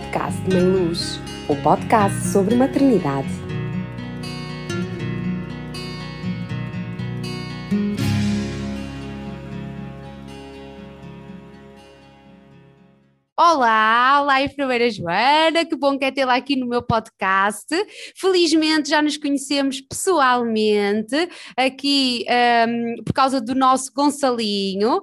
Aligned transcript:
podcast 0.00 0.40
Mãe 0.50 0.62
Luz, 0.62 1.20
o 1.48 1.54
podcast 1.56 2.18
sobre 2.28 2.54
maternidade. 2.54 3.28
Olá, 13.36 13.89
olá, 14.40 14.44
enfermeira 14.44 14.90
Joana, 14.90 15.64
que 15.64 15.76
bom 15.76 15.98
que 15.98 16.04
é 16.04 16.10
tê-la 16.10 16.34
aqui 16.34 16.56
no 16.56 16.66
meu 16.66 16.82
podcast. 16.82 17.66
Felizmente 18.16 18.88
já 18.88 19.02
nos 19.02 19.16
conhecemos 19.16 19.80
pessoalmente, 19.80 21.28
aqui 21.56 22.24
um, 22.68 23.02
por 23.04 23.12
causa 23.12 23.40
do 23.40 23.54
nosso 23.54 23.92
Gonçalinho. 23.92 25.02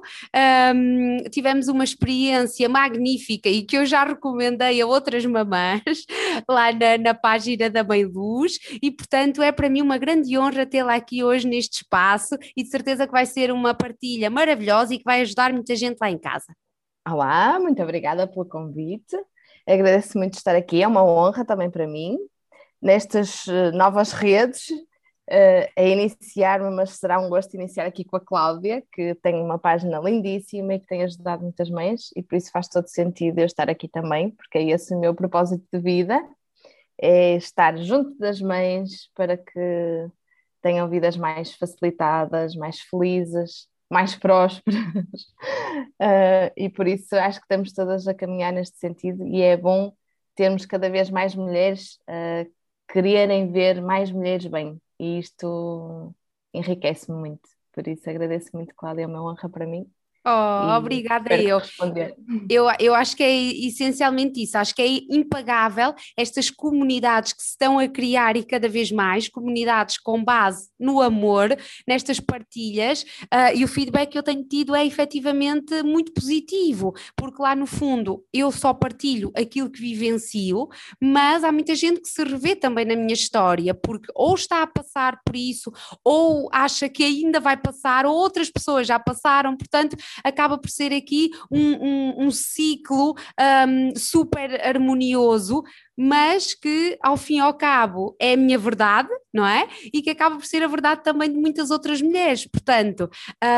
Um, 0.75 1.17
tivemos 1.29 1.67
uma 1.67 1.83
experiência 1.83 2.67
magnífica 2.67 3.49
e 3.49 3.63
que 3.63 3.77
eu 3.77 3.85
já 3.85 4.03
recomendei 4.03 4.81
a 4.81 4.87
outras 4.87 5.25
mamães 5.25 6.05
lá 6.49 6.71
na, 6.71 6.97
na 6.97 7.13
página 7.13 7.69
da 7.69 7.83
Mãe 7.83 8.05
Luz, 8.05 8.57
e 8.81 8.91
portanto 8.91 9.41
é 9.41 9.51
para 9.51 9.69
mim 9.69 9.81
uma 9.81 9.97
grande 9.97 10.37
honra 10.37 10.65
tê-la 10.65 10.95
aqui 10.95 11.23
hoje 11.23 11.47
neste 11.47 11.83
espaço 11.83 12.35
e 12.55 12.63
de 12.63 12.69
certeza 12.69 13.05
que 13.05 13.11
vai 13.11 13.25
ser 13.25 13.51
uma 13.51 13.73
partilha 13.73 14.29
maravilhosa 14.29 14.93
e 14.93 14.97
que 14.97 15.03
vai 15.03 15.21
ajudar 15.21 15.53
muita 15.53 15.75
gente 15.75 15.97
lá 16.01 16.09
em 16.09 16.17
casa. 16.17 16.47
Olá, 17.09 17.57
muito 17.57 17.81
obrigada 17.81 18.27
pelo 18.27 18.43
convite. 18.43 19.15
Agradeço 19.65 20.17
muito 20.17 20.33
estar 20.33 20.53
aqui, 20.57 20.83
é 20.83 20.87
uma 20.87 21.05
honra 21.05 21.45
também 21.45 21.71
para 21.71 21.87
mim, 21.87 22.17
nestas 22.81 23.47
eh, 23.47 23.71
novas 23.71 24.11
redes, 24.11 24.69
uh, 24.71 25.71
a 25.77 25.83
iniciar-me, 25.83 26.69
mas 26.69 26.97
será 26.99 27.17
um 27.17 27.29
gosto 27.29 27.53
iniciar 27.53 27.85
aqui 27.85 28.03
com 28.03 28.17
a 28.17 28.19
Cláudia, 28.19 28.83
que 28.91 29.15
tem 29.15 29.35
uma 29.35 29.57
página 29.57 29.99
lindíssima 29.99 30.73
e 30.73 30.79
que 30.81 30.87
tem 30.87 31.01
ajudado 31.03 31.43
muitas 31.43 31.69
mães, 31.69 32.09
e 32.13 32.21
por 32.21 32.35
isso 32.35 32.51
faz 32.51 32.67
todo 32.67 32.87
sentido 32.89 33.39
eu 33.39 33.45
estar 33.45 33.69
aqui 33.69 33.87
também, 33.87 34.31
porque 34.31 34.57
é 34.57 34.63
esse 34.63 34.93
o 34.93 34.99
meu 34.99 35.15
propósito 35.15 35.63
de 35.71 35.79
vida, 35.79 36.21
é 37.01 37.35
estar 37.37 37.77
junto 37.77 38.17
das 38.17 38.41
mães 38.41 39.09
para 39.15 39.37
que 39.37 40.09
tenham 40.61 40.89
vidas 40.89 41.15
mais 41.15 41.53
facilitadas, 41.55 42.53
mais 42.53 42.81
felizes, 42.81 43.69
mais 43.89 44.15
prósperas. 44.15 44.77
uh, 46.01 46.51
e 46.57 46.69
por 46.69 46.87
isso 46.87 47.15
acho 47.15 47.39
que 47.39 47.45
estamos 47.45 47.73
todas 47.73 48.07
a 48.07 48.13
caminhar 48.13 48.51
neste 48.53 48.77
sentido 48.77 49.25
e 49.27 49.41
é 49.41 49.57
bom 49.57 49.93
termos 50.35 50.65
cada 50.65 50.89
vez 50.89 51.09
mais 51.09 51.35
mulheres 51.35 51.99
uh, 52.09 52.51
quererem 52.91 53.51
ver 53.51 53.81
mais 53.81 54.11
mulheres 54.11 54.45
bem 54.47 54.81
e 54.99 55.19
isto 55.19 56.13
enriquece-me 56.53 57.17
muito. 57.17 57.49
Por 57.73 57.87
isso 57.87 58.09
agradeço 58.09 58.49
muito, 58.53 58.73
Cláudia, 58.75 59.03
é 59.03 59.07
uma 59.07 59.23
honra 59.23 59.49
para 59.49 59.65
mim 59.67 59.89
Oh, 60.29 60.77
obrigada 60.77 61.33
eu. 61.35 61.61
eu. 62.49 62.65
Eu 62.77 62.93
acho 62.93 63.15
que 63.15 63.23
é 63.23 63.33
essencialmente 63.65 64.43
isso, 64.43 64.57
acho 64.57 64.75
que 64.75 64.81
é 64.81 65.15
impagável 65.15 65.95
estas 66.17 66.49
comunidades 66.49 67.31
que 67.31 67.41
se 67.41 67.51
estão 67.51 67.79
a 67.79 67.87
criar 67.87 68.35
e 68.35 68.43
cada 68.43 68.67
vez 68.67 68.91
mais, 68.91 69.29
comunidades 69.29 69.97
com 69.97 70.21
base 70.21 70.69
no 70.77 71.01
amor, 71.01 71.55
nestas 71.87 72.19
partilhas, 72.19 73.03
uh, 73.33 73.55
e 73.55 73.63
o 73.63 73.69
feedback 73.69 74.09
que 74.11 74.17
eu 74.17 74.23
tenho 74.23 74.43
tido 74.43 74.75
é 74.75 74.85
efetivamente 74.85 75.81
muito 75.81 76.11
positivo, 76.11 76.93
porque 77.15 77.41
lá 77.41 77.55
no 77.55 77.65
fundo 77.65 78.21
eu 78.33 78.51
só 78.51 78.73
partilho 78.73 79.31
aquilo 79.33 79.69
que 79.69 79.79
vivencio, 79.79 80.67
mas 81.01 81.45
há 81.45 81.53
muita 81.53 81.73
gente 81.73 82.01
que 82.01 82.09
se 82.09 82.21
revê 82.23 82.53
também 82.53 82.83
na 82.83 82.97
minha 82.97 83.13
história, 83.13 83.73
porque 83.73 84.11
ou 84.13 84.35
está 84.35 84.61
a 84.61 84.67
passar 84.67 85.21
por 85.25 85.37
isso, 85.37 85.71
ou 86.03 86.49
acha 86.51 86.89
que 86.89 87.03
ainda 87.03 87.39
vai 87.39 87.55
passar, 87.55 88.05
ou 88.05 88.13
outras 88.13 88.49
pessoas 88.49 88.85
já 88.85 88.99
passaram, 88.99 89.55
portanto 89.55 89.95
acaba 90.23 90.57
por 90.57 90.69
ser 90.69 90.93
aqui 90.93 91.31
um, 91.51 91.73
um, 91.73 92.25
um 92.25 92.31
ciclo 92.31 93.15
um, 93.67 93.95
super 93.95 94.59
harmonioso 94.65 95.63
mas 95.97 96.53
que 96.53 96.97
ao 97.01 97.17
fim 97.17 97.37
e 97.37 97.39
ao 97.39 97.53
cabo 97.55 98.15
é 98.19 98.33
a 98.33 98.37
minha 98.37 98.57
verdade, 98.57 99.09
não 99.33 99.45
é? 99.45 99.67
E 99.91 100.01
que 100.01 100.11
acaba 100.11 100.35
por 100.35 100.45
ser 100.45 100.63
a 100.63 100.67
verdade 100.67 101.03
também 101.03 101.31
de 101.31 101.37
muitas 101.37 101.71
outras 101.71 102.01
mulheres. 102.01 102.45
Portanto, 102.45 103.09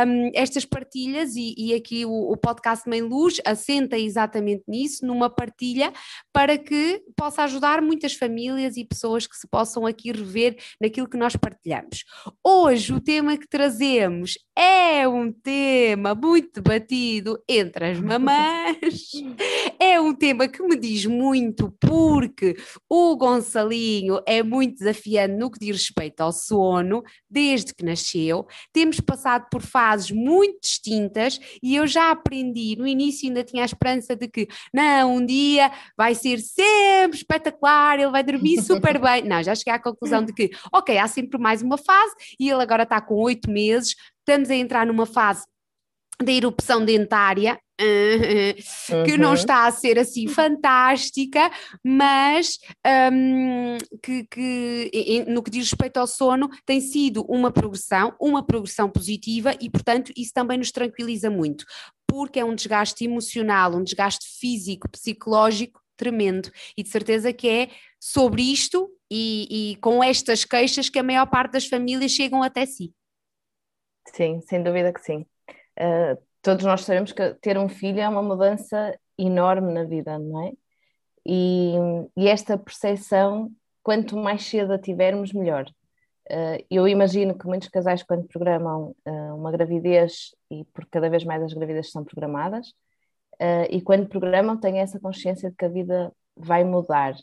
um, 0.07 0.31
estas 0.33 0.63
partilhas, 0.63 1.35
e, 1.35 1.53
e 1.57 1.73
aqui 1.73 2.05
o, 2.05 2.31
o, 2.31 2.37
podcast 2.37 2.87
Mãe 2.87 3.01
Luz 3.01 3.41
assenta 3.45 3.97
exatamente 3.97 4.63
nisso, 4.67 5.05
numa 5.05 5.29
partilha, 5.29 5.91
para 6.33 6.57
que 6.57 7.01
possa 7.15 7.43
ajudar 7.43 7.81
muitas 7.81 8.13
famílias 8.13 8.77
e 8.77 8.85
pessoas 8.85 9.27
que 9.27 9.35
se 9.35 9.47
possam 9.47 9.85
aqui 9.85 10.11
rever 10.11 10.57
naquilo 10.81 11.09
que 11.09 11.17
nós 11.17 11.35
partilhamos. 11.35 12.05
Hoje, 12.43 12.93
o 12.93 13.01
tema 13.01 13.37
que 13.37 13.47
trazemos 13.47 14.37
é 14.57 15.07
um 15.07 15.31
tema 15.31 16.13
muito 16.15 16.61
debatido 16.61 17.41
entre 17.47 17.91
as 17.91 17.99
mamães, 17.99 19.11
é 19.79 19.99
um 19.99 20.13
tema 20.13 20.47
que 20.47 20.61
me 20.61 20.77
diz 20.77 21.05
muito, 21.05 21.73
porque 21.79 22.28
porque 22.29 22.55
o 22.87 23.15
Gonçalinho 23.15 24.21
é 24.25 24.41
muito 24.41 24.79
desafiante 24.79 25.35
no 25.35 25.51
que 25.51 25.59
diz 25.59 25.77
respeito 25.77 26.21
ao 26.21 26.31
sono, 26.31 27.03
desde 27.29 27.73
que 27.73 27.83
nasceu. 27.83 28.47
Temos 28.71 28.99
passado 28.99 29.47
por 29.51 29.61
fases 29.61 30.11
muito 30.11 30.61
distintas 30.61 31.39
e 31.61 31.75
eu 31.75 31.85
já 31.87 32.11
aprendi, 32.11 32.75
no 32.77 32.87
início 32.87 33.27
ainda 33.27 33.43
tinha 33.43 33.63
a 33.63 33.65
esperança 33.65 34.15
de 34.15 34.27
que, 34.27 34.47
não, 34.73 35.15
um 35.15 35.25
dia 35.25 35.71
vai 35.97 36.15
ser 36.15 36.39
sempre 36.39 37.17
espetacular, 37.17 37.99
ele 37.99 38.11
vai 38.11 38.23
dormir 38.23 38.61
super 38.63 38.99
bem. 38.99 39.23
Não, 39.23 39.43
já 39.43 39.55
cheguei 39.55 39.73
à 39.73 39.79
conclusão 39.79 40.23
de 40.23 40.33
que, 40.33 40.49
ok, 40.71 40.97
há 40.97 41.07
sempre 41.07 41.39
mais 41.39 41.61
uma 41.61 41.77
fase 41.77 42.15
e 42.39 42.49
ele 42.49 42.61
agora 42.61 42.83
está 42.83 43.01
com 43.01 43.15
oito 43.15 43.49
meses, 43.49 43.95
estamos 44.19 44.49
a 44.49 44.55
entrar 44.55 44.85
numa 44.85 45.05
fase 45.05 45.43
da 46.21 46.31
erupção 46.31 46.83
dentária, 46.83 47.59
uhum. 47.79 49.03
que 49.05 49.17
não 49.17 49.33
está 49.33 49.65
a 49.65 49.71
ser 49.71 49.97
assim 49.97 50.27
fantástica, 50.27 51.49
mas 51.83 52.57
um, 53.11 53.77
que, 54.03 54.25
que, 54.25 55.25
no 55.27 55.41
que 55.41 55.51
diz 55.51 55.69
respeito 55.69 55.97
ao 55.97 56.07
sono 56.07 56.49
tem 56.65 56.81
sido 56.81 57.23
uma 57.23 57.51
progressão, 57.51 58.13
uma 58.19 58.45
progressão 58.45 58.89
positiva 58.89 59.55
e, 59.61 59.69
portanto, 59.69 60.11
isso 60.15 60.33
também 60.33 60.57
nos 60.57 60.71
tranquiliza 60.71 61.29
muito, 61.29 61.65
porque 62.05 62.39
é 62.39 62.45
um 62.45 62.55
desgaste 62.55 63.05
emocional, 63.05 63.75
um 63.75 63.83
desgaste 63.83 64.27
físico, 64.39 64.89
psicológico 64.89 65.79
tremendo 65.95 66.49
e 66.77 66.83
de 66.83 66.89
certeza 66.89 67.33
que 67.33 67.49
é 67.49 67.69
sobre 67.99 68.41
isto 68.41 68.89
e, 69.11 69.73
e 69.73 69.75
com 69.77 70.01
estas 70.01 70.45
queixas 70.45 70.89
que 70.89 70.97
a 70.97 71.03
maior 71.03 71.25
parte 71.27 71.51
das 71.51 71.67
famílias 71.67 72.11
chegam 72.11 72.41
até 72.41 72.65
si. 72.65 72.93
Sim, 74.07 74.41
sem 74.41 74.63
dúvida 74.63 74.93
que 74.93 75.01
sim. 75.01 75.25
Uh, 75.79 76.21
todos 76.41 76.65
nós 76.65 76.83
sabemos 76.83 77.11
que 77.11 77.33
ter 77.35 77.57
um 77.57 77.69
filho 77.69 77.99
é 77.99 78.09
uma 78.09 78.21
mudança 78.21 78.97
enorme 79.17 79.73
na 79.73 79.83
vida, 79.83 80.19
não 80.19 80.43
é? 80.43 80.51
E, 81.25 81.73
e 82.17 82.27
esta 82.27 82.57
percepção, 82.57 83.51
quanto 83.83 84.17
mais 84.17 84.43
cedo 84.43 84.73
a 84.73 84.79
tivermos, 84.79 85.31
melhor. 85.31 85.65
Uh, 86.29 86.63
eu 86.69 86.87
imagino 86.87 87.37
que 87.37 87.47
muitos 87.47 87.69
casais, 87.69 88.03
quando 88.03 88.27
programam 88.27 88.95
uh, 89.07 89.35
uma 89.35 89.51
gravidez, 89.51 90.35
e 90.51 90.65
porque 90.65 90.89
cada 90.91 91.09
vez 91.09 91.23
mais 91.23 91.41
as 91.43 91.53
gravidezes 91.53 91.91
são 91.91 92.03
programadas, 92.03 92.73
e 93.69 93.81
quando 93.81 94.09
programam, 94.09 94.59
têm 94.59 94.79
essa 94.79 94.99
consciência 94.99 95.49
de 95.49 95.55
que 95.55 95.63
a 95.63 95.69
vida 95.69 96.11
vai 96.35 96.65
mudar. 96.65 97.15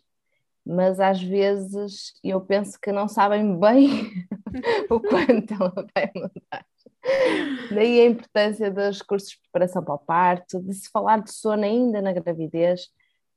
Mas 0.64 0.98
às 0.98 1.22
vezes 1.22 2.14
eu 2.24 2.40
penso 2.40 2.80
que 2.80 2.90
não 2.90 3.06
sabem 3.06 3.58
bem 3.60 4.10
o 4.88 4.98
quanto 4.98 5.52
ela 5.52 5.86
vai 5.94 6.10
mudar. 6.14 6.64
Daí 7.74 8.00
a 8.00 8.06
importância 8.06 8.70
dos 8.70 9.02
cursos 9.02 9.30
de 9.30 9.40
preparação 9.40 9.82
para 9.84 9.94
o 9.94 9.98
parto, 9.98 10.60
de 10.60 10.74
se 10.74 10.90
falar 10.90 11.22
de 11.22 11.32
sono 11.32 11.64
ainda 11.64 12.02
na 12.02 12.12
gravidez, 12.12 12.88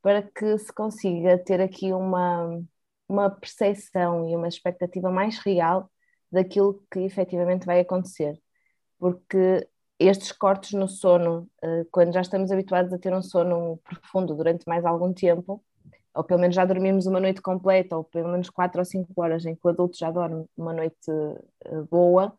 para 0.02 0.22
que 0.22 0.58
se 0.58 0.74
consiga 0.74 1.38
ter 1.38 1.62
aqui 1.62 1.94
uma, 1.94 2.62
uma 3.08 3.30
percepção 3.30 4.30
e 4.30 4.36
uma 4.36 4.48
expectativa 4.48 5.12
mais 5.12 5.40
real 5.40 5.90
daquilo 6.32 6.84
que 6.92 7.00
efetivamente 7.02 7.66
vai 7.66 7.80
acontecer. 7.82 8.40
Porque 9.00 9.68
estes 10.00 10.32
cortes 10.32 10.74
no 10.74 10.88
sono, 10.88 11.50
eh, 11.62 11.86
quando 11.92 12.14
já 12.14 12.22
estamos 12.22 12.52
habituados 12.52 12.94
a 12.94 12.98
ter 13.00 13.14
um 13.14 13.22
sono 13.22 13.78
profundo 13.84 14.36
durante 14.36 14.68
mais 14.68 14.86
algum 14.86 15.14
tempo, 15.14 15.64
ou 16.14 16.24
pelo 16.24 16.40
menos 16.40 16.56
já 16.56 16.66
dormimos 16.66 17.06
uma 17.06 17.20
noite 17.20 17.42
completa, 17.42 17.98
ou 17.98 18.04
pelo 18.04 18.30
menos 18.30 18.50
4 18.50 18.80
ou 18.80 18.86
5 18.86 19.14
horas 19.22 19.46
em 19.46 19.56
que 19.56 19.62
o 19.64 19.70
adulto 19.70 19.98
já 19.98 20.12
dorme 20.12 20.46
uma 20.58 20.74
noite 20.74 21.12
eh, 21.66 21.82
boa, 21.90 22.38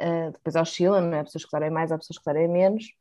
Uh, 0.00 0.30
depois 0.32 0.54
oscila, 0.56 1.00
não 1.00 1.16
é? 1.16 1.20
Há 1.20 1.24
pessoas 1.24 1.44
que 1.44 1.50
dormem 1.50 1.70
mais, 1.70 1.90
há 1.92 1.98
pessoas 1.98 2.18
que 2.18 2.24
dormem 2.24 2.48
menos, 2.48 2.92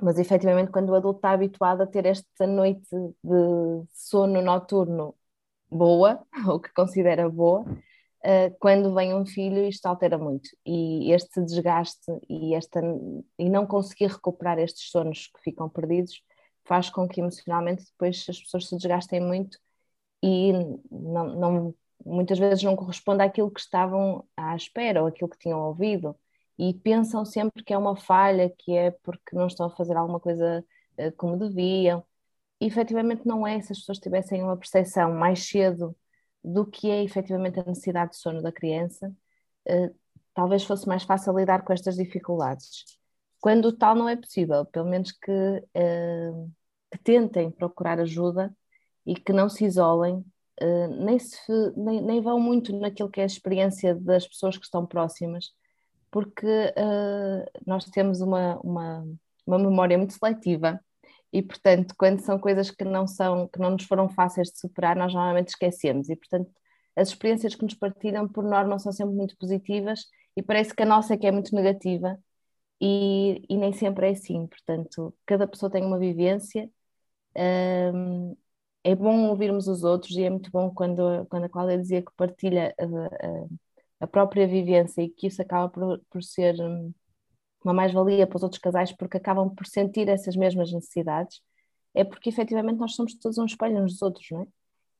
mas 0.00 0.18
efetivamente 0.18 0.70
quando 0.70 0.90
o 0.90 0.94
adulto 0.94 1.18
está 1.18 1.30
habituado 1.30 1.82
a 1.82 1.86
ter 1.86 2.06
esta 2.06 2.46
noite 2.46 2.88
de 3.22 3.86
sono 3.92 4.42
noturno 4.42 5.14
boa, 5.70 6.24
ou 6.48 6.60
que 6.60 6.72
considera 6.74 7.28
boa, 7.28 7.62
uh, 7.62 8.56
quando 8.60 8.94
vem 8.94 9.14
um 9.14 9.26
filho 9.26 9.64
isto 9.66 9.86
altera 9.86 10.18
muito 10.18 10.50
e 10.66 11.12
este 11.12 11.40
desgaste 11.42 12.12
e, 12.28 12.54
esta, 12.54 12.80
e 13.38 13.48
não 13.48 13.66
conseguir 13.66 14.08
recuperar 14.08 14.58
estes 14.58 14.90
sonos 14.90 15.28
que 15.28 15.40
ficam 15.42 15.68
perdidos 15.68 16.22
faz 16.64 16.90
com 16.90 17.08
que 17.08 17.20
emocionalmente 17.20 17.84
depois 17.84 18.24
as 18.28 18.40
pessoas 18.40 18.68
se 18.68 18.76
desgastem 18.76 19.20
muito 19.20 19.58
e 20.22 20.52
não, 20.90 21.26
não 21.34 21.74
muitas 22.04 22.38
vezes 22.38 22.62
não 22.62 22.76
corresponde 22.76 23.22
àquilo 23.22 23.50
que 23.50 23.60
estavam 23.60 24.24
à 24.36 24.54
espera 24.56 25.02
ou 25.02 25.08
àquilo 25.08 25.30
que 25.30 25.38
tinham 25.38 25.60
ouvido 25.60 26.16
e 26.58 26.74
pensam 26.74 27.24
sempre 27.24 27.62
que 27.64 27.72
é 27.72 27.78
uma 27.78 27.96
falha, 27.96 28.50
que 28.50 28.72
é 28.76 28.90
porque 28.90 29.34
não 29.36 29.46
estão 29.46 29.66
a 29.66 29.70
fazer 29.70 29.96
alguma 29.96 30.20
coisa 30.20 30.64
uh, 30.98 31.12
como 31.16 31.36
deviam. 31.36 32.04
efetivamente 32.60 33.26
não 33.26 33.46
é 33.46 33.60
se 33.60 33.72
as 33.72 33.78
pessoas 33.80 33.98
tivessem 33.98 34.42
uma 34.42 34.56
percepção 34.56 35.12
mais 35.14 35.46
cedo 35.48 35.96
do 36.44 36.66
que 36.66 36.90
é 36.90 37.02
efetivamente 37.02 37.60
a 37.60 37.64
necessidade 37.64 38.12
de 38.12 38.18
sono 38.18 38.42
da 38.42 38.52
criança, 38.52 39.08
uh, 39.68 39.94
talvez 40.34 40.64
fosse 40.64 40.88
mais 40.88 41.04
fácil 41.04 41.36
lidar 41.36 41.64
com 41.64 41.72
estas 41.72 41.96
dificuldades. 41.96 42.84
Quando 43.40 43.72
tal 43.72 43.94
não 43.94 44.08
é 44.08 44.16
possível, 44.16 44.64
pelo 44.66 44.88
menos 44.88 45.12
que, 45.12 45.32
uh, 45.32 46.52
que 46.90 46.98
tentem 46.98 47.50
procurar 47.50 48.00
ajuda 48.00 48.54
e 49.06 49.14
que 49.14 49.32
não 49.32 49.48
se 49.48 49.64
isolem, 49.64 50.24
uh, 50.60 50.88
nem, 51.04 51.18
se, 51.18 51.52
nem, 51.76 52.02
nem, 52.02 52.20
vão 52.20 52.40
muito 52.40 52.76
naquilo 52.78 53.10
que 53.10 53.20
é 53.20 53.22
a 53.24 53.26
experiência 53.26 53.94
das 53.94 54.26
pessoas 54.26 54.56
que 54.56 54.64
estão 54.64 54.86
próximas, 54.86 55.52
porque 56.10 56.46
nós 57.66 57.84
temos 57.86 58.20
uma, 58.20 58.58
uma, 58.60 59.04
uma 59.46 59.58
memória 59.58 59.96
muito 59.96 60.12
seletiva 60.14 60.80
e 61.32 61.42
portanto 61.42 61.94
quando 61.96 62.20
são 62.20 62.38
coisas 62.38 62.70
que 62.70 62.84
não 62.84 63.06
são 63.06 63.48
que 63.48 63.58
não 63.58 63.70
nos 63.70 63.84
foram 63.84 64.08
fáceis 64.08 64.48
de 64.50 64.58
superar 64.60 64.96
nós 64.96 65.14
normalmente 65.14 65.48
esquecemos. 65.48 66.08
E 66.10 66.16
portanto 66.16 66.50
as 66.96 67.08
experiências 67.08 67.54
que 67.54 67.64
nos 67.64 67.74
partilham 67.74 68.28
por 68.28 68.44
norma 68.44 68.78
são 68.78 68.92
sempre 68.92 69.14
muito 69.14 69.36
positivas 69.38 70.04
e 70.36 70.42
parece 70.42 70.74
que 70.74 70.82
a 70.82 70.86
nossa 70.86 71.14
é 71.14 71.16
que 71.16 71.26
é 71.26 71.32
muito 71.32 71.54
negativa 71.54 72.18
e, 72.80 73.42
e 73.48 73.56
nem 73.56 73.72
sempre 73.72 74.08
é 74.08 74.10
assim. 74.12 74.46
Portanto 74.46 75.14
cada 75.26 75.46
pessoa 75.48 75.70
tem 75.70 75.84
uma 75.84 75.98
vivência 75.98 76.70
um, 77.94 78.36
é 78.84 78.94
bom 78.94 79.28
ouvirmos 79.28 79.68
os 79.68 79.84
outros 79.84 80.16
e 80.16 80.22
é 80.24 80.30
muito 80.30 80.50
bom 80.50 80.70
quando, 80.74 81.26
quando 81.26 81.44
a 81.44 81.48
Cláudia 81.48 81.78
dizia 81.78 82.02
que 82.02 82.12
partilha 82.16 82.74
a, 82.78 82.84
a, 82.84 83.46
a 84.00 84.06
própria 84.06 84.46
vivência 84.46 85.02
e 85.02 85.08
que 85.08 85.26
isso 85.28 85.40
acaba 85.42 85.68
por, 85.68 86.00
por 86.10 86.22
ser 86.22 86.54
hum, 86.60 86.92
uma 87.64 87.74
mais-valia 87.74 88.26
para 88.26 88.36
os 88.36 88.42
outros 88.42 88.60
casais 88.60 88.92
porque 88.92 89.16
acabam 89.16 89.54
por 89.54 89.66
sentir 89.66 90.08
essas 90.08 90.36
mesmas 90.36 90.72
necessidades, 90.72 91.40
é 91.94 92.04
porque 92.04 92.28
efetivamente 92.30 92.78
nós 92.78 92.94
somos 92.94 93.14
todos 93.18 93.38
um 93.38 93.44
espelho 93.46 93.82
uns 93.82 93.92
dos 93.92 94.02
outros, 94.02 94.26
não 94.30 94.42
é? 94.42 94.46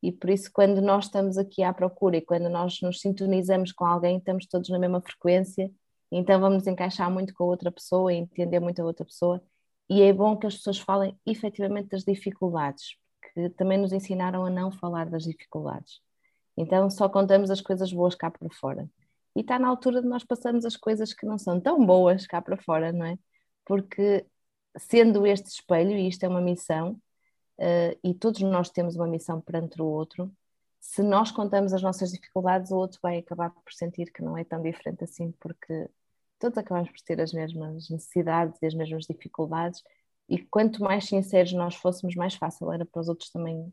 E 0.03 0.11
por 0.11 0.31
isso, 0.31 0.51
quando 0.53 0.81
nós 0.83 1.05
estamos 1.05 1.39
aqui 1.39 1.63
à 1.63 1.73
procura 1.73 2.17
e 2.17 2.21
quando 2.21 2.49
nós 2.49 2.81
nos 2.83 3.01
sintonizamos 3.01 3.71
com 3.73 3.85
alguém, 3.85 4.19
estamos 4.19 4.47
todos 4.47 4.69
na 4.69 4.79
mesma 4.79 5.01
frequência, 5.01 5.71
então 6.11 6.41
vamos 6.41 6.67
encaixar 6.67 7.11
muito 7.11 7.33
com 7.33 7.45
a 7.45 7.47
outra 7.47 7.71
pessoa 7.71 8.13
e 8.13 8.17
entender 8.17 8.59
muito 8.61 8.83
a 8.83 8.85
outra 8.85 9.05
pessoa. 9.05 9.41
E 9.89 10.03
é 10.03 10.13
bom 10.13 10.37
que 10.37 10.47
as 10.47 10.57
pessoas 10.57 10.79
falem 10.79 11.17
efetivamente 11.25 11.91
das 11.91 12.03
dificuldades, 12.05 12.97
que 13.35 13.51
também 13.51 13.79
nos 13.79 13.93
ensinaram 13.93 14.45
a 14.45 14.51
não 14.51 14.71
falar 14.71 15.09
das 15.09 15.25
dificuldades. 15.25 16.01
Então 16.57 16.89
só 16.91 17.09
contamos 17.09 17.51
as 17.51 17.61
coisas 17.61 17.93
boas 17.93 18.15
cá 18.15 18.31
para 18.31 18.49
fora 18.51 18.89
e 19.35 19.41
está 19.41 19.59
na 19.59 19.69
altura 19.69 20.03
de 20.03 20.09
nós 20.09 20.25
passarmos 20.25 20.65
as 20.65 20.77
coisas 20.77 21.13
que 21.13 21.27
não 21.27 21.39
são 21.39 21.61
tão 21.61 21.85
boas 21.85 22.27
cá 22.27 22.41
para 22.43 22.57
fora, 22.57 22.93
não 22.93 23.07
é? 23.07 23.19
Porque 23.65 24.27
sendo 24.79 25.27
este 25.27 25.49
espelho, 25.49 25.93
e 25.93 26.09
isto 26.09 26.25
é 26.25 26.29
uma 26.29 26.41
missão, 26.41 26.93
uh, 27.59 27.99
e 28.05 28.15
todos 28.15 28.41
nós 28.43 28.71
temos 28.71 28.97
uma 28.97 29.07
missão 29.07 29.41
perante 29.41 29.81
o 29.81 29.87
outro, 29.87 30.33
se 30.81 31.03
nós 31.03 31.31
contamos 31.31 31.73
as 31.73 31.83
nossas 31.83 32.11
dificuldades, 32.11 32.71
o 32.73 32.77
outro 32.77 32.99
vai 33.03 33.19
acabar 33.19 33.51
por 33.51 33.73
sentir 33.73 34.13
que 34.13 34.23
não 34.23 34.37
é 34.37 34.45
tão 34.45 34.61
diferente 34.61 35.05
assim, 35.05 35.33
porque 35.41 35.89
todos 36.39 36.59
acabamos 36.59 36.91
por 36.91 37.01
ter 37.03 37.21
as 37.21 37.33
mesmas 37.33 37.89
necessidades 37.89 38.61
e 38.61 38.67
as 38.67 38.75
mesmas 38.75 39.05
dificuldades, 39.07 39.83
e 40.33 40.39
quanto 40.47 40.83
mais 40.83 41.05
sinceros 41.05 41.53
nós 41.53 41.75
fôssemos, 41.75 42.15
mais 42.15 42.35
fácil 42.35 42.73
era 42.73 42.87
para 42.87 43.03
os 43.03 43.09
outros 43.09 43.29
também 43.31 43.71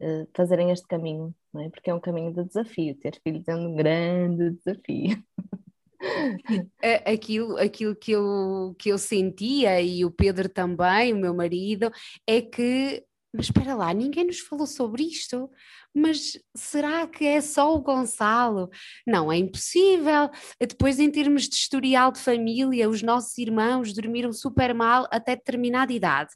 uh, 0.00 0.28
fazerem 0.34 0.70
este 0.70 0.86
caminho, 0.86 1.34
não 1.52 1.60
é? 1.60 1.68
porque 1.68 1.90
é 1.90 1.94
um 1.94 2.00
caminho 2.00 2.32
de 2.32 2.44
desafio. 2.44 2.94
Ter 2.94 3.20
filhos 3.22 3.46
é 3.46 3.54
um 3.54 3.76
grande 3.76 4.52
desafio. 4.52 5.22
Aquilo, 7.04 7.56
aquilo 7.58 7.94
que, 7.96 8.12
eu, 8.12 8.74
que 8.78 8.88
eu 8.88 8.96
sentia, 8.96 9.80
e 9.82 10.04
o 10.04 10.10
Pedro 10.12 10.48
também, 10.48 11.12
o 11.12 11.16
meu 11.16 11.34
marido, 11.34 11.90
é 12.24 12.40
que 12.40 13.04
mas 13.32 13.46
espera 13.46 13.74
lá, 13.74 13.92
ninguém 13.92 14.24
nos 14.24 14.40
falou 14.40 14.66
sobre 14.66 15.04
isto. 15.04 15.50
Mas 15.94 16.38
será 16.56 17.06
que 17.06 17.24
é 17.24 17.40
só 17.40 17.74
o 17.74 17.80
Gonçalo? 17.80 18.70
Não, 19.06 19.30
é 19.30 19.36
impossível. 19.36 20.30
Depois, 20.60 20.98
em 20.98 21.10
termos 21.10 21.48
de 21.48 21.54
historial 21.54 22.10
de 22.12 22.20
família, 22.20 22.88
os 22.88 23.02
nossos 23.02 23.36
irmãos 23.38 23.92
dormiram 23.92 24.32
super 24.32 24.74
mal 24.74 25.06
até 25.10 25.36
determinada 25.36 25.92
idade. 25.92 26.30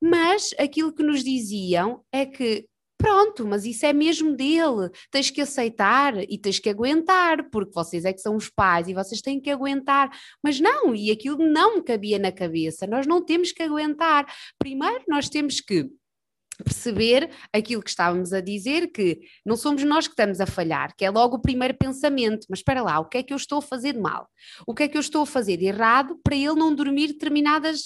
Mas 0.00 0.50
aquilo 0.58 0.94
que 0.94 1.02
nos 1.02 1.22
diziam 1.22 2.02
é 2.12 2.24
que 2.24 2.66
Pronto, 3.00 3.46
mas 3.46 3.64
isso 3.64 3.86
é 3.86 3.94
mesmo 3.94 4.36
dele. 4.36 4.90
Tens 5.10 5.30
que 5.30 5.40
aceitar 5.40 6.14
e 6.30 6.36
tens 6.36 6.58
que 6.58 6.68
aguentar, 6.68 7.48
porque 7.48 7.72
vocês 7.72 8.04
é 8.04 8.12
que 8.12 8.20
são 8.20 8.36
os 8.36 8.50
pais 8.50 8.88
e 8.88 8.94
vocês 8.94 9.22
têm 9.22 9.40
que 9.40 9.48
aguentar. 9.48 10.10
Mas 10.44 10.60
não, 10.60 10.94
e 10.94 11.10
aquilo 11.10 11.38
não 11.38 11.76
me 11.76 11.82
cabia 11.82 12.18
na 12.18 12.30
cabeça. 12.30 12.86
Nós 12.86 13.06
não 13.06 13.24
temos 13.24 13.52
que 13.52 13.62
aguentar. 13.62 14.26
Primeiro, 14.58 15.02
nós 15.08 15.30
temos 15.30 15.62
que 15.62 15.88
perceber 16.62 17.30
aquilo 17.52 17.82
que 17.82 17.90
estávamos 17.90 18.32
a 18.32 18.40
dizer, 18.40 18.92
que 18.92 19.20
não 19.44 19.56
somos 19.56 19.82
nós 19.84 20.06
que 20.06 20.12
estamos 20.12 20.40
a 20.40 20.46
falhar, 20.46 20.94
que 20.96 21.04
é 21.04 21.10
logo 21.10 21.36
o 21.36 21.40
primeiro 21.40 21.74
pensamento, 21.74 22.46
mas 22.48 22.60
espera 22.60 22.82
lá, 22.82 22.98
o 23.00 23.06
que 23.06 23.18
é 23.18 23.22
que 23.22 23.32
eu 23.32 23.36
estou 23.36 23.58
a 23.58 23.62
fazer 23.62 23.94
de 23.94 24.00
mal? 24.00 24.28
O 24.66 24.74
que 24.74 24.84
é 24.84 24.88
que 24.88 24.96
eu 24.96 25.00
estou 25.00 25.22
a 25.22 25.26
fazer 25.26 25.56
de 25.56 25.66
errado 25.66 26.18
para 26.22 26.36
ele 26.36 26.54
não 26.54 26.74
dormir 26.74 27.08
determinadas 27.08 27.84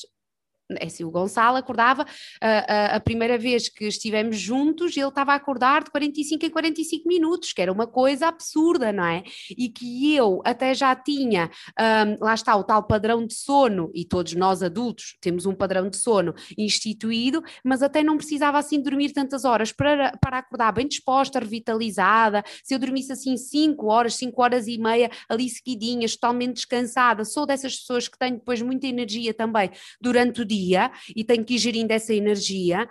é 0.70 0.87
assim, 0.87 1.05
o 1.05 1.11
Gonçalo 1.11 1.58
acordava 1.58 2.06
a, 2.40 2.96
a, 2.96 3.00
primeira 3.00 3.37
vez 3.37 3.69
que 3.69 3.84
estivemos 3.84 4.38
juntos, 4.38 4.96
ele 4.96 5.06
estava 5.06 5.32
a 5.32 5.34
acordar 5.34 5.84
de 5.84 5.90
45 5.90 6.46
em 6.46 6.50
45 6.50 7.06
minutos, 7.06 7.52
que 7.52 7.61
era 7.61 7.70
uma 7.70 7.87
coisa 7.87 8.28
absurda, 8.28 8.90
não 8.90 9.05
é? 9.05 9.22
E 9.50 9.69
que 9.69 10.14
eu 10.14 10.40
até 10.44 10.75
já 10.75 10.96
tinha, 10.96 11.50
um, 11.78 12.25
lá 12.25 12.34
está 12.34 12.56
o 12.56 12.64
tal 12.64 12.82
padrão 12.82 13.26
de 13.26 13.34
sono, 13.34 13.90
e 13.94 14.06
todos 14.06 14.32
nós 14.34 14.62
adultos 14.62 15.16
temos 15.20 15.44
um 15.44 15.55
padrão 15.55 15.90
de 15.90 15.99
sono 15.99 16.34
instituído, 16.56 17.43
mas 17.62 17.82
até 17.82 18.02
não 18.02 18.16
precisava 18.16 18.58
assim 18.58 18.81
dormir 18.81 19.12
tantas 19.12 19.44
horas 19.44 19.70
para, 19.70 20.16
para 20.16 20.38
acordar 20.38 20.72
bem 20.72 20.88
disposta, 20.88 21.38
revitalizada. 21.38 22.43
Se 22.62 22.75
eu 22.75 22.78
dormisse 22.78 23.12
assim 23.12 23.37
5 23.37 23.87
horas, 23.87 24.14
5 24.14 24.43
horas 24.43 24.66
e 24.66 24.78
meia 24.78 25.11
ali 25.28 25.49
seguidinhas, 25.49 26.14
totalmente 26.14 26.55
descansada, 26.55 27.22
sou 27.25 27.44
dessas 27.44 27.76
pessoas 27.76 28.08
que 28.08 28.19
têm 28.19 28.34
depois 28.34 28.62
muita 28.62 28.87
energia 28.87 29.34
também 29.34 29.70
durante 30.00 30.40
o 30.40 30.44
dia 30.44 30.53
dia 30.54 30.90
e 31.14 31.24
tenho 31.24 31.44
que 31.44 31.54
ir 31.54 31.58
gerindo 31.58 31.92
essa 31.92 32.14
energia. 32.14 32.88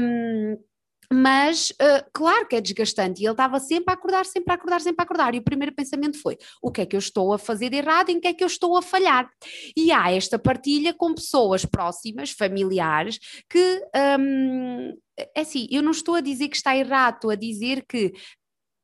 Um, 0.00 0.56
mas 1.12 1.70
uh, 1.70 2.04
claro 2.12 2.46
que 2.46 2.56
é 2.56 2.60
desgastante 2.60 3.22
e 3.22 3.26
ele 3.26 3.32
estava 3.32 3.60
sempre 3.60 3.92
a 3.92 3.94
acordar, 3.94 4.24
sempre 4.24 4.52
a 4.52 4.54
acordar, 4.54 4.80
sempre 4.80 5.02
a 5.02 5.04
acordar. 5.04 5.34
E 5.34 5.38
o 5.38 5.44
primeiro 5.44 5.74
pensamento 5.74 6.20
foi: 6.20 6.36
o 6.62 6.70
que 6.70 6.80
é 6.80 6.86
que 6.86 6.96
eu 6.96 6.98
estou 6.98 7.32
a 7.32 7.38
fazer 7.38 7.70
de 7.70 7.76
errado, 7.76 8.10
em 8.10 8.20
que 8.20 8.28
é 8.28 8.34
que 8.34 8.42
eu 8.42 8.48
estou 8.48 8.76
a 8.76 8.82
falhar? 8.82 9.30
E 9.76 9.92
há 9.92 10.10
esta 10.12 10.38
partilha 10.38 10.94
com 10.94 11.14
pessoas 11.14 11.64
próximas, 11.64 12.30
familiares, 12.30 13.18
que 13.48 13.82
um, 14.18 14.92
é 15.18 15.40
assim, 15.40 15.66
eu 15.70 15.82
não 15.82 15.90
estou 15.90 16.14
a 16.16 16.20
dizer 16.20 16.48
que 16.48 16.56
está 16.56 16.76
errado, 16.76 17.16
estou 17.16 17.30
a 17.30 17.36
dizer 17.36 17.84
que 17.86 18.12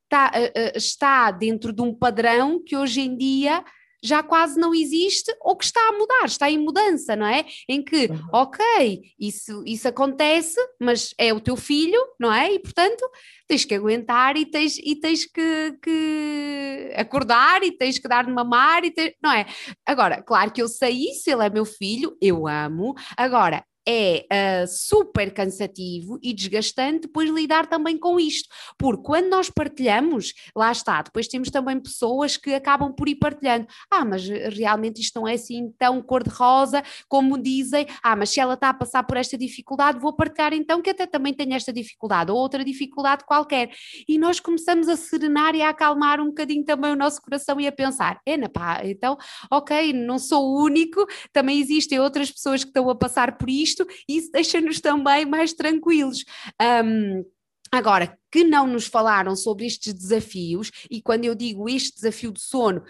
está, 0.04 0.32
uh, 0.34 0.60
uh, 0.60 0.76
está 0.76 1.30
dentro 1.30 1.72
de 1.72 1.82
um 1.82 1.94
padrão 1.94 2.62
que 2.62 2.76
hoje 2.76 3.00
em 3.00 3.16
dia 3.16 3.64
já 4.02 4.22
quase 4.22 4.58
não 4.58 4.74
existe 4.74 5.34
ou 5.40 5.56
que 5.56 5.64
está 5.64 5.80
a 5.88 5.92
mudar, 5.92 6.24
está 6.24 6.50
em 6.50 6.58
mudança, 6.58 7.14
não 7.14 7.26
é? 7.26 7.44
Em 7.68 7.82
que, 7.82 8.08
ok, 8.32 9.02
isso, 9.18 9.62
isso 9.66 9.88
acontece, 9.88 10.58
mas 10.80 11.14
é 11.18 11.32
o 11.32 11.40
teu 11.40 11.56
filho, 11.56 12.00
não 12.18 12.32
é? 12.32 12.52
E 12.52 12.58
portanto 12.58 13.04
tens 13.46 13.64
que 13.64 13.74
aguentar 13.74 14.36
e 14.36 14.46
tens, 14.46 14.78
e 14.78 14.94
tens 14.94 15.26
que, 15.26 15.76
que 15.82 16.92
acordar 16.94 17.64
e 17.64 17.72
tens 17.72 17.98
que 17.98 18.06
dar 18.06 18.24
de 18.24 18.32
mamar, 18.32 18.84
e 18.84 18.92
tens, 18.92 19.12
não 19.20 19.32
é? 19.32 19.44
Agora, 19.84 20.22
claro 20.22 20.52
que 20.52 20.62
eu 20.62 20.68
sei 20.68 21.10
isso, 21.10 21.28
ele 21.28 21.44
é 21.44 21.50
meu 21.50 21.64
filho, 21.64 22.16
eu 22.22 22.46
amo. 22.46 22.94
Agora, 23.16 23.64
é 23.86 24.26
uh, 24.30 24.66
super 24.66 25.32
cansativo 25.32 26.18
e 26.22 26.32
desgastante 26.32 27.02
depois 27.02 27.30
lidar 27.30 27.66
também 27.66 27.98
com 27.98 28.18
isto, 28.18 28.48
porque 28.78 29.02
quando 29.02 29.28
nós 29.28 29.50
partilhamos, 29.50 30.32
lá 30.54 30.70
está, 30.70 31.02
depois 31.02 31.26
temos 31.28 31.50
também 31.50 31.80
pessoas 31.80 32.36
que 32.36 32.54
acabam 32.54 32.92
por 32.92 33.08
ir 33.08 33.16
partilhando, 33.16 33.66
ah, 33.90 34.04
mas 34.04 34.26
realmente 34.26 35.00
isto 35.00 35.18
não 35.18 35.26
é 35.26 35.34
assim 35.34 35.72
tão 35.78 36.02
cor-de-rosa 36.02 36.82
como 37.08 37.38
dizem, 37.38 37.86
ah, 38.02 38.14
mas 38.14 38.30
se 38.30 38.40
ela 38.40 38.54
está 38.54 38.70
a 38.70 38.74
passar 38.74 39.02
por 39.04 39.16
esta 39.16 39.36
dificuldade, 39.36 39.98
vou 39.98 40.12
partilhar 40.12 40.52
então 40.52 40.82
que 40.82 40.90
até 40.90 41.06
também 41.06 41.32
tenho 41.32 41.54
esta 41.54 41.72
dificuldade, 41.72 42.30
ou 42.30 42.38
outra 42.38 42.64
dificuldade 42.64 43.24
qualquer, 43.24 43.70
e 44.08 44.18
nós 44.18 44.40
começamos 44.40 44.88
a 44.88 44.96
serenar 44.96 45.54
e 45.54 45.62
a 45.62 45.70
acalmar 45.70 46.20
um 46.20 46.26
bocadinho 46.26 46.64
também 46.64 46.92
o 46.92 46.96
nosso 46.96 47.20
coração 47.22 47.60
e 47.60 47.66
a 47.66 47.72
pensar, 47.72 48.20
é, 48.26 48.36
pá, 48.48 48.82
então, 48.84 49.16
ok, 49.50 49.92
não 49.92 50.18
sou 50.18 50.44
o 50.44 50.64
único, 50.64 51.06
também 51.32 51.58
existem 51.60 51.98
outras 51.98 52.30
pessoas 52.30 52.62
que 52.62 52.70
estão 52.70 52.88
a 52.90 52.94
passar 52.94 53.38
por 53.38 53.48
isto, 53.48 53.69
isto, 53.70 53.86
e 54.08 54.18
isso 54.18 54.30
deixa-nos 54.32 54.80
também 54.80 55.24
mais 55.24 55.52
tranquilos. 55.52 56.24
Um, 56.60 57.24
Agora, 57.72 58.18
que 58.32 58.42
não 58.42 58.66
nos 58.66 58.86
falaram 58.86 59.36
sobre 59.36 59.64
estes 59.64 59.94
desafios, 59.94 60.72
e 60.90 61.00
quando 61.00 61.24
eu 61.24 61.36
digo 61.36 61.68
este 61.68 61.94
desafio 61.94 62.32
de 62.32 62.40
sono, 62.40 62.82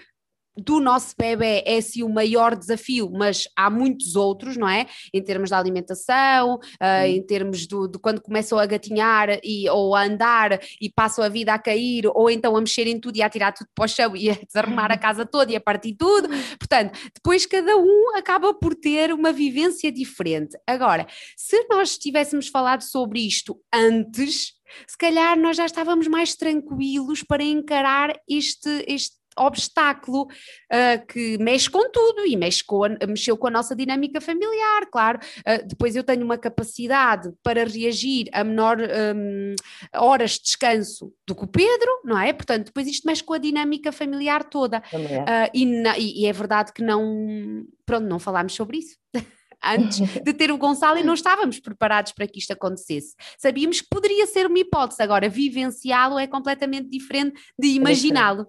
do 0.64 0.79
nosso 0.79 1.14
bebê 1.19 1.62
é 1.67 1.81
sim 1.81 2.02
o 2.02 2.09
maior 2.09 2.55
desafio, 2.55 3.11
mas 3.11 3.45
há 3.57 3.71
muitos 3.71 4.14
outros, 4.14 4.57
não 4.57 4.69
é? 4.69 4.87
Em 5.12 5.23
termos 5.23 5.50
da 5.50 5.59
alimentação, 5.59 6.57
uh, 6.57 7.07
em 7.07 7.25
termos 7.25 7.67
do, 7.67 7.88
de 7.88 7.99
quando 7.99 8.21
começam 8.21 8.59
a 8.59 8.67
gatinhar 8.67 9.40
e, 9.43 9.69
ou 9.71 9.95
a 9.95 10.05
andar 10.05 10.61
e 10.81 10.90
passam 10.90 11.25
a 11.25 11.29
vida 11.29 11.55
a 11.55 11.59
cair, 11.59 12.07
ou 12.14 12.31
então 12.31 12.57
a 12.57 12.61
mexer 12.61 12.87
em 12.87 13.00
tudo 13.00 13.17
e 13.17 13.23
a 13.23 13.31
tirar 13.31 13.52
tudo 13.52 13.69
para 13.75 13.85
o 13.85 13.88
chão 13.88 14.14
e 14.14 14.31
a 14.31 14.35
desarrumar 14.35 14.93
a 14.93 14.99
casa 14.99 15.25
toda 15.25 15.50
e 15.50 15.57
a 15.57 15.61
partir 15.61 15.95
tudo. 15.95 16.29
Portanto, 16.59 16.99
depois 17.14 17.47
cada 17.47 17.76
um 17.76 18.17
acaba 18.17 18.52
por 18.52 18.75
ter 18.75 19.12
uma 19.12 19.33
vivência 19.33 19.90
diferente. 19.90 20.59
Agora, 20.67 21.07
se 21.37 21.67
nós 21.69 21.97
tivéssemos 21.97 22.49
falado 22.49 22.83
sobre 22.83 23.21
isto 23.21 23.59
antes, 23.73 24.61
se 24.87 24.97
calhar 24.97 25.38
nós 25.38 25.57
já 25.57 25.67
estávamos 25.67 26.07
mais 26.07 26.35
tranquilos 26.35 27.23
para 27.23 27.43
encarar 27.43 28.14
este, 28.29 28.85
este 28.87 29.19
obstáculo 29.40 30.23
uh, 30.25 31.06
que 31.06 31.38
mexe 31.38 31.68
com 31.68 31.90
tudo 31.90 32.26
e 32.26 32.37
mexe 32.37 32.64
com 32.64 32.85
a, 32.85 32.88
mexeu 33.06 33.37
com 33.37 33.49
a 33.49 33.50
nossa 33.50 33.75
dinâmica 33.75 34.20
familiar, 34.20 34.87
claro. 34.90 35.18
Uh, 35.40 35.66
depois 35.66 35.97
eu 35.97 36.04
tenho 36.04 36.25
uma 36.25 36.38
capacidade 36.38 37.30
para 37.42 37.64
reagir 37.64 38.28
a 38.32 38.44
menor 38.44 38.78
um, 38.80 39.54
horas 39.94 40.32
de 40.32 40.42
descanso 40.42 41.12
do 41.26 41.35
que 41.35 41.44
o 41.44 41.49
Pedro, 41.49 42.00
não 42.04 42.18
é? 42.18 42.32
Portanto, 42.32 42.66
depois 42.66 42.87
isto 42.87 43.06
mexe 43.06 43.23
com 43.23 43.35
a 43.35 43.38
dinâmica 43.38 43.90
familiar 43.92 44.44
toda. 44.44 44.82
Uh, 44.92 45.50
e, 45.54 45.66
na, 45.66 45.99
e, 45.99 46.23
e 46.23 46.26
é 46.26 46.32
verdade 46.32 46.73
que 46.73 46.82
não, 46.82 47.64
pronto, 47.87 48.06
não 48.06 48.18
falámos 48.18 48.54
sobre 48.54 48.78
isso. 48.78 48.97
antes 49.62 49.99
de 49.99 50.32
ter 50.32 50.50
o 50.50 50.59
Gonçalo 50.59 50.99
e 50.99 51.02
não 51.02 51.14
estávamos 51.14 51.61
preparados 51.61 52.12
para 52.12 52.26
que 52.26 52.38
isto 52.38 52.52
acontecesse. 52.52 53.14
Sabíamos 53.38 53.80
que 53.80 53.88
poderia 53.88 54.26
ser 54.26 54.47
uma 54.47 54.59
hipótese, 54.59 55.02
agora 55.02 55.28
vivenciá-lo 55.28 56.18
é 56.18 56.26
completamente 56.26 56.88
diferente 56.88 57.38
de 57.59 57.68
imaginá-lo 57.68 58.47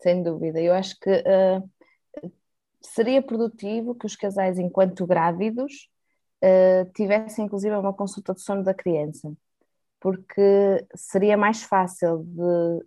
sem 0.00 0.22
dúvida. 0.22 0.60
Eu 0.60 0.74
acho 0.74 0.98
que 1.00 1.10
uh, 1.10 2.30
seria 2.80 3.22
produtivo 3.22 3.94
que 3.94 4.06
os 4.06 4.16
casais, 4.16 4.58
enquanto 4.58 5.06
grávidos, 5.06 5.88
uh, 6.42 6.90
tivessem 6.94 7.44
inclusive 7.44 7.74
uma 7.74 7.92
consulta 7.94 8.34
de 8.34 8.40
sono 8.40 8.62
da 8.62 8.74
criança, 8.74 9.32
porque 10.00 10.86
seria 10.94 11.36
mais 11.36 11.62
fácil 11.62 12.24
de 12.24 12.86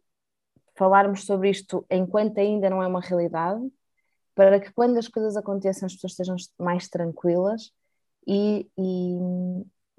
falarmos 0.75 1.25
sobre 1.25 1.49
isto 1.49 1.85
enquanto 1.89 2.39
ainda 2.39 2.69
não 2.69 2.81
é 2.81 2.87
uma 2.87 3.01
realidade, 3.01 3.61
para 4.33 4.59
que 4.59 4.71
quando 4.73 4.97
as 4.97 5.07
coisas 5.07 5.35
aconteçam 5.35 5.85
as 5.85 5.93
pessoas 5.93 6.13
estejam 6.13 6.35
mais 6.57 6.87
tranquilas 6.87 7.71
e, 8.25 8.67
e, 8.77 9.19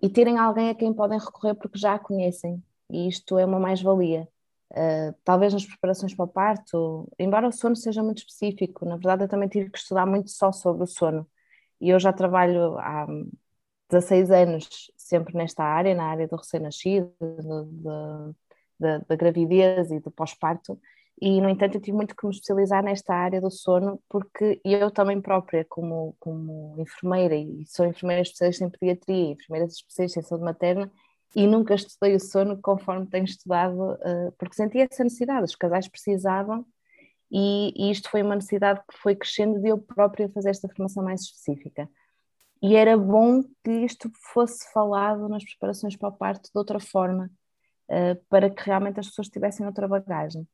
e 0.03 0.09
terem 0.11 0.39
alguém 0.39 0.71
a 0.71 0.75
quem 0.75 0.93
podem 0.93 1.19
recorrer 1.19 1.55
porque 1.55 1.79
já 1.79 1.95
a 1.95 1.99
conhecem. 1.99 2.63
E 2.91 3.09
isto 3.09 3.39
é 3.39 3.45
uma 3.45 3.61
mais-valia. 3.61 4.29
Uh, 4.73 5.15
talvez 5.23 5.53
nas 5.53 5.67
preparações 5.67 6.15
para 6.15 6.25
o 6.25 6.29
parto, 6.29 7.07
embora 7.19 7.47
o 7.47 7.53
sono 7.53 7.77
seja 7.77 8.03
muito 8.03 8.19
específico, 8.19 8.87
na 8.87 8.97
verdade 8.97 9.25
eu 9.25 9.29
também 9.29 9.49
tive 9.49 9.71
que 9.71 9.79
estudar 9.79 10.07
muito 10.07 10.31
só 10.31 10.51
sobre 10.51 10.85
o 10.85 10.87
sono. 10.87 11.29
E 11.81 11.91
eu 11.91 12.01
já 12.01 12.13
trabalho 12.13 12.79
há 12.79 13.07
16 13.91 14.31
anos 14.31 14.91
sempre 14.97 15.37
nesta 15.37 15.63
área, 15.63 15.95
na 15.95 16.05
área 16.07 16.27
do 16.27 16.37
recém-nascido, 16.37 17.13
da 18.79 19.17
gravidez 19.17 19.91
e 19.91 20.01
do 20.01 20.11
pós-parto, 20.11 20.81
e 21.21 21.41
no 21.41 21.49
entanto 21.49 21.77
eu 21.77 21.81
tive 21.81 21.97
muito 21.97 22.17
que 22.17 22.27
me 22.27 22.33
especializar 22.33 22.83
nesta 22.83 23.15
área 23.15 23.41
do 23.41 23.49
sono, 23.49 24.03
porque 24.09 24.61
eu 24.65 24.91
também 24.91 25.21
própria, 25.21 25.65
como, 25.69 26.17
como 26.19 26.75
enfermeira, 26.79 27.37
e 27.37 27.65
sou 27.67 27.87
enfermeira 27.87 28.23
especialista 28.23 28.65
em 28.65 28.71
pediatria, 28.71 29.33
enfermeira 29.33 29.67
especialista 29.67 30.19
em 30.19 30.23
saúde 30.23 30.45
materna, 30.45 30.91
e 31.35 31.47
nunca 31.47 31.75
estudei 31.75 32.15
o 32.15 32.21
sono 32.21 32.61
conforme 32.61 33.07
tenho 33.07 33.25
estudado, 33.25 33.95
uh, 33.95 34.33
porque 34.39 34.55
sentia 34.55 34.87
essa 34.91 35.03
necessidade, 35.05 35.45
os 35.45 35.57
casais 35.57 35.89
precisavam, 35.89 36.67
e, 37.31 37.73
e, 37.77 37.91
isto 37.91 38.11
foi 38.11 38.23
uma 38.23 38.35
necessidade 38.35 38.81
que 38.81 38.99
foi 38.99 39.17
crescendo 39.17 39.59
de 39.59 39.69
eu 39.69 39.79
própria 39.79 40.29
fazer 40.29 40.51
esta 40.51 40.69
formação 40.69 41.03
mais 41.03 41.23
específica. 41.23 41.89
E 42.63 42.77
era 42.77 42.97
bom 42.97 43.43
que 43.65 43.71
isto 43.71 44.11
fosse 44.33 44.71
falado 44.71 45.29
nas 45.29 45.43
preparações 45.43 45.97
para 45.97 46.11
o 46.11 46.13
parto 46.13 46.45
de 46.45 46.59
outra 46.59 46.79
forma, 46.79 47.31
uh, 47.89 48.23
para 48.29 48.51
que 48.51 48.63
realmente 48.65 49.01
as 49.01 49.09
pessoas 49.09 49.29
tivessem 49.29 49.67
outra 49.67 49.89
bagagem. 49.89 50.47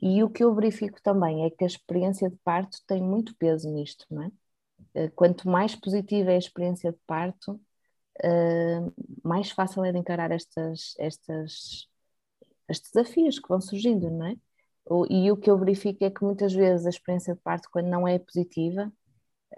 E 0.00 0.22
o 0.22 0.30
que 0.30 0.44
eu 0.44 0.54
verifico 0.54 1.02
também 1.02 1.44
é 1.44 1.50
que 1.50 1.64
a 1.64 1.66
experiência 1.66 2.30
de 2.30 2.36
parto 2.44 2.78
tem 2.86 3.02
muito 3.02 3.36
peso 3.36 3.68
nisto, 3.70 4.06
não 4.10 4.22
é? 4.22 5.06
Uh, 5.06 5.10
quanto 5.14 5.48
mais 5.48 5.74
positiva 5.74 6.30
é 6.30 6.36
a 6.36 6.38
experiência 6.38 6.92
de 6.92 6.98
parto, 7.06 7.60
uh, 8.24 8.92
mais 9.22 9.50
fácil 9.50 9.84
é 9.84 9.92
de 9.92 9.98
encarar 9.98 10.30
estas, 10.30 10.94
estas, 10.98 11.88
estes 12.68 12.92
desafios 12.92 13.38
que 13.38 13.48
vão 13.48 13.60
surgindo, 13.60 14.10
não 14.10 14.26
é? 14.26 14.36
E 15.08 15.30
o 15.30 15.36
que 15.36 15.50
eu 15.50 15.58
verifico 15.58 16.04
é 16.04 16.10
que 16.10 16.24
muitas 16.24 16.52
vezes 16.52 16.86
a 16.86 16.90
experiência 16.90 17.34
de 17.34 17.40
parto, 17.40 17.68
quando 17.70 17.86
não 17.86 18.08
é 18.08 18.18
positiva, 18.18 18.92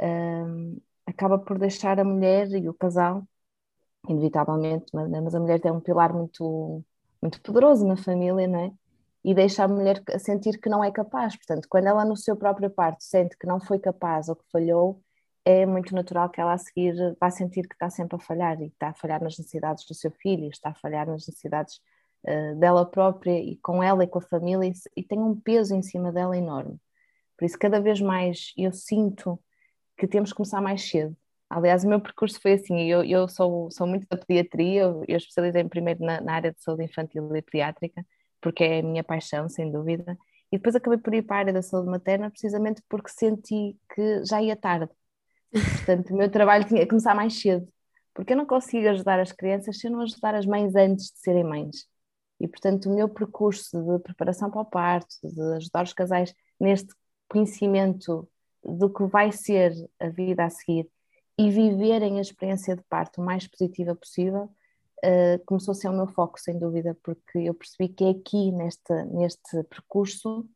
uh, 0.01 0.83
acaba 1.07 1.39
por 1.39 1.59
deixar 1.59 1.99
a 2.01 2.05
mulher 2.05 2.49
e 2.51 2.69
o 2.69 2.75
casal, 2.75 3.27
inevitavelmente, 4.09 4.87
mas, 4.93 5.09
mas 5.11 5.35
a 5.35 5.41
mulher 5.41 5.61
tem 5.61 5.73
um 5.73 5.81
pilar 5.81 6.13
muito, 6.13 6.85
muito 7.21 7.41
poderoso 7.43 7.87
na 7.87 7.97
família, 7.97 8.47
não 8.49 8.61
é? 8.61 8.73
E 9.25 9.35
deixa 9.35 9.65
a 9.65 9.69
mulher 9.69 10.03
sentir 10.19 10.59
que 10.61 10.69
não 10.69 10.83
é 10.83 10.91
capaz. 10.91 11.37
Portanto, 11.37 11.69
quando 11.69 11.87
ela 11.87 12.05
no 12.05 12.17
seu 12.17 12.37
próprio 12.37 12.71
parto 12.71 13.05
sente 13.05 13.37
que 13.39 13.47
não 13.47 13.61
foi 13.61 13.79
capaz 13.79 14.29
ou 14.29 14.37
que 14.37 14.45
falhou, 14.51 15.01
é 15.45 15.67
muito 15.67 15.95
natural 15.95 16.31
que 16.31 16.41
ela 16.41 16.53
a 16.53 16.59
seguir 16.59 16.95
vá 17.21 17.31
sentir 17.31 17.67
que 17.69 17.75
está 17.75 17.91
sempre 17.91 18.17
a 18.17 18.19
falhar 18.19 18.61
e 18.61 18.67
está 18.67 18.89
a 18.91 18.95
falhar 18.95 19.23
nas 19.23 19.39
necessidades 19.39 19.85
do 19.87 19.95
seu 19.95 20.11
filho, 20.11 20.49
está 20.49 20.71
a 20.71 20.75
falhar 20.75 21.07
nas 21.07 21.27
necessidades 21.27 21.81
uh, 22.27 22.57
dela 22.57 22.87
própria 22.87 23.39
e 23.39 23.57
com 23.57 23.83
ela 23.83 24.05
e 24.05 24.07
com 24.07 24.19
a 24.19 24.23
família 24.23 24.69
e, 24.69 25.01
e 25.01 25.03
tem 25.03 25.19
um 25.19 25.39
peso 25.39 25.75
em 25.75 25.83
cima 25.83 26.13
dela 26.13 26.37
enorme. 26.37 26.79
Por 27.37 27.45
isso, 27.47 27.59
cada 27.59 27.81
vez 27.81 28.01
mais 28.01 28.53
eu 28.57 28.73
sinto 28.73 29.39
que 29.97 30.07
temos 30.07 30.31
que 30.31 30.37
começar 30.37 30.61
mais 30.61 30.89
cedo. 30.89 31.17
Aliás, 31.51 31.85
o 31.85 31.89
meu 31.89 32.01
percurso 32.01 32.41
foi 32.41 32.55
assim, 32.55 32.81
eu, 32.83 33.05
eu 33.05 33.29
sou, 33.29 33.71
sou 33.71 33.87
muito 33.87 34.07
da 34.09 34.17
pediatria, 34.17 34.83
eu, 34.83 35.05
eu 35.07 35.17
especializei 35.17 35.65
primeiro 35.65 36.05
na, 36.05 36.21
na 36.21 36.35
área 36.35 36.53
de 36.53 36.63
saúde 36.63 36.85
infantil 36.85 37.35
e 37.37 37.43
pediátrica, 37.43 38.07
porque 38.41 38.65
é 38.65 38.79
a 38.81 38.83
minha 38.83 39.05
paixão, 39.05 39.49
sem 39.49 39.71
dúvida, 39.71 40.17
e 40.51 40.57
depois 40.57 40.75
acabei 40.75 40.99
por 40.99 41.15
ir 41.15 41.23
para 41.23 41.37
a 41.37 41.39
área 41.41 41.53
da 41.53 41.63
saúde 41.63 41.91
materna 41.91 42.31
precisamente 42.31 42.83
porque 42.89 43.11
senti 43.11 43.77
que 43.95 44.25
já 44.25 44.41
ia 44.41 44.57
tarde 44.57 44.89
Portanto, 45.53 46.11
o 46.11 46.17
meu 46.17 46.31
trabalho 46.31 46.67
tinha 46.67 46.81
que 46.81 46.89
começar 46.89 47.15
mais 47.15 47.39
cedo, 47.39 47.69
porque 48.15 48.33
eu 48.33 48.37
não 48.37 48.47
consigo 48.47 48.89
ajudar 48.89 49.21
as 49.21 49.33
crianças 49.33 49.79
se 49.79 49.87
eu 49.87 49.91
não 49.91 50.01
ajudar 50.01 50.35
as 50.35 50.47
mães 50.47 50.75
antes 50.75 51.07
de 51.13 51.19
serem 51.19 51.45
mães. 51.45 51.87
E, 52.41 52.49
portanto, 52.49 52.91
o 52.91 52.95
meu 52.95 53.09
percurso 53.09 53.81
de 53.83 53.99
preparação 54.03 54.51
para 54.51 54.63
o 54.63 54.65
parto, 54.65 55.15
de 55.23 55.57
ajudar 55.57 55.85
os 55.85 55.93
casais 55.93 56.35
neste 56.59 56.95
conhecimento 57.29 58.29
do 58.65 58.91
que 58.91 59.05
vai 59.05 59.31
ser 59.31 59.73
a 60.01 60.09
vida 60.09 60.45
a 60.45 60.51
seguir 60.51 60.89
e 61.39 61.51
viverem 61.51 62.19
a 62.19 62.23
experiência 62.23 62.75
de 62.75 62.83
parto 62.85 63.21
o 63.21 63.25
mais 63.25 63.47
positiva 63.47 63.95
possível, 63.95 64.45
uh, 65.05 65.45
começou 65.47 65.73
a 65.73 65.75
ser 65.75 65.89
o 65.89 65.93
meu 65.93 66.07
foco, 66.09 66.41
sem 66.41 66.59
dúvida, 66.59 66.97
porque 67.03 67.39
eu 67.39 67.55
percebi 67.55 67.89
que 67.89 68.05
é 68.05 68.11
aqui, 68.11 68.51
neste, 68.53 68.93
neste 69.05 69.63
percurso, 69.65 70.49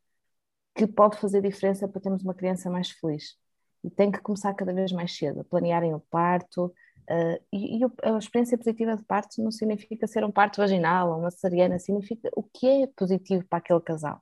que 0.75 0.87
pode 0.87 1.19
fazer 1.19 1.41
diferença 1.43 1.89
para 1.89 2.01
termos 2.01 2.23
uma 2.23 2.35
criança 2.35 2.71
mais 2.71 2.91
feliz 2.91 3.37
e 3.85 3.91
tem 3.91 4.11
que 4.11 4.21
começar 4.21 4.55
cada 4.55 4.73
vez 4.73 4.93
mais 4.93 5.17
cedo, 5.17 5.45
planearem 5.45 5.95
o 5.95 6.01
parto. 6.01 6.67
Uh, 7.09 7.39
e, 7.53 7.79
e, 7.79 7.85
a 8.03 8.19
experiência 8.19 8.59
positiva 8.59 8.97
de 8.97 9.05
parto 9.05 9.41
não 9.43 9.51
significa 9.51 10.07
ser 10.07 10.25
um 10.25 10.33
parto 10.33 10.59
vaginal 10.59 11.13
ou 11.13 11.21
uma 11.21 11.31
cesariana, 11.31 11.79
significa 11.79 12.29
o 12.35 12.43
que 12.43 12.67
é 12.67 12.87
positivo 12.89 13.45
para 13.49 13.59
aquele 13.59 13.81
casal. 13.81 14.21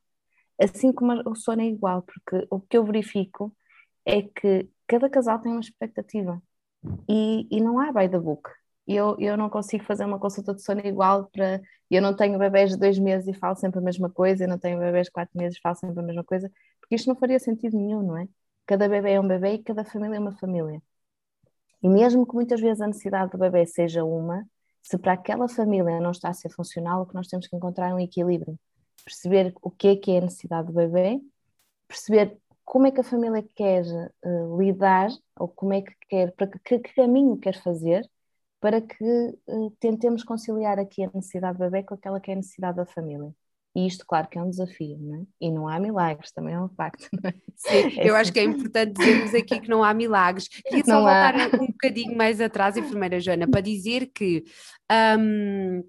Assim 0.61 0.93
como 0.93 1.13
o 1.29 1.35
sono 1.35 1.63
é 1.63 1.67
igual, 1.67 2.03
porque 2.03 2.47
o 2.51 2.61
que 2.61 2.77
eu 2.77 2.85
verifico 2.85 3.55
é 4.05 4.23
que 4.23 4.69
cada 4.87 5.09
casal 5.11 5.41
tem 5.41 5.53
uma 5.53 5.61
expectativa 5.61 6.43
e, 7.09 7.47
e 7.51 7.61
não 7.61 7.79
há 7.79 7.93
by 7.93 8.09
the 8.09 8.19
book. 8.19 8.51
Eu, 8.87 9.17
eu 9.19 9.37
não 9.37 9.49
consigo 9.49 9.85
fazer 9.85 10.05
uma 10.05 10.19
consulta 10.19 10.55
de 10.55 10.63
sono 10.63 10.81
igual 10.87 11.29
para. 11.33 11.61
Eu 11.91 12.03
não 12.03 12.15
tenho 12.15 12.39
bebés 12.39 12.71
de 12.71 12.77
dois 12.79 12.99
meses 12.99 13.27
e 13.29 13.35
falo 13.39 13.57
sempre 13.57 13.79
a 13.79 13.83
mesma 13.83 14.11
coisa, 14.11 14.45
eu 14.45 14.49
não 14.49 14.59
tenho 14.59 14.79
bebés 14.79 15.07
de 15.07 15.13
quatro 15.13 15.37
meses 15.39 15.59
e 15.59 15.61
falo 15.61 15.77
sempre 15.77 16.01
a 16.01 16.03
mesma 16.03 16.25
coisa, 16.25 16.51
porque 16.81 16.97
isto 16.97 17.09
não 17.09 17.17
faria 17.17 17.39
sentido 17.39 17.77
nenhum, 17.77 18.03
não 18.03 18.19
é? 18.19 18.29
Cada 18.67 18.89
bebê 18.89 19.13
é 19.13 19.21
um 19.21 19.29
bebê 19.29 19.55
e 19.55 19.63
cada 19.63 19.85
família 19.85 20.17
é 20.17 20.21
uma 20.21 20.33
família. 20.33 20.83
E 21.83 21.89
mesmo 21.89 22.27
que 22.27 22.35
muitas 22.35 22.61
vezes 22.61 22.81
a 22.81 22.87
necessidade 22.87 23.31
do 23.31 23.39
bebê 23.39 23.67
seja 23.67 24.05
uma, 24.05 24.47
se 24.83 24.99
para 24.99 25.13
aquela 25.15 25.49
família 25.49 26.01
não 26.01 26.11
está 26.13 26.31
a 26.31 26.35
ser 26.35 26.51
funcional, 26.51 27.03
o 27.03 27.07
que 27.07 27.15
nós 27.15 27.27
temos 27.29 27.47
que 27.47 27.57
encontrar 27.57 27.91
é 27.91 27.95
um 27.95 28.01
equilíbrio. 28.01 28.59
Perceber 29.05 29.55
o 29.63 29.71
que 29.71 29.89
é 29.89 29.97
que 29.97 30.13
é 30.13 30.19
a 30.19 30.21
necessidade 30.23 30.69
do 30.69 30.73
bebê, 30.73 31.21
perceber 31.89 32.39
como 32.65 32.87
é 32.87 32.91
que 32.91 33.01
a 33.01 33.05
família 33.05 33.47
quer 33.55 33.85
uh, 34.25 34.59
lidar, 34.59 35.11
ou 35.39 35.49
como 35.49 35.75
é 35.75 35.83
que 35.83 35.95
quer, 36.09 36.33
para 36.33 36.47
que, 36.47 36.79
que, 36.79 36.95
caminho 36.95 37.37
quer 37.39 37.61
fazer, 37.63 38.09
para 38.61 38.81
que 38.81 39.05
uh, 39.49 39.71
tentemos 39.79 40.25
conciliar 40.25 40.79
aqui 40.79 41.05
a 41.05 41.11
necessidade 41.15 41.59
do 41.59 41.65
bebê 41.65 41.83
com 41.83 41.95
aquela 41.95 42.21
que 42.21 42.31
é 42.31 42.35
a 42.35 42.37
necessidade 42.37 42.77
da 42.79 42.87
família. 42.87 43.35
E 43.77 43.87
isto, 43.89 44.05
claro, 44.07 44.29
que 44.29 44.39
é 44.39 44.43
um 44.43 44.51
desafio, 44.51 44.97
não 45.01 45.17
é? 45.17 45.23
E 45.41 45.51
não 45.51 45.67
há 45.67 45.81
milagres, 45.81 46.31
também 46.31 46.55
é 46.55 46.61
um 46.61 46.69
facto. 46.69 47.09
É? 47.25 47.35
Sim, 47.57 47.99
é 47.99 48.09
eu 48.09 48.15
acho 48.15 48.33
que 48.33 48.39
é 48.39 48.45
importante 48.45 48.93
dizermos 48.95 49.35
aqui 49.35 49.61
que 49.61 49.69
não 49.69 49.83
há 49.83 49.93
milagres. 49.93 50.47
Queria 50.47 50.85
só 50.85 50.93
não 50.93 51.01
voltar 51.01 51.35
há. 51.35 51.47
um 51.61 51.67
bocadinho 51.67 52.17
mais 52.17 52.41
atrás, 52.41 52.77
enfermeira 52.77 53.21
Joana, 53.21 53.49
para 53.49 53.61
dizer 53.61 54.11
que. 54.15 54.45
Um, 55.19 55.83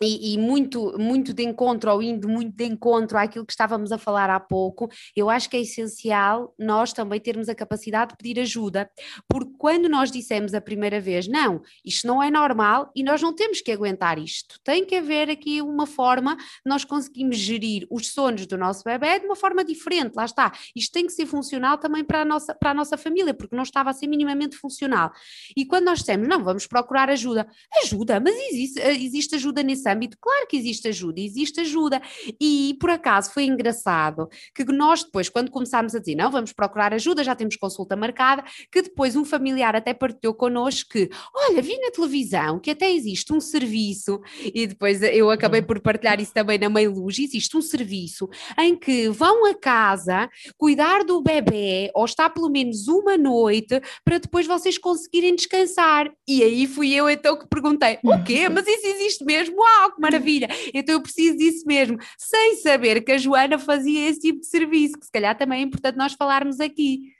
e, 0.00 0.34
e, 0.34 0.38
muito, 0.38 0.96
muito 0.98 1.32
de 1.32 1.42
encontro, 1.42 1.90
ou 1.90 2.02
indo 2.02 2.28
muito 2.28 2.54
de 2.54 2.64
encontro 2.64 3.18
àquilo 3.18 3.46
que 3.46 3.52
estávamos 3.52 3.92
a 3.92 3.98
falar 3.98 4.30
há 4.30 4.40
pouco, 4.40 4.88
eu 5.16 5.30
acho 5.30 5.48
que 5.48 5.56
é 5.56 5.60
essencial 5.60 6.54
nós 6.58 6.92
também 6.92 7.20
termos 7.20 7.48
a 7.48 7.54
capacidade 7.54 8.10
de 8.10 8.16
pedir 8.16 8.40
ajuda, 8.40 8.90
porque 9.28 9.52
quando 9.58 9.88
nós 9.88 10.10
dissemos 10.10 10.54
a 10.54 10.60
primeira 10.60 11.00
vez, 11.00 11.26
não, 11.28 11.62
isto 11.84 12.06
não 12.06 12.22
é 12.22 12.30
normal 12.30 12.90
e 12.94 13.02
nós 13.02 13.22
não 13.22 13.34
temos 13.34 13.60
que 13.60 13.72
aguentar 13.72 14.18
isto, 14.18 14.58
tem 14.62 14.84
que 14.84 14.96
haver 14.96 15.30
aqui 15.30 15.62
uma 15.62 15.86
forma, 15.86 16.36
nós 16.64 16.84
conseguimos 16.84 17.36
gerir 17.36 17.86
os 17.90 18.08
sonhos 18.08 18.46
do 18.46 18.58
nosso 18.58 18.84
bebê 18.84 19.20
de 19.20 19.26
uma 19.26 19.36
forma 19.36 19.64
diferente, 19.64 20.14
lá 20.14 20.24
está, 20.24 20.52
isto 20.74 20.92
tem 20.92 21.06
que 21.06 21.12
ser 21.12 21.26
funcional 21.26 21.78
também 21.78 22.04
para 22.04 22.22
a 22.22 22.24
nossa, 22.24 22.54
para 22.54 22.70
a 22.70 22.74
nossa 22.74 22.96
família, 22.96 23.34
porque 23.34 23.54
não 23.54 23.62
estava 23.62 23.90
a 23.90 23.92
ser 23.92 24.06
minimamente 24.06 24.56
funcional. 24.56 25.12
E 25.56 25.64
quando 25.64 25.84
nós 25.84 26.00
dissemos, 26.00 26.28
não, 26.28 26.42
vamos 26.42 26.66
procurar 26.66 27.10
ajuda, 27.10 27.46
ajuda, 27.82 28.20
mas 28.20 28.34
existe, 28.34 28.80
existe 28.80 29.34
ajuda 29.34 29.62
nesse 29.62 29.83
âmbito, 29.86 30.16
claro 30.20 30.46
que 30.46 30.56
existe 30.56 30.88
ajuda, 30.88 31.20
existe 31.20 31.60
ajuda. 31.60 32.00
E 32.40 32.76
por 32.80 32.90
acaso 32.90 33.32
foi 33.32 33.44
engraçado 33.44 34.28
que 34.54 34.64
nós 34.64 35.04
depois, 35.04 35.28
quando 35.28 35.50
começámos 35.50 35.94
a 35.94 35.98
dizer 35.98 36.14
não, 36.14 36.30
vamos 36.30 36.52
procurar 36.52 36.92
ajuda, 36.92 37.24
já 37.24 37.34
temos 37.34 37.56
consulta 37.56 37.96
marcada, 37.96 38.44
que 38.70 38.82
depois 38.82 39.16
um 39.16 39.24
familiar 39.24 39.74
até 39.76 39.92
partilhou 39.94 40.34
connosco 40.34 40.90
que, 40.90 41.10
olha, 41.34 41.62
vi 41.62 41.78
na 41.78 41.90
televisão 41.90 42.58
que 42.58 42.70
até 42.70 42.92
existe 42.92 43.32
um 43.32 43.40
serviço, 43.40 44.20
e 44.42 44.66
depois 44.66 45.02
eu 45.02 45.30
acabei 45.30 45.62
por 45.62 45.80
partilhar 45.80 46.20
isso 46.20 46.32
também 46.32 46.58
na 46.58 46.68
Meio 46.68 46.92
Luz, 46.92 47.18
existe 47.18 47.56
um 47.56 47.62
serviço 47.62 48.28
em 48.58 48.76
que 48.76 49.08
vão 49.08 49.46
a 49.46 49.54
casa 49.54 50.28
cuidar 50.56 51.04
do 51.04 51.22
bebê, 51.22 51.90
ou 51.94 52.04
está 52.04 52.28
pelo 52.28 52.48
menos 52.48 52.88
uma 52.88 53.16
noite, 53.16 53.80
para 54.04 54.18
depois 54.18 54.46
vocês 54.46 54.78
conseguirem 54.78 55.34
descansar. 55.34 56.10
E 56.28 56.42
aí 56.42 56.66
fui 56.66 56.92
eu 56.92 57.08
então 57.08 57.38
que 57.38 57.46
perguntei, 57.48 57.98
o 58.02 58.22
quê? 58.22 58.48
Mas 58.50 58.66
isso 58.66 58.86
existe 58.86 59.24
mesmo? 59.24 59.56
Uau, 59.80 59.92
que 59.92 60.00
maravilha! 60.00 60.48
Então 60.72 60.94
eu 60.94 61.02
preciso 61.02 61.36
disso 61.36 61.66
mesmo, 61.66 61.98
sem 62.18 62.56
saber 62.56 63.02
que 63.02 63.12
a 63.12 63.18
Joana 63.18 63.58
fazia 63.58 64.08
esse 64.08 64.20
tipo 64.20 64.40
de 64.40 64.46
serviço, 64.46 64.98
que 64.98 65.06
se 65.06 65.12
calhar 65.12 65.36
também 65.36 65.60
é 65.60 65.62
importante 65.62 65.96
nós 65.96 66.12
falarmos 66.12 66.60
aqui. 66.60 67.12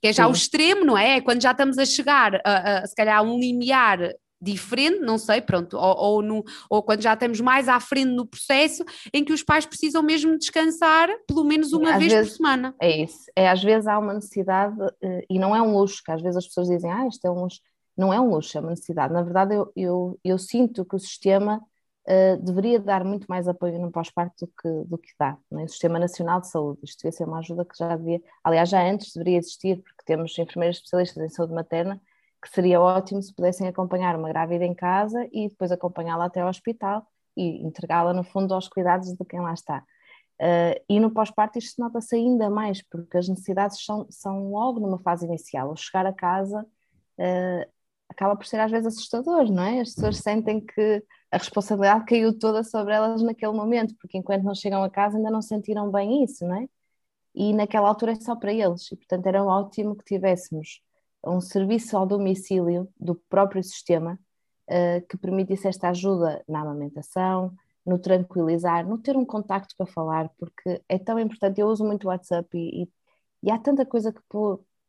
Que 0.00 0.08
é 0.08 0.12
já 0.12 0.24
Sim. 0.24 0.30
o 0.30 0.32
extremo, 0.32 0.84
não 0.84 0.96
é? 0.96 1.16
é? 1.16 1.20
Quando 1.20 1.42
já 1.42 1.50
estamos 1.50 1.76
a 1.76 1.84
chegar 1.84 2.40
a, 2.44 2.78
a 2.78 2.86
se 2.86 2.94
calhar 2.94 3.18
a 3.18 3.22
um 3.22 3.38
limiar 3.38 3.98
diferente, 4.40 5.00
não 5.00 5.18
sei, 5.18 5.40
pronto, 5.42 5.76
ou, 5.76 5.96
ou, 5.96 6.22
no, 6.22 6.42
ou 6.70 6.82
quando 6.82 7.02
já 7.02 7.12
estamos 7.12 7.40
mais 7.40 7.68
à 7.68 7.78
frente 7.78 8.10
no 8.10 8.26
processo, 8.26 8.82
em 9.12 9.22
que 9.22 9.32
os 9.32 9.42
pais 9.42 9.66
precisam 9.66 10.02
mesmo 10.02 10.38
descansar 10.38 11.10
pelo 11.28 11.44
menos 11.44 11.72
uma 11.74 11.92
às 11.92 11.98
vez 11.98 12.12
vezes, 12.12 12.30
por 12.30 12.36
semana. 12.38 12.74
É 12.80 13.02
isso, 13.02 13.30
é 13.36 13.50
às 13.50 13.62
vezes 13.62 13.86
há 13.86 13.98
uma 13.98 14.14
necessidade, 14.14 14.74
eh, 15.02 15.26
e 15.28 15.38
não 15.38 15.54
é 15.54 15.60
um 15.60 15.76
luxo, 15.76 16.02
que 16.02 16.10
às 16.10 16.22
vezes 16.22 16.38
as 16.38 16.46
pessoas 16.46 16.68
dizem, 16.68 16.90
ah, 16.90 17.06
isto 17.06 17.22
é 17.26 17.30
um 17.30 17.42
luxo, 17.42 17.60
não 17.96 18.14
é 18.14 18.18
um 18.18 18.30
luxo, 18.30 18.56
é 18.56 18.60
uma 18.62 18.70
necessidade. 18.70 19.12
Na 19.12 19.22
verdade, 19.22 19.54
eu, 19.54 19.70
eu, 19.76 20.18
eu 20.24 20.38
sinto 20.38 20.86
que 20.86 20.96
o 20.96 20.98
sistema 20.98 21.60
uh, 22.08 22.42
deveria 22.42 22.78
dar 22.78 23.04
muito 23.04 23.26
mais 23.28 23.48
apoio 23.48 23.78
no 23.78 23.90
pós-parto 23.90 24.46
do 24.46 24.52
que, 24.60 24.88
do 24.88 24.98
que 24.98 25.10
dá. 25.18 25.36
É? 25.52 25.64
O 25.64 25.68
Sistema 25.68 25.98
Nacional 25.98 26.40
de 26.40 26.48
Saúde, 26.48 26.80
isto 26.82 26.98
devia 26.98 27.12
ser 27.12 27.24
uma 27.24 27.38
ajuda 27.38 27.64
que 27.64 27.76
já 27.76 27.96
devia, 27.96 28.20
aliás, 28.44 28.68
já 28.68 28.82
antes 28.82 29.12
deveria 29.12 29.38
existir, 29.38 29.82
porque 29.82 30.04
temos 30.04 30.38
enfermeiras 30.38 30.76
especialistas 30.76 31.22
em 31.22 31.28
saúde 31.28 31.52
materna, 31.52 32.00
que 32.42 32.48
seria 32.48 32.80
ótimo 32.80 33.22
se 33.22 33.34
pudessem 33.34 33.68
acompanhar 33.68 34.16
uma 34.16 34.28
grávida 34.28 34.64
em 34.64 34.74
casa 34.74 35.28
e 35.32 35.48
depois 35.48 35.70
acompanhá-la 35.70 36.26
até 36.26 36.40
ao 36.40 36.48
hospital 36.48 37.06
e 37.36 37.64
entregá-la, 37.64 38.12
no 38.12 38.24
fundo, 38.24 38.54
aos 38.54 38.68
cuidados 38.68 39.12
de 39.12 39.24
quem 39.24 39.40
lá 39.40 39.52
está. 39.52 39.84
Uh, 40.40 40.72
e 40.88 40.98
no 40.98 41.10
pós-parto 41.10 41.58
isto 41.58 41.78
nota-se 41.80 42.16
ainda 42.16 42.48
mais, 42.48 42.80
porque 42.82 43.18
as 43.18 43.28
necessidades 43.28 43.84
são, 43.84 44.06
são 44.08 44.50
logo 44.50 44.80
numa 44.80 44.98
fase 44.98 45.26
inicial. 45.26 45.68
Ao 45.68 45.76
chegar 45.76 46.06
a 46.06 46.14
casa, 46.14 46.66
uh, 47.18 47.70
acaba 48.20 48.36
por 48.36 48.46
ser 48.46 48.60
às 48.60 48.70
vezes 48.70 48.88
assustador, 48.88 49.50
não 49.50 49.62
é? 49.62 49.80
As 49.80 49.94
pessoas 49.94 50.18
sentem 50.18 50.60
que 50.60 51.02
a 51.30 51.38
responsabilidade 51.38 52.04
caiu 52.04 52.38
toda 52.38 52.62
sobre 52.62 52.92
elas 52.92 53.22
naquele 53.22 53.52
momento, 53.52 53.94
porque 53.96 54.18
enquanto 54.18 54.42
não 54.44 54.54
chegam 54.54 54.84
a 54.84 54.90
casa 54.90 55.16
ainda 55.16 55.30
não 55.30 55.40
sentiram 55.40 55.90
bem 55.90 56.22
isso, 56.22 56.46
não 56.46 56.56
é? 56.56 56.68
E 57.34 57.54
naquela 57.54 57.88
altura 57.88 58.12
é 58.12 58.16
só 58.16 58.36
para 58.36 58.52
eles, 58.52 58.90
e 58.92 58.96
portanto 58.96 59.26
era 59.26 59.42
ótimo 59.44 59.96
que 59.96 60.04
tivéssemos 60.04 60.82
um 61.24 61.40
serviço 61.40 61.96
ao 61.96 62.06
domicílio 62.06 62.88
do 62.98 63.14
próprio 63.14 63.62
sistema 63.62 64.18
uh, 64.68 65.06
que 65.08 65.16
permitisse 65.16 65.68
esta 65.68 65.88
ajuda 65.88 66.44
na 66.48 66.60
amamentação, 66.60 67.54
no 67.86 67.98
tranquilizar, 67.98 68.86
no 68.86 68.98
ter 68.98 69.16
um 69.16 69.24
contacto 69.24 69.74
para 69.76 69.86
falar, 69.86 70.28
porque 70.38 70.82
é 70.88 70.98
tão 70.98 71.18
importante. 71.18 71.60
Eu 71.60 71.68
uso 71.68 71.84
muito 71.84 72.04
o 72.04 72.08
WhatsApp 72.08 72.48
e, 72.54 72.82
e, 72.82 72.88
e 73.44 73.50
há 73.50 73.58
tanta 73.58 73.86
coisa 73.86 74.12
que 74.12 74.20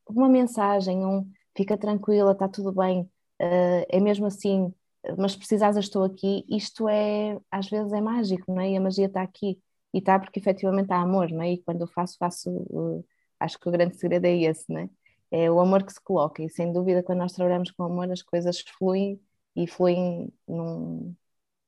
uma 0.10 0.30
mensagem, 0.30 1.06
um 1.06 1.30
fica 1.56 1.78
tranquila, 1.78 2.32
está 2.34 2.48
tudo 2.48 2.72
bem, 2.72 3.10
uh, 3.42 3.86
é 3.90 4.00
mesmo 4.00 4.26
assim, 4.28 4.74
mas 5.18 5.36
precisares, 5.36 5.76
eu 5.76 5.82
estou 5.82 6.04
aqui. 6.04 6.46
Isto 6.50 6.88
é, 6.90 7.40
às 7.52 7.70
vezes, 7.70 7.92
é 7.94 8.02
mágico, 8.02 8.54
não 8.54 8.62
é? 8.62 8.72
E 8.72 8.78
a 8.78 8.82
magia 8.82 9.08
está 9.08 9.22
aqui. 9.22 9.60
E 9.94 10.00
está 10.00 10.20
porque 10.20 10.40
efetivamente 10.40 10.92
há 10.92 11.02
amor, 11.02 11.32
não 11.32 11.42
é? 11.42 11.54
E 11.54 11.64
quando 11.64 11.82
eu 11.82 11.88
faço, 11.88 12.18
faço. 12.18 12.50
Uh, 12.70 13.06
acho 13.40 13.60
que 13.60 13.68
o 13.70 13.72
grande 13.72 13.96
segredo 13.98 14.26
é 14.26 14.38
esse, 14.44 14.72
não 14.72 14.82
é? 14.82 14.90
É 15.32 15.52
o 15.52 15.60
amor 15.60 15.84
que 15.84 15.94
se 15.94 16.02
coloca. 16.02 16.44
E 16.44 16.50
sem 16.50 16.72
dúvida, 16.72 17.04
quando 17.04 17.20
nós 17.20 17.34
trabalhamos 17.34 17.72
com 17.72 17.84
amor, 17.84 18.12
as 18.12 18.22
coisas 18.22 18.60
fluem 18.78 19.20
e 19.56 19.68
fluem 19.68 20.32
num, 20.48 21.16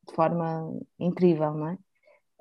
de 0.08 0.14
forma 0.16 0.80
incrível, 1.00 1.54
não 1.54 1.70
é? 1.70 1.74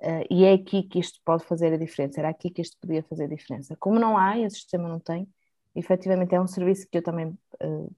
Uh, 0.02 0.26
e 0.30 0.44
é 0.44 0.52
aqui 0.54 0.82
que 0.82 0.98
isto 0.98 1.20
pode 1.24 1.44
fazer 1.44 1.72
a 1.72 1.76
diferença, 1.76 2.20
era 2.20 2.28
aqui 2.28 2.50
que 2.50 2.60
isto 2.60 2.76
podia 2.80 3.02
fazer 3.04 3.24
a 3.24 3.28
diferença. 3.28 3.76
Como 3.76 3.98
não 4.00 4.18
há, 4.18 4.36
e 4.36 4.46
o 4.46 4.50
sistema 4.50 4.88
não 4.88 4.98
tem, 5.00 5.28
efetivamente 5.76 6.34
é 6.34 6.40
um 6.40 6.46
serviço 6.46 6.88
que 6.90 6.98
eu 6.98 7.02
também 7.02 7.28
uh, 7.28 7.92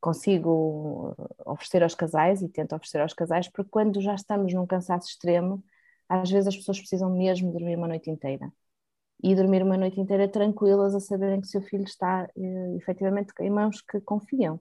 consigo 0.00 1.14
oferecer 1.44 1.82
aos 1.82 1.94
casais 1.94 2.42
e 2.42 2.48
tento 2.48 2.74
oferecer 2.74 3.00
aos 3.00 3.14
casais, 3.14 3.48
porque 3.48 3.70
quando 3.70 4.00
já 4.00 4.14
estamos 4.14 4.52
num 4.54 4.66
cansaço 4.66 5.08
extremo, 5.08 5.62
às 6.08 6.30
vezes 6.30 6.48
as 6.48 6.56
pessoas 6.56 6.78
precisam 6.78 7.10
mesmo 7.10 7.52
dormir 7.52 7.76
uma 7.76 7.88
noite 7.88 8.10
inteira. 8.10 8.52
E 9.22 9.34
dormir 9.34 9.62
uma 9.62 9.76
noite 9.76 10.00
inteira 10.00 10.28
tranquilas 10.28 10.94
a 10.94 11.00
saberem 11.00 11.40
que 11.40 11.46
o 11.48 11.50
seu 11.50 11.62
filho 11.62 11.84
está 11.84 12.28
uh, 12.36 12.76
efetivamente 12.76 13.32
em 13.40 13.50
mãos 13.50 13.80
que 13.82 14.00
confiam. 14.00 14.60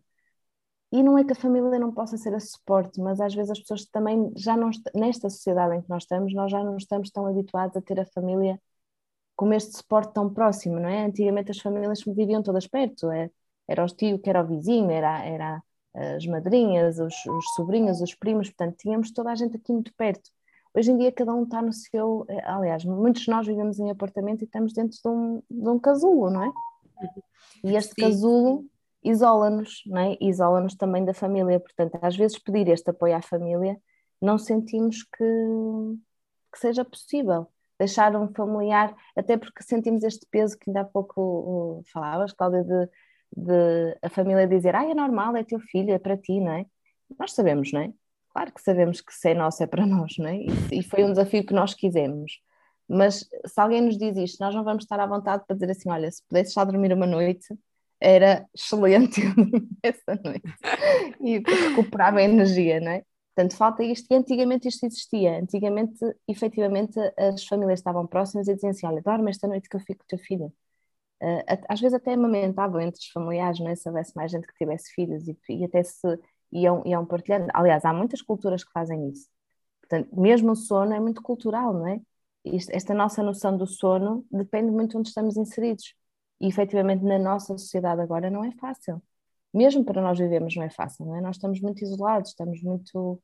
E 0.91 1.03
não 1.03 1.17
é 1.17 1.23
que 1.25 1.33
a 1.33 1.35
família 1.35 1.77
não 1.79 1.93
possa 1.93 2.17
ser 2.17 2.33
a 2.33 2.39
suporte, 2.39 2.99
mas 3.01 3.19
às 3.19 3.33
vezes 3.35 3.51
as 3.51 3.59
pessoas 3.59 3.85
também 3.85 4.31
já 4.35 4.55
não, 4.55 4.69
nesta 4.95 5.29
sociedade 5.29 5.75
em 5.75 5.81
que 5.81 5.89
nós 5.89 6.03
estamos, 6.03 6.33
nós 6.33 6.51
já 6.51 6.63
não 6.63 6.77
estamos 6.77 7.09
tão 7.11 7.27
habituados 7.27 7.75
a 7.75 7.81
ter 7.81 7.99
a 7.99 8.05
família 8.05 8.59
como 9.35 9.53
este 9.53 9.77
suporte 9.77 10.13
tão 10.13 10.33
próximo, 10.33 10.79
não 10.79 10.89
é? 10.89 11.05
Antigamente 11.05 11.51
as 11.51 11.59
famílias 11.59 12.03
viviam 12.03 12.43
todas 12.43 12.67
perto, 12.67 13.11
é, 13.11 13.29
era 13.67 13.83
o 13.83 13.87
tio 13.87 14.19
que 14.19 14.29
era 14.29 14.43
o 14.43 14.47
vizinho, 14.47 14.89
era, 14.89 15.23
era 15.25 15.63
as 15.93 16.25
madrinhas, 16.25 16.99
os, 16.99 17.13
os 17.25 17.45
sobrinhos, 17.55 18.01
os 18.01 18.13
primos, 18.13 18.49
portanto 18.49 18.77
tínhamos 18.77 19.11
toda 19.11 19.31
a 19.31 19.35
gente 19.35 19.57
aqui 19.57 19.71
muito 19.71 19.93
perto. 19.95 20.29
Hoje 20.73 20.91
em 20.91 20.97
dia 20.97 21.11
cada 21.11 21.33
um 21.33 21.43
está 21.43 21.61
no 21.61 21.73
seu, 21.73 22.25
eh, 22.29 22.41
aliás, 22.45 22.85
muitos 22.85 23.23
de 23.23 23.31
nós 23.31 23.47
vivemos 23.47 23.79
em 23.79 23.89
apartamento 23.89 24.41
e 24.41 24.45
estamos 24.45 24.73
dentro 24.73 24.97
de 25.03 25.09
um, 25.09 25.41
de 25.49 25.69
um 25.69 25.79
casulo, 25.79 26.29
não 26.29 26.43
é? 26.43 26.51
E 27.63 27.75
este 27.75 27.95
Sim. 27.95 28.01
casulo 28.01 28.65
isola-nos, 29.03 29.81
não 29.87 29.99
é? 29.99 30.17
Isola-nos 30.21 30.75
também 30.75 31.03
da 31.03 31.13
família, 31.13 31.59
portanto 31.59 31.97
às 32.01 32.15
vezes 32.15 32.37
pedir 32.37 32.67
este 32.69 32.89
apoio 32.89 33.15
à 33.15 33.21
família 33.21 33.77
não 34.21 34.37
sentimos 34.37 35.03
que, 35.03 35.23
que 36.51 36.59
seja 36.59 36.83
possível 36.85 37.47
deixar 37.79 38.15
um 38.15 38.27
familiar, 38.33 38.95
até 39.15 39.37
porque 39.37 39.63
sentimos 39.63 40.03
este 40.03 40.25
peso 40.31 40.57
que 40.57 40.69
ainda 40.69 40.81
há 40.81 40.85
pouco 40.85 41.83
falavas, 41.93 42.33
Cláudia, 42.33 42.63
de, 42.63 42.89
de 43.35 43.97
a 44.01 44.09
família 44.09 44.47
dizer, 44.47 44.75
ah, 44.75 44.85
é 44.89 44.93
normal, 44.93 45.35
é 45.35 45.43
teu 45.43 45.59
filho, 45.59 45.91
é 45.91 45.99
para 45.99 46.17
ti, 46.17 46.39
não 46.39 46.53
é? 46.53 46.65
Nós 47.19 47.33
sabemos, 47.33 47.71
não 47.71 47.81
é? 47.81 47.93
Claro 48.29 48.53
que 48.53 48.61
sabemos 48.61 49.01
que 49.01 49.13
se 49.13 49.29
é 49.29 49.33
nosso 49.33 49.63
é 49.63 49.67
para 49.67 49.85
nós, 49.87 50.17
não 50.17 50.27
é? 50.27 50.37
E, 50.37 50.79
e 50.79 50.83
foi 50.83 51.03
um 51.03 51.11
desafio 51.11 51.45
que 51.45 51.53
nós 51.53 51.73
quisemos. 51.73 52.39
Mas 52.87 53.27
se 53.45 53.59
alguém 53.59 53.81
nos 53.81 53.97
diz 53.97 54.15
isto, 54.17 54.39
nós 54.41 54.55
não 54.55 54.63
vamos 54.63 54.83
estar 54.83 54.99
à 54.99 55.05
vontade 55.05 55.43
para 55.45 55.55
dizer 55.55 55.71
assim: 55.71 55.89
olha, 55.89 56.09
se 56.09 56.23
pudesse 56.27 56.51
só 56.51 56.63
dormir 56.63 56.93
uma 56.93 57.05
noite, 57.05 57.47
era 57.99 58.45
excelente 58.55 59.21
essa 59.83 60.19
noite. 60.23 60.47
E 61.19 61.39
recuperava 61.39 62.19
a 62.19 62.23
energia, 62.23 62.79
não 62.79 62.91
é? 62.91 63.03
Portanto, 63.35 63.55
falta 63.57 63.83
isto, 63.83 64.07
e 64.11 64.15
antigamente 64.15 64.67
isto 64.67 64.85
existia. 64.85 65.39
Antigamente, 65.39 65.99
efetivamente, 66.27 66.99
as 67.17 67.45
famílias 67.45 67.79
estavam 67.79 68.07
próximas 68.07 68.47
e 68.47 68.55
diziam 68.55 68.71
assim: 68.71 68.87
Olha, 68.87 69.01
dorme 69.01 69.29
esta 69.29 69.47
noite 69.47 69.69
que 69.69 69.75
eu 69.75 69.81
fico 69.81 69.99
com 69.99 70.05
o 70.05 70.07
teu 70.07 70.19
filho. 70.19 70.51
Uh, 71.21 71.43
às 71.67 71.79
vezes 71.79 71.95
até 71.95 72.13
amamentavam 72.13 72.79
entre 72.79 72.99
os 72.99 73.07
familiares, 73.09 73.59
não 73.59 73.69
é? 73.69 73.75
se 73.75 73.87
houvesse 73.89 74.15
mais 74.15 74.31
gente 74.31 74.47
que 74.47 74.53
tivesse 74.53 74.93
filhos 74.93 75.27
e, 75.27 75.37
e 75.49 75.65
até 75.65 75.81
se 75.83 76.19
iam, 76.51 76.83
iam 76.85 77.05
partilhando. 77.05 77.47
Aliás, 77.53 77.85
há 77.85 77.93
muitas 77.93 78.21
culturas 78.21 78.63
que 78.63 78.71
fazem 78.71 79.09
isso. 79.09 79.27
Portanto, 79.81 80.09
mesmo 80.19 80.51
o 80.51 80.55
sono 80.55 80.93
é 80.93 80.99
muito 80.99 81.21
cultural, 81.21 81.73
não 81.73 81.87
é? 81.87 81.99
Esta 82.45 82.93
nossa 82.93 83.23
noção 83.23 83.57
do 83.57 83.67
sono 83.67 84.25
depende 84.31 84.71
muito 84.71 84.91
de 84.91 84.97
onde 84.97 85.09
estamos 85.09 85.37
inseridos. 85.37 85.93
E 86.39 86.47
efetivamente 86.47 87.03
na 87.03 87.17
nossa 87.17 87.57
sociedade 87.57 88.01
agora 88.01 88.29
não 88.29 88.43
é 88.43 88.51
fácil. 88.51 89.01
Mesmo 89.53 89.83
para 89.83 90.01
nós 90.01 90.19
vivemos 90.19 90.55
não 90.55 90.63
é 90.63 90.69
fácil, 90.69 91.05
não 91.05 91.15
é? 91.15 91.21
Nós 91.21 91.37
estamos 91.37 91.59
muito 91.61 91.83
isolados, 91.83 92.29
estamos 92.31 92.61
muito 92.61 93.21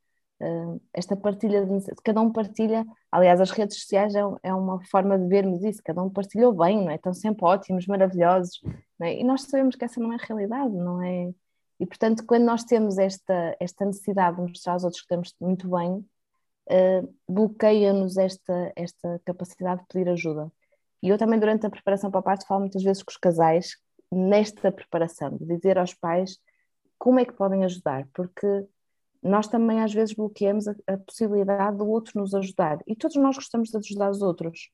esta 0.93 1.15
partilha, 1.15 1.65
de, 1.65 1.86
cada 2.04 2.22
um 2.22 2.32
partilha, 2.32 2.86
aliás, 3.12 3.39
as 3.39 3.52
redes 3.52 3.80
sociais 3.80 4.13
é, 4.15 4.22
é, 4.43 4.54
uma 4.54 4.84
forma 4.86 5.17
de 5.17 5.28
vermos 5.28 5.63
isso, 5.63 5.82
cada 5.84 6.02
um 6.04 6.10
partilhou 6.10 6.54
bem, 6.54 6.84
não 6.84 6.91
é? 6.91 6.96
Estão 6.96 7.13
sempre 7.13 7.46
ótimos, 7.46 7.88
maravilhosos, 7.88 8.62
é? 9.02 9.19
e 9.19 9.24
nós 9.24 9.43
sabemos 9.43 9.76
que 9.76 9.86
essa 9.86 10.00
não 10.02 10.12
é 10.12 10.15
a 10.15 10.26
realidade, 10.26 10.74
não 10.74 11.02
é? 11.02 11.34
E 11.80 11.86
portanto, 11.86 12.26
quando 12.26 12.43
nós 12.43 12.63
temos 12.63 12.98
esta, 12.98 13.56
esta 13.60 13.86
necessidade 13.86 14.38
de 14.38 14.43
mostrar 14.43 14.74
aos 14.74 14.84
outros 14.84 15.02
que 15.02 15.06
estamos 15.06 15.34
muito 15.39 15.69
bem, 15.69 16.06
uh, 16.69 17.15
bloqueia-nos 17.28 18.17
esta, 18.17 18.72
esta 18.76 19.22
capacidade 19.26 19.82
de 19.82 19.88
pedir 19.88 20.10
ajuda. 20.10 20.52
E 21.02 21.10
eu 21.10 21.17
também, 21.17 21.39
durante 21.39 21.65
a 21.65 21.69
preparação 21.69 22.10
para 22.10 22.19
a 22.19 22.24
parte, 22.24 22.48
falo 22.48 22.62
muitas 22.62 22.84
vezes 22.84 23.04
com 23.04 23.12
os 23.12 23.17
casais, 23.17 23.76
nesta 24.12 24.72
preparação, 24.72 25.36
de 25.38 25.46
dizer 25.46 25.78
aos 25.78 25.93
pais 25.93 26.38
como 26.98 27.19
é 27.19 27.26
que 27.26 27.34
podem 27.34 27.65
ajudar, 27.65 28.08
porque 28.13 28.65
nós 29.23 29.47
também 29.47 29.81
às 29.81 29.93
vezes 29.93 30.13
bloqueamos 30.13 30.67
a, 30.67 30.75
a 30.88 30.97
possibilidade 30.97 31.77
do 31.77 31.88
outro 31.88 32.19
nos 32.19 32.33
ajudar. 32.33 32.79
E 32.86 32.95
todos 32.95 33.15
nós 33.17 33.36
gostamos 33.36 33.69
de 33.69 33.77
ajudar 33.77 34.09
os 34.12 34.21
outros. 34.21 34.69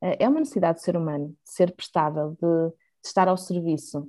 É, 0.00 0.24
é 0.24 0.28
uma 0.28 0.40
necessidade 0.40 0.78
do 0.78 0.82
ser 0.82 0.96
humano, 0.96 1.28
de 1.44 1.50
ser 1.50 1.74
prestável, 1.74 2.30
de, 2.40 2.70
de 2.70 3.08
estar 3.08 3.28
ao 3.28 3.36
serviço. 3.36 4.08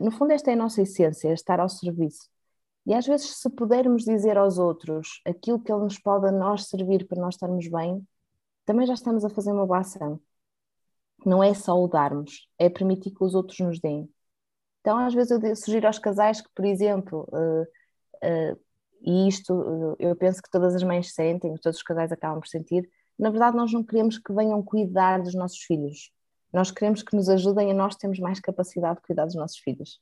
No 0.00 0.10
fundo, 0.10 0.32
esta 0.32 0.50
é 0.50 0.54
a 0.54 0.56
nossa 0.56 0.82
essência, 0.82 1.28
é 1.28 1.32
estar 1.32 1.60
ao 1.60 1.68
serviço. 1.68 2.28
E 2.86 2.94
às 2.94 3.06
vezes, 3.06 3.36
se 3.36 3.50
pudermos 3.50 4.04
dizer 4.04 4.38
aos 4.38 4.58
outros 4.58 5.20
aquilo 5.26 5.60
que 5.60 5.72
ele 5.72 5.82
nos 5.82 5.98
pode 5.98 6.26
a 6.28 6.32
nós 6.32 6.66
servir 6.68 7.06
para 7.06 7.20
nós 7.20 7.34
estarmos 7.34 7.68
bem, 7.68 8.06
também 8.64 8.86
já 8.86 8.94
estamos 8.94 9.24
a 9.24 9.30
fazer 9.30 9.52
uma 9.52 9.66
boa 9.66 9.80
ação. 9.80 10.20
Não 11.24 11.42
é 11.42 11.52
só 11.52 11.74
o 11.74 11.88
darmos, 11.88 12.48
é 12.58 12.68
permitir 12.68 13.10
que 13.10 13.24
os 13.24 13.34
outros 13.34 13.58
nos 13.60 13.80
deem. 13.80 14.08
Então, 14.80 14.98
às 14.98 15.12
vezes, 15.12 15.30
eu 15.42 15.56
sugiro 15.56 15.86
aos 15.88 15.98
casais 15.98 16.40
que, 16.40 16.48
por 16.54 16.64
exemplo, 16.64 17.28
uh, 17.32 17.62
uh, 17.62 18.60
e 19.02 19.28
isto 19.28 19.52
uh, 19.52 19.96
eu 19.98 20.14
penso 20.16 20.42
que 20.42 20.50
todas 20.50 20.74
as 20.74 20.82
mães 20.82 21.14
sentem, 21.14 21.54
todos 21.56 21.78
os 21.78 21.82
casais 21.82 22.12
acabam 22.12 22.40
por 22.40 22.48
sentir, 22.48 22.88
na 23.18 23.30
verdade, 23.30 23.56
nós 23.56 23.72
não 23.72 23.82
queremos 23.82 24.18
que 24.18 24.32
venham 24.32 24.62
cuidar 24.62 25.22
dos 25.22 25.34
nossos 25.34 25.58
filhos. 25.58 26.10
Nós 26.52 26.70
queremos 26.70 27.02
que 27.02 27.16
nos 27.16 27.28
ajudem 27.28 27.70
a 27.70 27.74
nós 27.74 27.96
termos 27.96 28.18
mais 28.18 28.40
capacidade 28.40 28.96
de 28.96 29.02
cuidar 29.02 29.24
dos 29.24 29.34
nossos 29.34 29.58
filhos. 29.58 30.00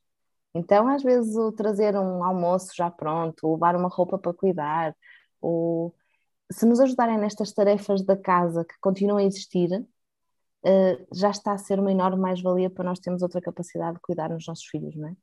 Então, 0.55 0.89
às 0.89 1.03
vezes, 1.03 1.37
o 1.37 1.53
trazer 1.53 1.97
um 1.97 2.23
almoço 2.25 2.73
já 2.77 2.91
pronto, 2.91 3.53
levar 3.53 3.77
uma 3.77 3.89
roupa 3.89 4.19
para 4.19 4.33
cuidar, 4.33 4.97
ou 5.41 5.95
se 6.51 6.67
nos 6.67 6.81
ajudarem 6.81 7.19
nestas 7.19 7.53
tarefas 7.53 8.03
da 8.05 8.17
casa 8.17 8.65
que 8.65 8.75
continuam 8.81 9.19
a 9.19 9.25
existir, 9.25 9.71
uh, 9.73 11.07
já 11.13 11.31
está 11.31 11.53
a 11.53 11.59
ser 11.59 11.79
uma 11.79 11.93
enorme 11.93 12.21
mais-valia 12.21 12.71
para 12.71 12.85
nós 12.85 13.01
termos 13.01 13.23
outra 13.23 13.41
capacidade 13.41 13.95
de 13.95 14.01
cuidar 14.01 14.29
dos 14.29 14.47
nossos 14.47 14.67
filhos, 14.67 14.95
não 14.97 15.09
é? 15.09 15.17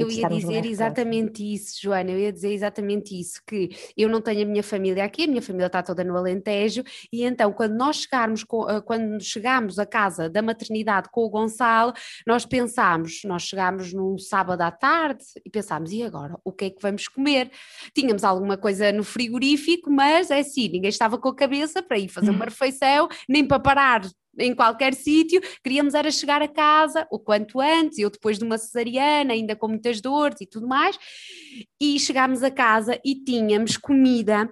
Eu 0.00 0.10
ia 0.10 0.28
dizer 0.28 0.64
exatamente 0.64 1.54
isso, 1.54 1.80
Joana, 1.82 2.10
eu 2.10 2.18
ia 2.18 2.32
dizer 2.32 2.52
exatamente 2.52 3.18
isso, 3.18 3.40
que 3.46 3.70
eu 3.96 4.08
não 4.08 4.20
tenho 4.20 4.42
a 4.42 4.44
minha 4.44 4.62
família 4.62 5.04
aqui, 5.04 5.24
a 5.24 5.26
minha 5.26 5.42
família 5.42 5.66
está 5.66 5.82
toda 5.82 6.02
no 6.04 6.16
Alentejo, 6.16 6.82
e 7.12 7.24
então 7.24 7.52
quando 7.52 7.74
nós 7.74 8.02
chegarmos, 8.02 8.42
eh, 8.42 8.80
quando 8.80 9.22
chegámos 9.22 9.78
à 9.78 9.86
casa 9.86 10.28
da 10.28 10.42
maternidade 10.42 11.08
com 11.10 11.22
o 11.22 11.30
Gonçalo, 11.30 11.92
nós 12.26 12.44
pensámos, 12.46 13.20
nós 13.24 13.42
chegámos 13.42 13.92
num 13.92 14.18
sábado 14.18 14.62
à 14.62 14.70
tarde 14.70 15.24
e 15.44 15.50
pensámos, 15.50 15.92
e 15.92 16.02
agora, 16.02 16.36
o 16.44 16.52
que 16.52 16.66
é 16.66 16.70
que 16.70 16.80
vamos 16.80 17.08
comer? 17.08 17.50
Tínhamos 17.94 18.24
alguma 18.24 18.56
coisa 18.56 18.92
no 18.92 19.04
frigorífico, 19.04 19.90
mas 19.90 20.30
é 20.30 20.40
assim, 20.40 20.68
ninguém 20.68 20.90
estava 20.90 21.18
com 21.18 21.28
a 21.28 21.34
cabeça 21.34 21.82
para 21.82 21.98
ir 21.98 22.08
fazer 22.08 22.30
uma 22.30 22.44
refeição, 22.50 23.08
nem 23.28 23.46
para 23.46 23.58
parar 23.60 24.02
em 24.38 24.54
qualquer 24.54 24.94
sítio, 24.94 25.40
queríamos 25.62 25.94
era 25.94 26.10
chegar 26.10 26.42
a 26.42 26.48
casa 26.48 27.06
o 27.10 27.18
quanto 27.18 27.60
antes, 27.60 27.98
eu 27.98 28.10
depois 28.10 28.38
de 28.38 28.44
uma 28.44 28.58
cesariana, 28.58 29.32
ainda 29.32 29.56
com 29.56 29.68
muitas 29.68 30.00
dores 30.00 30.40
e 30.40 30.46
tudo 30.46 30.66
mais, 30.66 30.98
e 31.80 31.98
chegámos 31.98 32.42
a 32.42 32.50
casa 32.50 33.00
e 33.04 33.14
tínhamos 33.14 33.76
comida 33.76 34.48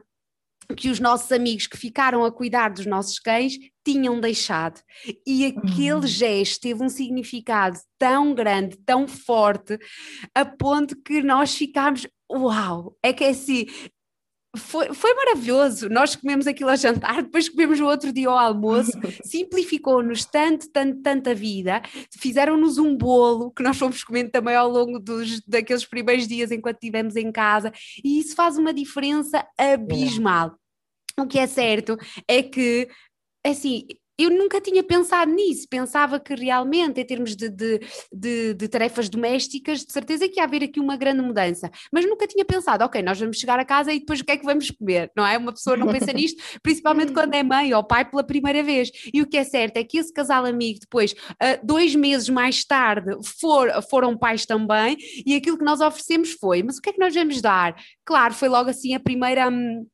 que 0.76 0.90
os 0.90 1.00
nossos 1.00 1.32
amigos 1.32 1.66
que 1.66 1.76
ficaram 1.76 2.24
a 2.24 2.32
cuidar 2.32 2.70
dos 2.70 2.84
nossos 2.84 3.18
cães 3.18 3.58
tinham 3.84 4.20
deixado. 4.20 4.80
E 5.26 5.46
aquele 5.46 5.92
uhum. 5.92 6.06
gesto 6.06 6.60
teve 6.60 6.82
um 6.82 6.88
significado 6.88 7.78
tão 7.98 8.34
grande, 8.34 8.76
tão 8.84 9.08
forte, 9.08 9.78
a 10.34 10.44
ponto 10.44 10.94
que 11.02 11.22
nós 11.22 11.54
ficámos, 11.54 12.06
uau, 12.30 12.96
é 13.02 13.12
que 13.12 13.24
é 13.24 13.30
assim, 13.30 13.66
foi, 14.56 14.94
foi 14.94 15.14
maravilhoso. 15.14 15.88
Nós 15.88 16.16
comemos 16.16 16.46
aquilo 16.46 16.70
a 16.70 16.76
jantar, 16.76 17.22
depois 17.22 17.48
comemos 17.48 17.80
o 17.80 17.86
outro 17.86 18.12
dia 18.12 18.28
ao 18.28 18.38
almoço, 18.38 18.92
simplificou-nos 19.24 20.24
tanto, 20.24 20.70
tanto, 20.70 21.02
tanta 21.02 21.34
vida. 21.34 21.82
Fizeram-nos 22.18 22.78
um 22.78 22.96
bolo 22.96 23.50
que 23.50 23.62
nós 23.62 23.76
fomos 23.76 24.02
comendo 24.02 24.30
também 24.30 24.54
ao 24.54 24.68
longo 24.68 24.98
dos, 24.98 25.40
daqueles 25.46 25.84
primeiros 25.84 26.26
dias 26.26 26.50
enquanto 26.50 26.76
estivemos 26.76 27.16
em 27.16 27.30
casa, 27.30 27.72
e 28.02 28.20
isso 28.20 28.34
faz 28.34 28.56
uma 28.56 28.72
diferença 28.72 29.46
abismal. 29.56 30.56
O 31.18 31.26
que 31.26 31.38
é 31.38 31.46
certo 31.46 31.96
é 32.28 32.42
que, 32.42 32.88
assim, 33.44 33.86
eu 34.18 34.30
nunca 34.30 34.60
tinha 34.60 34.82
pensado 34.82 35.32
nisso, 35.32 35.68
pensava 35.68 36.18
que 36.18 36.34
realmente, 36.34 37.00
em 37.00 37.04
termos 37.04 37.36
de, 37.36 37.48
de, 37.48 37.80
de, 38.12 38.54
de, 38.54 38.68
tarefas 38.68 39.08
domésticas, 39.08 39.84
de 39.84 39.92
certeza 39.92 40.28
que 40.28 40.40
ia 40.40 40.44
haver 40.44 40.64
aqui 40.64 40.80
uma 40.80 40.96
grande 40.96 41.22
mudança, 41.22 41.70
mas 41.92 42.04
nunca 42.04 42.26
tinha 42.26 42.44
pensado, 42.44 42.84
ok, 42.84 43.00
nós 43.00 43.20
vamos 43.20 43.38
chegar 43.38 43.60
a 43.60 43.64
casa 43.64 43.92
e 43.92 44.00
depois 44.00 44.18
o 44.20 44.24
que 44.24 44.32
é 44.32 44.36
que 44.36 44.44
vamos 44.44 44.70
comer, 44.72 45.12
não 45.16 45.24
é? 45.24 45.38
Uma 45.38 45.52
pessoa 45.52 45.76
não 45.76 45.86
pensa 45.86 46.12
nisto, 46.12 46.42
principalmente 46.62 47.12
quando 47.12 47.32
é 47.34 47.42
mãe 47.44 47.72
ou 47.72 47.84
pai 47.84 48.04
pela 48.04 48.24
primeira 48.24 48.62
vez. 48.62 48.90
E 49.14 49.22
o 49.22 49.26
que 49.26 49.36
é 49.36 49.44
certo 49.44 49.76
é 49.76 49.84
que 49.84 49.98
esse 49.98 50.12
casal 50.12 50.44
amigo, 50.44 50.80
depois, 50.80 51.12
uh, 51.12 51.64
dois 51.64 51.94
meses 51.94 52.28
mais 52.28 52.64
tarde, 52.64 53.16
for, 53.40 53.70
foram 53.88 54.16
pais 54.18 54.44
também, 54.44 54.96
e 55.24 55.36
aquilo 55.36 55.56
que 55.56 55.64
nós 55.64 55.80
oferecemos 55.80 56.32
foi, 56.32 56.62
mas 56.64 56.78
o 56.78 56.82
que 56.82 56.90
é 56.90 56.92
que 56.92 57.00
nós 57.00 57.14
vamos 57.14 57.40
dar? 57.40 57.76
Claro, 58.04 58.34
foi 58.34 58.48
logo 58.48 58.68
assim 58.68 58.94
a 58.94 59.00
primeira. 59.00 59.48
Hum, 59.48 59.86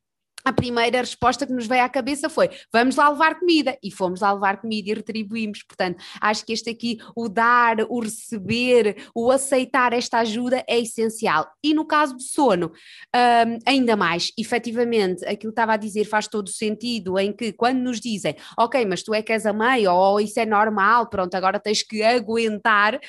a 0.45 0.53
primeira 0.53 0.99
resposta 0.99 1.47
que 1.47 1.53
nos 1.53 1.67
veio 1.67 1.83
à 1.83 1.89
cabeça 1.89 2.29
foi: 2.29 2.51
vamos 2.73 2.97
lá 2.97 3.09
levar 3.09 3.39
comida. 3.39 3.77
E 3.83 3.91
fomos 3.91 4.21
lá 4.21 4.33
levar 4.33 4.61
comida 4.61 4.91
e 4.91 4.95
retribuímos. 4.95 5.63
Portanto, 5.63 6.03
acho 6.21 6.45
que 6.45 6.53
este 6.53 6.71
aqui, 6.71 6.99
o 7.17 7.29
dar, 7.29 7.79
o 7.89 8.01
receber, 8.01 8.97
o 9.15 9.31
aceitar 9.31 9.93
esta 9.93 10.19
ajuda 10.19 10.63
é 10.69 10.79
essencial. 10.79 11.51
E 11.63 11.73
no 11.73 11.87
caso 11.87 12.15
do 12.15 12.23
sono, 12.23 12.73
um, 13.15 13.59
ainda 13.67 13.97
mais, 13.97 14.33
efetivamente, 14.39 15.25
aquilo 15.25 15.53
que 15.53 15.61
estava 15.61 15.75
a 15.75 15.77
dizer 15.77 16.05
faz 16.05 16.29
todo 16.29 16.49
sentido, 16.51 17.19
em 17.19 17.33
que 17.33 17.53
quando 17.53 17.79
nos 17.79 18.01
dizem, 18.01 18.37
ok, 18.59 18.85
mas 18.85 19.03
tu 19.03 19.15
é 19.15 19.23
que 19.23 19.33
és 19.33 19.47
a 19.47 19.53
mãe, 19.53 19.87
ou 19.87 20.21
isso 20.21 20.39
é 20.39 20.47
normal, 20.47 21.09
pronto, 21.09 21.35
agora 21.35 21.59
tens 21.59 21.83
que 21.83 22.03
aguentar, 22.03 23.01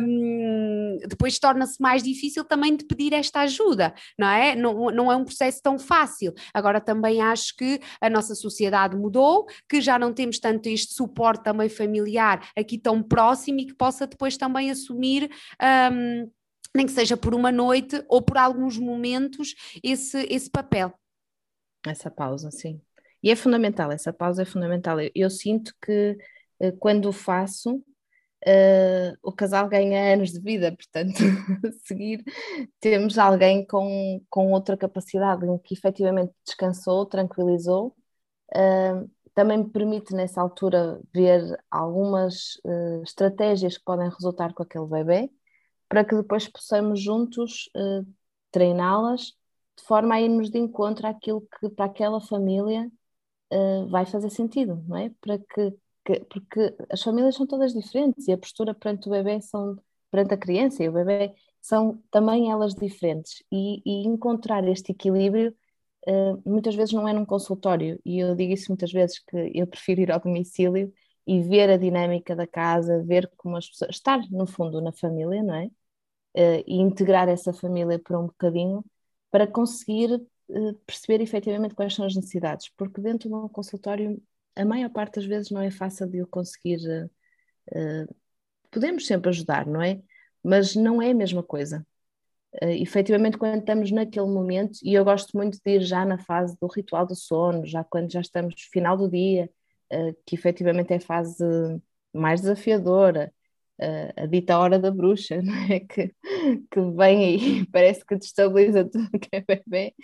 um, 0.00 0.98
depois 1.06 1.38
torna-se 1.38 1.80
mais 1.80 2.02
difícil 2.02 2.44
também 2.44 2.76
de 2.76 2.84
pedir 2.84 3.12
esta 3.12 3.40
ajuda, 3.40 3.92
não 4.18 4.28
é? 4.28 4.54
Não, 4.54 4.90
não 4.90 5.12
é 5.12 5.16
um 5.16 5.24
processo 5.24 5.60
tão 5.62 5.78
fácil. 5.78 6.32
Agora 6.62 6.80
também 6.80 7.20
acho 7.20 7.56
que 7.56 7.80
a 8.00 8.08
nossa 8.08 8.36
sociedade 8.36 8.96
mudou, 8.96 9.46
que 9.68 9.80
já 9.80 9.98
não 9.98 10.14
temos 10.14 10.38
tanto 10.38 10.68
este 10.68 10.94
suporte 10.94 11.42
também 11.42 11.68
familiar 11.68 12.48
aqui 12.56 12.78
tão 12.78 13.02
próximo 13.02 13.58
e 13.58 13.66
que 13.66 13.74
possa 13.74 14.06
depois 14.06 14.36
também 14.36 14.70
assumir. 14.70 15.28
Um, 15.60 16.30
nem 16.72 16.86
que 16.86 16.92
seja 16.92 17.16
por 17.16 17.34
uma 17.34 17.50
noite 17.50 18.02
ou 18.08 18.22
por 18.22 18.38
alguns 18.38 18.78
momentos, 18.78 19.56
esse, 19.82 20.24
esse 20.30 20.48
papel. 20.48 20.94
Essa 21.84 22.08
pausa, 22.08 22.50
sim. 22.52 22.80
E 23.20 23.28
é 23.28 23.34
fundamental, 23.34 23.90
essa 23.90 24.12
pausa 24.12 24.42
é 24.42 24.44
fundamental. 24.44 25.00
Eu, 25.00 25.10
eu 25.14 25.30
sinto 25.30 25.74
que 25.84 26.16
eh, 26.60 26.70
quando 26.78 27.06
o 27.06 27.12
faço, 27.12 27.82
uh, 28.46 29.16
o 29.22 29.32
casal 29.32 29.68
ganha 29.68 30.14
anos 30.14 30.32
de 30.32 30.40
vida, 30.40 30.74
portanto, 30.74 31.18
seguir 31.86 32.24
temos 32.80 33.18
alguém 33.18 33.66
com, 33.66 34.20
com 34.28 34.52
outra 34.52 34.76
capacidade, 34.76 35.46
que 35.64 35.74
efetivamente 35.74 36.32
descansou, 36.44 37.06
tranquilizou. 37.06 37.94
Uh, 38.54 39.10
também 39.34 39.58
me 39.58 39.70
permite 39.70 40.14
nessa 40.14 40.42
altura 40.42 41.00
ver 41.14 41.42
algumas 41.70 42.56
uh, 42.64 43.02
estratégias 43.02 43.78
que 43.78 43.84
podem 43.84 44.10
resultar 44.10 44.52
com 44.52 44.62
aquele 44.62 44.86
bebê, 44.86 45.30
para 45.88 46.04
que 46.04 46.16
depois 46.16 46.48
possamos 46.48 47.00
juntos 47.00 47.70
treiná-las 48.50 49.34
de 49.76 49.84
forma 49.84 50.14
a 50.14 50.20
irmos 50.20 50.50
de 50.50 50.58
encontro 50.58 51.06
àquilo 51.06 51.46
que 51.60 51.68
para 51.70 51.86
aquela 51.86 52.20
família 52.20 52.90
vai 53.90 54.06
fazer 54.06 54.30
sentido, 54.30 54.82
não 54.88 54.96
é? 54.96 55.10
Para 55.20 55.38
que 55.38 55.76
que, 56.04 56.20
porque 56.26 56.74
as 56.90 57.02
famílias 57.02 57.36
são 57.36 57.46
todas 57.46 57.72
diferentes 57.72 58.28
e 58.28 58.32
a 58.32 58.38
postura 58.38 58.74
perante 58.74 59.08
o 59.08 59.10
bebê 59.10 59.40
são 59.40 59.76
perante 60.10 60.34
a 60.34 60.36
criança 60.36 60.82
e 60.82 60.88
o 60.88 60.92
bebê 60.92 61.34
são 61.60 62.02
também 62.10 62.50
elas 62.50 62.74
diferentes. 62.74 63.42
E, 63.50 63.82
e 63.86 64.06
encontrar 64.06 64.66
este 64.68 64.92
equilíbrio 64.92 65.54
uh, 66.08 66.42
muitas 66.50 66.74
vezes 66.74 66.92
não 66.92 67.08
é 67.08 67.12
num 67.12 67.24
consultório. 67.24 68.00
E 68.04 68.18
eu 68.18 68.34
digo 68.34 68.52
isso 68.52 68.70
muitas 68.70 68.92
vezes 68.92 69.18
que 69.20 69.52
eu 69.54 69.66
prefiro 69.66 70.00
ir 70.00 70.12
ao 70.12 70.20
domicílio 70.20 70.92
e 71.26 71.40
ver 71.42 71.70
a 71.70 71.76
dinâmica 71.76 72.34
da 72.34 72.46
casa, 72.46 73.02
ver 73.04 73.30
como 73.36 73.56
as 73.56 73.68
pessoas, 73.68 73.90
estar 73.96 74.20
no 74.30 74.46
fundo 74.46 74.80
na 74.80 74.92
família, 74.92 75.42
não 75.42 75.54
é? 75.54 75.66
Uh, 76.36 76.64
e 76.66 76.76
integrar 76.80 77.28
essa 77.28 77.52
família 77.52 77.98
por 77.98 78.16
um 78.16 78.26
bocadinho 78.26 78.84
para 79.30 79.46
conseguir 79.46 80.14
uh, 80.14 80.74
perceber 80.86 81.22
efetivamente 81.22 81.74
quais 81.74 81.94
são 81.94 82.06
as 82.06 82.14
necessidades, 82.16 82.70
porque 82.76 83.00
dentro 83.00 83.28
de 83.28 83.34
um 83.34 83.48
consultório 83.48 84.20
a 84.56 84.64
maior 84.64 84.90
parte 84.90 85.16
das 85.16 85.24
vezes 85.24 85.50
não 85.50 85.60
é 85.60 85.70
fácil 85.70 86.08
de 86.08 86.18
eu 86.18 86.26
conseguir. 86.26 86.78
Uh, 87.70 88.14
podemos 88.70 89.06
sempre 89.06 89.30
ajudar, 89.30 89.66
não 89.66 89.82
é? 89.82 90.00
Mas 90.42 90.74
não 90.74 91.00
é 91.00 91.10
a 91.10 91.14
mesma 91.14 91.42
coisa. 91.42 91.86
Uh, 92.62 92.68
efetivamente, 92.82 93.38
quando 93.38 93.60
estamos 93.60 93.90
naquele 93.90 94.26
momento, 94.26 94.78
e 94.82 94.94
eu 94.94 95.04
gosto 95.04 95.36
muito 95.36 95.58
de 95.64 95.70
ir 95.76 95.82
já 95.82 96.04
na 96.04 96.18
fase 96.18 96.56
do 96.60 96.66
ritual 96.66 97.06
do 97.06 97.14
sono, 97.14 97.66
já 97.66 97.82
quando 97.84 98.12
já 98.12 98.20
estamos 98.20 98.54
no 98.54 98.70
final 98.70 98.96
do 98.96 99.08
dia, 99.10 99.50
uh, 99.92 100.14
que 100.26 100.34
efetivamente 100.34 100.92
é 100.92 100.96
a 100.96 101.00
fase 101.00 101.44
mais 102.12 102.40
desafiadora, 102.42 103.32
uh, 103.80 104.22
a 104.22 104.26
dita 104.26 104.58
hora 104.58 104.78
da 104.78 104.90
bruxa, 104.90 105.40
não 105.42 105.54
é? 105.54 105.80
Que, 105.80 106.14
que 106.70 106.80
vem 106.96 107.24
aí, 107.24 107.66
parece 107.72 108.04
que 108.04 108.16
destabiliza 108.16 108.84
tudo 108.84 109.10
que 109.18 109.28
é 109.32 109.40
bebê. 109.40 109.94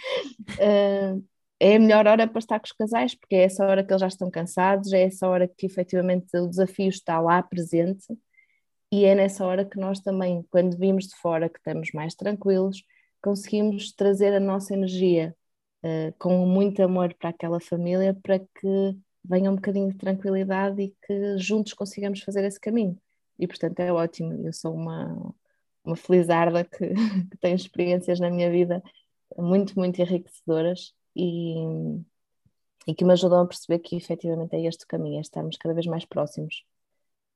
Uh, 0.58 1.24
é 1.60 1.76
a 1.76 1.78
melhor 1.80 2.06
hora 2.06 2.26
para 2.28 2.38
estar 2.38 2.58
com 2.60 2.66
os 2.66 2.72
casais, 2.72 3.14
porque 3.14 3.34
é 3.36 3.44
essa 3.44 3.64
hora 3.66 3.84
que 3.84 3.92
eles 3.92 4.00
já 4.00 4.08
estão 4.08 4.30
cansados, 4.30 4.92
é 4.92 5.02
essa 5.02 5.28
hora 5.28 5.48
que 5.48 5.66
efetivamente 5.66 6.36
o 6.36 6.48
desafio 6.48 6.88
está 6.88 7.20
lá 7.20 7.42
presente, 7.42 8.06
e 8.92 9.04
é 9.04 9.14
nessa 9.14 9.44
hora 9.44 9.64
que 9.64 9.78
nós 9.78 10.00
também, 10.00 10.44
quando 10.50 10.76
vimos 10.78 11.08
de 11.08 11.16
fora, 11.16 11.48
que 11.48 11.58
estamos 11.58 11.90
mais 11.92 12.14
tranquilos, 12.14 12.82
conseguimos 13.22 13.92
trazer 13.92 14.32
a 14.34 14.40
nossa 14.40 14.74
energia 14.74 15.34
uh, 15.84 16.14
com 16.18 16.46
muito 16.46 16.82
amor 16.82 17.14
para 17.14 17.30
aquela 17.30 17.60
família, 17.60 18.16
para 18.22 18.38
que 18.38 18.96
venha 19.24 19.50
um 19.50 19.56
bocadinho 19.56 19.90
de 19.90 19.98
tranquilidade 19.98 20.82
e 20.82 20.94
que 21.06 21.38
juntos 21.38 21.74
consigamos 21.74 22.20
fazer 22.22 22.44
esse 22.44 22.60
caminho. 22.60 22.98
E 23.38 23.46
portanto 23.46 23.80
é 23.80 23.92
ótimo, 23.92 24.32
eu 24.46 24.52
sou 24.52 24.74
uma, 24.74 25.34
uma 25.84 25.96
felizarda 25.96 26.64
que, 26.64 26.88
que 27.30 27.36
tem 27.40 27.54
experiências 27.54 28.18
na 28.20 28.30
minha 28.30 28.50
vida 28.50 28.82
muito, 29.36 29.78
muito 29.78 30.00
enriquecedoras 30.00 30.94
e, 31.14 31.54
e 32.86 32.94
que 32.94 33.04
me 33.04 33.12
ajudam 33.12 33.42
a 33.42 33.46
perceber 33.46 33.78
que 33.80 33.96
efetivamente 33.96 34.54
é 34.56 34.66
este 34.66 34.84
o 34.84 34.88
caminho, 34.88 35.18
é 35.18 35.20
cada 35.58 35.74
vez 35.74 35.86
mais 35.86 36.04
próximos 36.04 36.64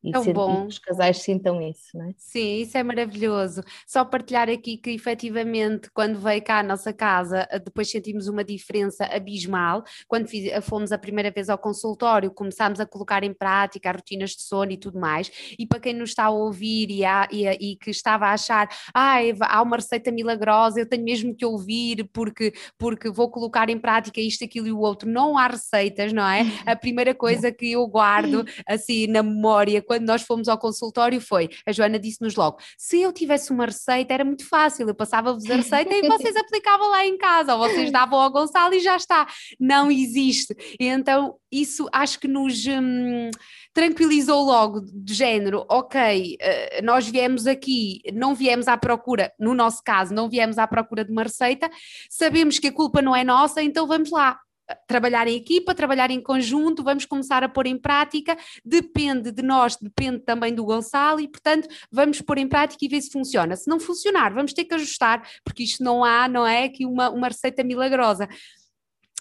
e, 0.03 0.19
ser, 0.23 0.33
bom. 0.33 0.63
que 0.63 0.69
os 0.69 0.79
casais 0.79 1.19
sintam 1.19 1.61
isso, 1.63 1.97
não 1.97 2.07
é? 2.07 2.15
Sim, 2.19 2.61
isso 2.61 2.77
é 2.77 2.83
maravilhoso. 2.83 3.63
Só 3.87 4.05
partilhar 4.05 4.49
aqui 4.49 4.77
que 4.77 4.91
efetivamente 4.91 5.91
quando 5.93 6.19
veio 6.19 6.43
cá 6.43 6.59
à 6.59 6.63
nossa 6.63 6.93
casa, 6.93 7.47
eh, 7.51 7.59
depois 7.59 7.91
sentimos 7.91 8.27
uma 8.27 8.43
diferença 8.43 9.05
abismal. 9.05 9.85
Quando 10.09 10.27
fiz, 10.27 10.51
eh, 10.51 10.61
fomos 10.61 10.91
a 10.91 10.99
primeira 10.99 11.31
vez 11.31 11.49
ao 11.49 11.59
consultório, 11.59 12.31
começámos 12.31 12.81
a 12.81 12.87
colocar 12.87 13.23
em 13.23 13.33
prática 13.33 13.91
as 13.91 13.97
rotinas 13.97 14.31
de 14.31 14.43
sono 14.43 14.73
e 14.73 14.77
tudo 14.77 14.99
mais. 14.99 15.31
E 15.59 15.67
para 15.67 15.79
quem 15.79 15.95
nos 15.95 16.11
está 16.11 16.25
a 16.25 16.31
ouvir 16.31 16.91
e, 16.91 17.05
a, 17.05 17.29
e, 17.31 17.47
a, 17.47 17.55
e 17.55 17.77
que 17.77 17.91
estava 17.91 18.27
a 18.27 18.33
achar, 18.33 18.69
ah, 18.93 19.19
há 19.43 19.63
uma 19.63 19.77
receita 19.77 20.11
milagrosa, 20.11 20.81
eu 20.81 20.89
tenho 20.89 21.05
mesmo 21.05 21.35
que 21.35 21.45
ouvir 21.45 22.09
porque, 22.13 22.53
porque 22.77 23.11
vou 23.11 23.31
colocar 23.31 23.71
em 23.71 23.79
prática 23.79 24.21
isto, 24.21 24.45
aquilo 24.45 24.67
e 24.67 24.73
o 24.73 24.81
outro. 24.81 25.09
Não 25.09 25.39
há 25.39 25.47
receitas, 25.47 26.13
não 26.13 26.27
é? 26.29 26.43
A 26.67 26.77
primeira 26.77 27.15
coisa 27.15 27.53
que 27.53 27.73
eu 27.73 27.87
guardo 27.87 28.45
assim 28.67 29.07
na 29.07 29.23
memória 29.23 29.83
quando 29.93 30.07
nós 30.07 30.23
fomos 30.23 30.49
ao 30.49 30.57
consultório 30.57 31.21
foi, 31.21 31.51
a 31.67 31.73
Joana 31.73 31.99
disse-nos 31.99 32.35
logo, 32.35 32.57
se 32.79 33.03
eu 33.03 33.13
tivesse 33.13 33.53
uma 33.53 33.67
receita 33.67 34.15
era 34.15 34.25
muito 34.25 34.49
fácil, 34.49 34.89
eu 34.89 34.95
passava-vos 34.95 35.45
a 35.51 35.57
receita 35.57 35.95
e 35.95 36.09
vocês 36.09 36.35
aplicavam 36.35 36.91
lá 36.91 37.05
em 37.05 37.19
casa, 37.19 37.55
ou 37.55 37.69
vocês 37.69 37.93
davam 37.93 38.19
ao 38.19 38.31
Gonçalo 38.31 38.73
e 38.73 38.81
já 38.81 38.97
está. 38.97 39.27
Não 39.61 39.91
existe. 39.91 40.57
Então 40.81 41.37
isso 41.53 41.91
acho 41.93 42.19
que 42.19 42.27
nos 42.27 42.65
hum, 42.67 43.31
tranquilizou 43.75 44.43
logo 44.43 44.81
de 44.81 45.13
género, 45.13 45.67
ok, 45.69 46.39
uh, 46.41 46.83
nós 46.83 47.07
viemos 47.07 47.47
aqui, 47.47 48.01
não 48.15 48.35
viemos 48.35 48.69
à 48.69 48.79
procura, 48.79 49.31
no 49.39 49.53
nosso 49.53 49.83
caso, 49.85 50.15
não 50.15 50.31
viemos 50.31 50.57
à 50.57 50.67
procura 50.67 51.05
de 51.05 51.13
uma 51.13 51.25
receita, 51.25 51.71
sabemos 52.09 52.59
que 52.59 52.69
a 52.69 52.73
culpa 52.73 53.03
não 53.03 53.15
é 53.15 53.23
nossa, 53.23 53.63
então 53.63 53.87
vamos 53.87 54.11
lá, 54.11 54.39
trabalhar 54.87 55.27
em 55.27 55.37
equipa, 55.37 55.75
trabalhar 55.75 56.11
em 56.11 56.21
conjunto, 56.21 56.83
vamos 56.83 57.05
começar 57.05 57.43
a 57.43 57.49
pôr 57.49 57.67
em 57.67 57.77
prática, 57.77 58.37
depende 58.65 59.31
de 59.31 59.43
nós, 59.43 59.77
depende 59.77 60.21
também 60.21 60.55
do 60.55 60.65
Gonçalo 60.65 61.21
e, 61.21 61.29
portanto, 61.29 61.69
vamos 61.91 62.21
pôr 62.21 62.39
em 62.39 62.49
prática 62.49 62.85
e 62.85 62.89
ver 62.89 63.01
se 63.01 63.11
funciona. 63.11 63.57
Se 63.57 63.69
não 63.69 63.81
funcionar, 63.81 64.33
vamos 64.33 64.53
ter 64.53 64.65
que 64.65 64.75
ajustar, 64.75 65.29
porque 65.45 65.63
isto 65.63 65.83
não 65.83 66.05
há, 66.05 66.29
não 66.29 66.47
é, 66.47 66.69
que 66.69 66.87
uma, 66.87 67.11
uma 67.11 67.29
receita 67.29 67.63
milagrosa. 67.65 68.29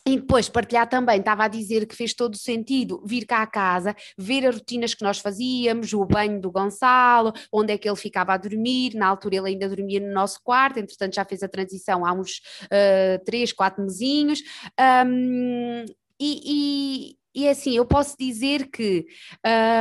E 0.07 0.17
depois 0.17 0.49
partilhar 0.49 0.89
também, 0.89 1.19
estava 1.19 1.43
a 1.43 1.47
dizer 1.47 1.85
que 1.85 1.95
fez 1.95 2.13
todo 2.13 2.33
o 2.33 2.37
sentido 2.37 3.03
vir 3.05 3.23
cá 3.25 3.43
à 3.43 3.47
casa, 3.47 3.95
ver 4.17 4.47
as 4.47 4.55
rotinas 4.55 4.95
que 4.95 5.03
nós 5.03 5.19
fazíamos, 5.19 5.93
o 5.93 6.03
banho 6.05 6.41
do 6.41 6.51
Gonçalo, 6.51 7.31
onde 7.53 7.73
é 7.73 7.77
que 7.77 7.87
ele 7.87 7.95
ficava 7.95 8.33
a 8.33 8.37
dormir, 8.37 8.95
na 8.95 9.07
altura 9.07 9.35
ele 9.35 9.49
ainda 9.49 9.69
dormia 9.69 9.99
no 9.99 10.11
nosso 10.11 10.39
quarto, 10.43 10.79
entretanto 10.79 11.15
já 11.15 11.23
fez 11.23 11.43
a 11.43 11.47
transição 11.47 12.03
há 12.03 12.13
uns 12.13 12.37
uh, 12.65 13.23
três, 13.23 13.53
quatro 13.53 13.83
mesinhos, 13.83 14.41
um, 15.05 15.85
e, 16.19 17.11
e 17.13 17.21
e 17.33 17.47
assim, 17.47 17.77
eu 17.77 17.85
posso 17.85 18.17
dizer 18.19 18.69
que 18.69 19.05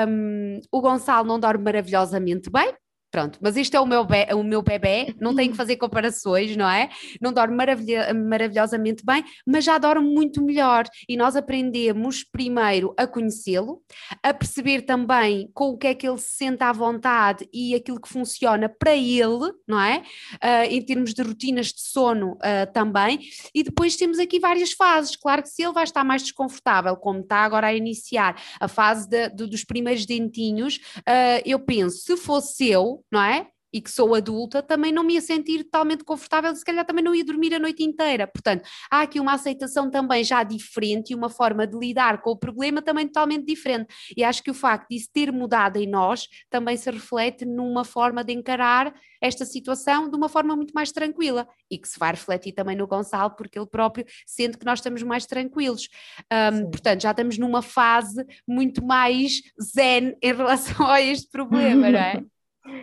um, 0.08 0.60
o 0.70 0.80
Gonçalo 0.80 1.26
não 1.26 1.40
dorme 1.40 1.64
maravilhosamente 1.64 2.48
bem, 2.48 2.72
Pronto, 3.10 3.38
mas 3.42 3.56
isto 3.56 3.76
é 3.76 3.80
o 3.80 3.86
meu, 3.86 4.04
be 4.04 4.26
o 4.32 4.44
meu 4.44 4.62
bebê, 4.62 5.16
não 5.20 5.34
tenho 5.34 5.50
que 5.50 5.56
fazer 5.56 5.76
comparações, 5.76 6.56
não 6.56 6.68
é? 6.68 6.88
Não 7.20 7.32
dorme 7.32 7.56
maravilha 7.56 8.14
maravilhosamente 8.14 9.04
bem, 9.04 9.24
mas 9.44 9.64
já 9.64 9.78
dorme 9.78 10.08
muito 10.14 10.40
melhor. 10.40 10.84
E 11.08 11.16
nós 11.16 11.34
aprendemos 11.34 12.22
primeiro 12.22 12.94
a 12.96 13.08
conhecê-lo, 13.08 13.82
a 14.22 14.32
perceber 14.32 14.82
também 14.82 15.50
com 15.52 15.70
o 15.70 15.76
que 15.76 15.88
é 15.88 15.94
que 15.94 16.06
ele 16.06 16.18
se 16.18 16.36
sente 16.36 16.62
à 16.62 16.70
vontade 16.70 17.48
e 17.52 17.74
aquilo 17.74 18.00
que 18.00 18.08
funciona 18.08 18.68
para 18.68 18.94
ele, 18.94 19.52
não 19.66 19.80
é? 19.80 20.04
Uh, 20.34 20.70
em 20.70 20.80
termos 20.80 21.12
de 21.12 21.22
rotinas 21.22 21.66
de 21.72 21.80
sono 21.80 22.34
uh, 22.34 22.72
também. 22.72 23.18
E 23.52 23.64
depois 23.64 23.96
temos 23.96 24.20
aqui 24.20 24.38
várias 24.38 24.70
fases. 24.72 25.16
Claro 25.16 25.42
que 25.42 25.48
se 25.48 25.64
ele 25.64 25.72
vai 25.72 25.84
estar 25.84 26.04
mais 26.04 26.22
desconfortável, 26.22 26.96
como 26.96 27.20
está 27.20 27.38
agora 27.38 27.66
a 27.66 27.74
iniciar 27.74 28.40
a 28.60 28.68
fase 28.68 29.08
de, 29.08 29.30
de, 29.30 29.46
dos 29.46 29.64
primeiros 29.64 30.06
dentinhos, 30.06 30.76
uh, 30.98 31.42
eu 31.44 31.58
penso, 31.58 32.04
se 32.04 32.16
fosse 32.16 32.68
eu, 32.68 32.99
não 33.10 33.22
é? 33.22 33.46
E 33.72 33.80
que 33.80 33.90
sou 33.90 34.16
adulta, 34.16 34.60
também 34.60 34.90
não 34.90 35.04
me 35.04 35.14
ia 35.14 35.20
sentir 35.20 35.62
totalmente 35.62 36.02
confortável, 36.02 36.54
se 36.56 36.64
calhar 36.64 36.84
também 36.84 37.04
não 37.04 37.14
ia 37.14 37.24
dormir 37.24 37.54
a 37.54 37.58
noite 37.58 37.84
inteira. 37.84 38.26
Portanto, 38.26 38.68
há 38.90 39.02
aqui 39.02 39.20
uma 39.20 39.34
aceitação 39.34 39.88
também 39.88 40.24
já 40.24 40.42
diferente 40.42 41.10
e 41.12 41.14
uma 41.14 41.28
forma 41.28 41.68
de 41.68 41.78
lidar 41.78 42.20
com 42.20 42.30
o 42.30 42.36
problema 42.36 42.82
também 42.82 43.06
totalmente 43.06 43.46
diferente. 43.46 43.86
E 44.16 44.24
acho 44.24 44.42
que 44.42 44.50
o 44.50 44.54
facto 44.54 44.88
disso 44.90 45.08
ter 45.12 45.30
mudado 45.30 45.76
em 45.76 45.86
nós 45.86 46.26
também 46.50 46.76
se 46.76 46.90
reflete 46.90 47.44
numa 47.44 47.84
forma 47.84 48.24
de 48.24 48.32
encarar 48.32 48.92
esta 49.20 49.44
situação 49.44 50.08
de 50.08 50.16
uma 50.16 50.28
forma 50.28 50.56
muito 50.56 50.72
mais 50.72 50.90
tranquila 50.90 51.46
e 51.70 51.78
que 51.78 51.86
se 51.86 51.98
vai 51.98 52.10
refletir 52.10 52.52
também 52.52 52.74
no 52.74 52.86
Gonçalo, 52.86 53.36
porque 53.36 53.58
ele 53.58 53.66
próprio 53.66 54.04
sente 54.26 54.58
que 54.58 54.64
nós 54.64 54.78
estamos 54.78 55.02
mais 55.02 55.26
tranquilos. 55.26 55.88
Um, 56.32 56.70
portanto, 56.70 57.02
já 57.02 57.10
estamos 57.10 57.38
numa 57.38 57.62
fase 57.62 58.24
muito 58.48 58.84
mais 58.84 59.42
zen 59.62 60.16
em 60.22 60.34
relação 60.34 60.86
a 60.86 61.00
este 61.00 61.30
problema, 61.30 61.90
não 61.90 61.98
é? 61.98 62.24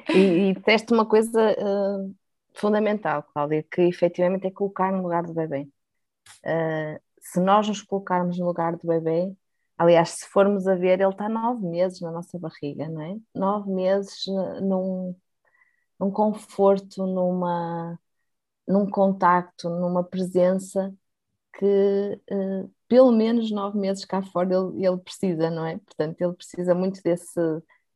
E, 0.10 0.50
e 0.50 0.54
disseste 0.54 0.94
uma 0.94 1.06
coisa 1.06 1.52
uh, 1.54 2.16
fundamental, 2.54 3.24
Cláudia, 3.24 3.63
que 3.63 3.82
efetivamente 3.82 4.48
é 4.48 4.52
colocar 4.52 4.92
no 4.92 5.04
lugar 5.04 5.24
do 5.24 5.34
bebê. 5.34 5.68
Uh, 6.44 7.00
se 7.20 7.40
nós 7.40 7.68
nos 7.68 7.82
colocarmos 7.82 8.38
no 8.40 8.46
lugar 8.46 8.76
do 8.76 8.88
bebê, 8.88 9.36
aliás, 9.78 10.10
se 10.10 10.28
formos 10.28 10.68
a 10.68 10.76
ver, 10.76 11.00
ele 11.00 11.10
está 11.10 11.30
nove 11.30 11.66
meses 11.66 12.02
na 12.02 12.12
nossa 12.12 12.40
barriga, 12.40 12.88
não 12.90 13.02
é? 13.02 13.18
Nove 13.36 13.70
meses 13.72 14.26
num, 14.62 15.16
num 16.00 16.12
conforto, 16.12 17.06
numa, 17.06 18.00
num 18.68 18.90
contacto, 18.90 19.70
numa 19.70 20.04
presença 20.04 20.94
que 21.54 22.22
uh, 22.32 22.72
pelo 22.88 23.12
menos 23.12 23.52
nove 23.52 23.78
meses 23.80 24.06
cá 24.06 24.22
fora 24.22 24.54
ele, 24.54 24.86
ele 24.86 24.98
precisa, 24.98 25.50
não 25.50 25.66
é? 25.66 25.78
Portanto, 25.80 26.22
ele 26.22 26.34
precisa 26.34 26.74
muito 26.76 27.02
desse 27.04 27.40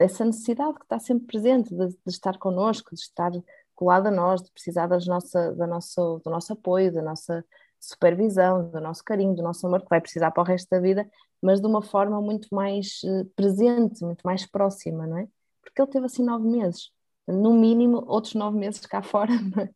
dessa 0.01 0.25
necessidade 0.25 0.79
que 0.79 0.83
está 0.83 0.97
sempre 0.97 1.27
presente 1.27 1.75
de, 1.75 1.89
de 1.89 1.97
estar 2.07 2.35
connosco, 2.39 2.95
de 2.95 3.01
estar 3.01 3.31
colado 3.75 4.07
a 4.07 4.11
nós, 4.11 4.41
de 4.41 4.51
precisar 4.51 4.87
das 4.87 5.05
nossa, 5.05 5.53
da 5.53 5.67
nosso, 5.67 6.19
do 6.25 6.31
nosso 6.31 6.53
apoio, 6.53 6.91
da 6.91 7.03
nossa 7.03 7.45
supervisão, 7.79 8.67
do 8.71 8.81
nosso 8.81 9.03
carinho, 9.03 9.35
do 9.35 9.43
nosso 9.43 9.67
amor, 9.67 9.81
que 9.81 9.89
vai 9.89 10.01
precisar 10.01 10.31
para 10.31 10.41
o 10.41 10.45
resto 10.45 10.67
da 10.71 10.79
vida, 10.79 11.07
mas 11.39 11.61
de 11.61 11.67
uma 11.67 11.83
forma 11.83 12.19
muito 12.19 12.47
mais 12.51 12.99
uh, 13.03 13.25
presente, 13.35 14.03
muito 14.03 14.23
mais 14.23 14.43
próxima, 14.43 15.05
não 15.05 15.19
é? 15.19 15.27
Porque 15.61 15.79
ele 15.79 15.91
teve 15.91 16.07
assim 16.07 16.23
nove 16.23 16.47
meses, 16.47 16.89
no 17.27 17.53
mínimo 17.53 18.03
outros 18.07 18.33
nove 18.33 18.57
meses 18.57 18.83
cá 18.87 19.03
fora, 19.03 19.31
não 19.55 19.63
é? 19.63 19.69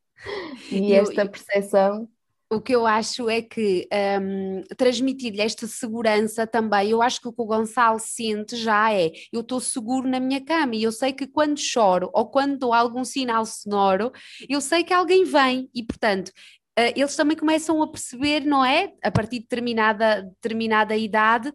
E 0.71 0.93
esta 0.93 1.23
percepção 1.27 2.09
o 2.49 2.62
que 2.62 2.75
eu 2.75 2.86
acho 2.86 3.29
é 3.29 3.41
que 3.41 3.88
um, 4.21 4.62
transmitir-lhe 4.77 5.41
esta 5.41 5.67
segurança 5.67 6.45
também, 6.45 6.89
eu 6.89 7.01
acho 7.01 7.19
que 7.19 7.27
o 7.27 7.34
que 7.34 7.41
o 7.41 7.45
Gonçalo 7.45 7.99
sente 7.99 8.55
já 8.55 8.93
é, 8.93 9.12
eu 9.31 9.41
estou 9.41 9.60
seguro 9.60 10.08
na 10.08 10.19
minha 10.19 10.43
cama 10.43 10.75
e 10.75 10.84
eu 10.84 10.91
sei 10.91 11.12
que 11.12 11.27
quando 11.27 11.60
choro 11.60 12.10
ou 12.13 12.29
quando 12.29 12.58
dou 12.58 12.73
algum 12.73 13.03
sinal 13.03 13.45
sonoro, 13.45 14.12
eu 14.47 14.62
sei 14.62 14.84
que 14.84 14.93
alguém 14.93 15.23
vem 15.23 15.69
e 15.73 15.84
portanto 15.84 16.31
Uh, 16.77 16.91
eles 16.93 17.15
também 17.15 17.38
começam 17.38 17.81
a 17.81 17.89
perceber, 17.89 18.41
não 18.41 18.63
é? 18.63 18.91
A 19.01 19.10
partir 19.10 19.38
de 19.38 19.43
determinada, 19.43 20.23
determinada 20.23 20.93
idade, 20.93 21.49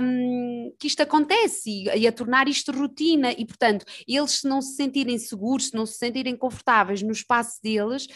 um, 0.00 0.72
que 0.78 0.86
isto 0.86 1.02
acontece 1.02 1.68
e, 1.68 1.84
e, 1.98 2.06
a 2.06 2.12
tornar 2.12 2.46
isto 2.46 2.70
rotina, 2.70 3.32
e 3.32 3.44
portanto, 3.44 3.84
eles 4.06 4.38
se 4.38 4.48
não 4.48 4.62
se 4.62 4.76
sentirem 4.76 5.18
seguros, 5.18 5.70
se 5.70 5.74
não 5.74 5.84
se 5.84 5.98
sentirem 5.98 6.36
confortáveis 6.36 7.02
no 7.02 7.10
espaço 7.10 7.60
deles, 7.60 8.06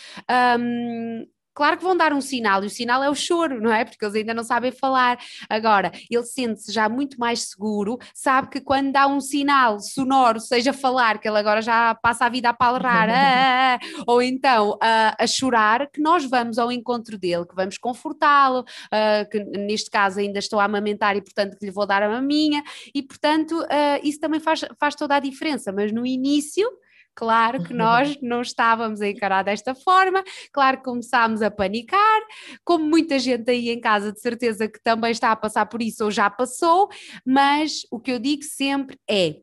um, 0.60 1.26
Claro 1.56 1.78
que 1.78 1.84
vão 1.84 1.96
dar 1.96 2.12
um 2.12 2.20
sinal, 2.20 2.62
e 2.62 2.66
o 2.66 2.70
sinal 2.70 3.02
é 3.02 3.08
o 3.08 3.14
choro, 3.14 3.62
não 3.62 3.72
é? 3.72 3.82
Porque 3.82 4.04
eles 4.04 4.14
ainda 4.14 4.34
não 4.34 4.44
sabem 4.44 4.70
falar. 4.70 5.18
Agora, 5.48 5.90
ele 6.10 6.22
sente-se 6.22 6.70
já 6.70 6.86
muito 6.86 7.18
mais 7.18 7.44
seguro, 7.44 7.96
sabe 8.12 8.50
que 8.50 8.60
quando 8.60 8.92
dá 8.92 9.06
um 9.06 9.22
sinal 9.22 9.80
sonoro, 9.80 10.38
seja 10.38 10.74
falar, 10.74 11.18
que 11.18 11.26
ele 11.26 11.38
agora 11.38 11.62
já 11.62 11.94
passa 11.94 12.26
a 12.26 12.28
vida 12.28 12.50
a 12.50 12.52
palrar, 12.52 13.08
ah, 13.08 13.78
ou 14.06 14.20
então 14.20 14.76
ah, 14.82 15.16
a 15.18 15.26
chorar, 15.26 15.90
que 15.90 15.98
nós 15.98 16.26
vamos 16.26 16.58
ao 16.58 16.70
encontro 16.70 17.16
dele, 17.16 17.46
que 17.46 17.54
vamos 17.54 17.78
confortá-lo, 17.78 18.62
ah, 18.92 19.24
que 19.24 19.42
neste 19.42 19.90
caso 19.90 20.20
ainda 20.20 20.38
estou 20.38 20.60
a 20.60 20.64
amamentar 20.64 21.16
e, 21.16 21.22
portanto, 21.22 21.56
que 21.56 21.64
lhe 21.64 21.72
vou 21.72 21.86
dar 21.86 22.02
a 22.02 22.08
maminha, 22.10 22.62
e, 22.94 23.02
portanto, 23.02 23.64
isso 24.02 24.20
também 24.20 24.40
faz, 24.40 24.60
faz 24.78 24.94
toda 24.94 25.14
a 25.14 25.20
diferença. 25.20 25.72
Mas 25.72 25.90
no 25.90 26.04
início 26.04 26.68
Claro 27.16 27.64
que 27.64 27.72
nós 27.72 28.16
não 28.22 28.42
estávamos 28.42 29.00
a 29.00 29.08
encarar 29.08 29.42
desta 29.42 29.74
forma, 29.74 30.22
claro 30.52 30.76
que 30.76 30.84
começámos 30.84 31.40
a 31.40 31.50
panicar, 31.50 32.22
como 32.62 32.84
muita 32.84 33.18
gente 33.18 33.50
aí 33.50 33.70
em 33.70 33.80
casa, 33.80 34.12
de 34.12 34.20
certeza 34.20 34.68
que 34.68 34.80
também 34.82 35.10
está 35.10 35.32
a 35.32 35.36
passar 35.36 35.66
por 35.66 35.80
isso 35.80 36.04
ou 36.04 36.10
já 36.10 36.28
passou, 36.28 36.88
mas 37.24 37.80
o 37.90 37.98
que 37.98 38.12
eu 38.12 38.18
digo 38.18 38.42
sempre 38.42 38.98
é: 39.10 39.36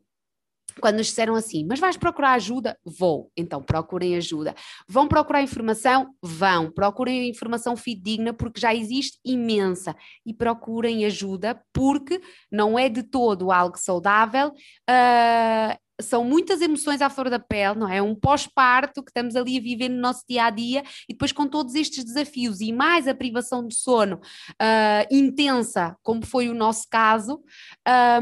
quando 0.80 0.98
nos 0.98 1.06
disseram 1.06 1.34
assim, 1.34 1.64
mas 1.68 1.80
vais 1.80 1.96
procurar 1.96 2.32
ajuda? 2.32 2.78
Vou. 2.84 3.30
Então 3.36 3.62
procurem 3.62 4.16
ajuda. 4.16 4.54
Vão 4.88 5.06
procurar 5.06 5.42
informação? 5.42 6.14
Vão. 6.22 6.70
Procurem 6.70 7.28
informação 7.28 7.76
fidedigna 7.76 8.32
porque 8.32 8.60
já 8.60 8.74
existe 8.74 9.18
imensa. 9.24 9.94
E 10.26 10.32
procurem 10.34 11.04
ajuda 11.04 11.60
porque 11.72 12.20
não 12.50 12.78
é 12.78 12.88
de 12.88 13.02
todo 13.02 13.52
algo 13.52 13.78
saudável. 13.78 14.48
Uh, 14.88 15.83
são 16.00 16.24
muitas 16.24 16.60
emoções 16.60 17.00
à 17.00 17.08
flor 17.08 17.30
da 17.30 17.38
pele, 17.38 17.78
não 17.78 17.88
é? 17.88 18.02
Um 18.02 18.14
pós-parto 18.14 19.02
que 19.02 19.10
estamos 19.10 19.36
ali 19.36 19.58
a 19.58 19.60
viver 19.60 19.88
no 19.88 20.00
nosso 20.00 20.24
dia 20.28 20.44
a 20.44 20.50
dia 20.50 20.82
e 21.08 21.12
depois 21.12 21.32
com 21.32 21.46
todos 21.46 21.74
estes 21.74 22.04
desafios 22.04 22.60
e 22.60 22.72
mais 22.72 23.06
a 23.06 23.14
privação 23.14 23.66
de 23.66 23.74
sono 23.74 24.16
uh, 24.16 25.06
intensa, 25.10 25.96
como 26.02 26.24
foi 26.26 26.48
o 26.48 26.54
nosso 26.54 26.86
caso, 26.90 27.42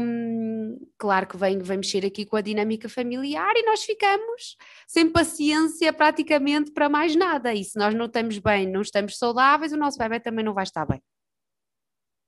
um, 0.01 0.77
claro 0.97 1.27
que 1.27 1.37
vem, 1.37 1.57
vem 1.59 1.77
mexer 1.77 2.05
aqui 2.05 2.25
com 2.25 2.35
a 2.35 2.41
dinâmica 2.41 2.87
familiar 2.87 3.53
e 3.55 3.65
nós 3.65 3.83
ficamos 3.83 4.55
sem 4.87 5.09
paciência 5.09 5.91
praticamente 5.91 6.71
para 6.71 6.89
mais 6.89 7.15
nada. 7.15 7.53
E 7.53 7.63
se 7.63 7.77
nós 7.77 7.93
não 7.93 8.05
estamos 8.05 8.37
bem, 8.37 8.69
não 8.69 8.81
estamos 8.81 9.17
saudáveis, 9.17 9.73
o 9.73 9.77
nosso 9.77 9.97
bebê 9.97 10.19
também 10.19 10.45
não 10.45 10.53
vai 10.53 10.63
estar 10.63 10.85
bem. 10.85 11.01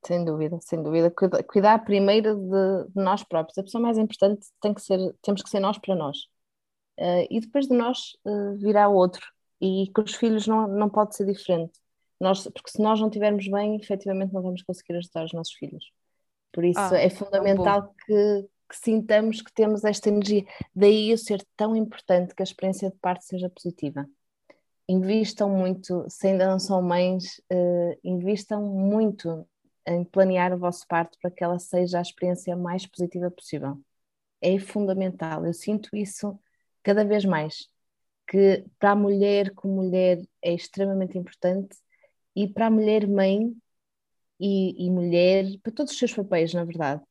Sem 0.06 0.24
dúvida, 0.24 0.60
sem 0.62 0.84
dúvida. 0.84 1.12
Cuidar 1.48 1.84
primeiro 1.84 2.36
de, 2.36 2.90
de, 2.90 3.02
nós 3.04 3.24
próprios. 3.24 3.58
A 3.58 3.64
pessoa 3.64 3.82
mais 3.82 3.98
importante 3.98 4.48
tem 4.62 4.74
que 4.74 4.82
ser, 4.82 5.00
temos 5.22 5.42
que 5.42 5.50
ser 5.50 5.60
nós 5.60 5.78
para 5.80 5.96
nós. 5.96 6.18
Uh, 7.00 7.26
e 7.30 7.40
depois 7.40 7.68
de 7.68 7.76
nós 7.76 8.16
uh, 8.24 8.56
virá 8.58 8.88
outro. 8.88 9.26
E 9.60 9.90
com 9.94 10.04
os 10.04 10.14
filhos 10.14 10.46
não, 10.46 10.68
não 10.68 10.90
pode 10.90 11.16
ser 11.16 11.26
diferente. 11.26 11.74
Nós, 12.20 12.44
porque 12.44 12.70
se 12.70 12.82
nós 12.82 13.00
não 13.00 13.08
estivermos 13.08 13.48
bem, 13.48 13.76
efetivamente 13.78 14.32
não 14.32 14.44
vamos 14.44 14.62
conseguir 14.62 14.96
ajudar 14.98 15.26
os 15.26 15.34
nossos 15.34 15.54
filhos. 15.54 15.92
Por 16.54 16.64
isso 16.64 16.80
ah, 16.80 16.98
é 16.98 17.10
fundamental 17.10 17.94
que, 18.06 18.48
que, 18.70 18.78
sintamos 18.78 19.42
que 19.42 19.52
temos 19.54 19.84
esta 19.84 20.08
energia. 20.08 20.46
Daí 20.74 21.12
o 21.12 21.18
ser 21.18 21.44
tão 21.58 21.76
importante 21.76 22.34
que 22.34 22.44
a 22.44 22.46
experiência 22.46 22.90
de 22.90 22.98
parte 22.98 23.26
seja 23.26 23.50
positiva. 23.50 24.08
Invistam 24.88 25.50
muito, 25.50 26.06
se 26.08 26.28
ainda 26.28 26.48
não 26.48 26.60
são 26.60 26.82
mães, 26.82 27.40
uh, 27.52 28.00
invistam 28.04 28.62
muito 28.62 29.46
em 29.88 30.04
planear 30.04 30.54
o 30.54 30.58
vosso 30.58 30.88
parto 30.88 31.18
para 31.22 31.32
que 31.32 31.44
ela 31.44 31.60
seja 31.60 32.00
a 32.00 32.02
experiência 32.02 32.56
mais 32.56 32.86
positiva 32.86 33.30
possível. 33.32 33.80
É 34.42 34.60
fundamental, 34.60 35.46
eu 35.46 35.54
sinto 35.54 35.96
isso 35.96 36.40
cada 36.84 37.04
vez 37.04 37.26
mais, 37.26 37.68
que 38.28 38.66
para 38.80 38.92
a 38.92 38.96
mulher 38.96 39.52
como 39.54 39.76
mulher 39.76 40.22
é 40.42 40.54
extremamente 40.54 41.18
importante 41.18 41.78
e 42.36 42.48
para 42.48 42.68
a 42.68 42.72
mulher 42.72 43.08
mãe 43.08 43.56
e, 44.40 44.86
e 44.86 44.90
mulher, 44.92 45.46
para 45.64 45.72
todos 45.72 45.94
os 45.94 46.00
seus 46.00 46.14
papéis, 46.14 46.54
na 46.54 46.64
verdade, 46.64 47.02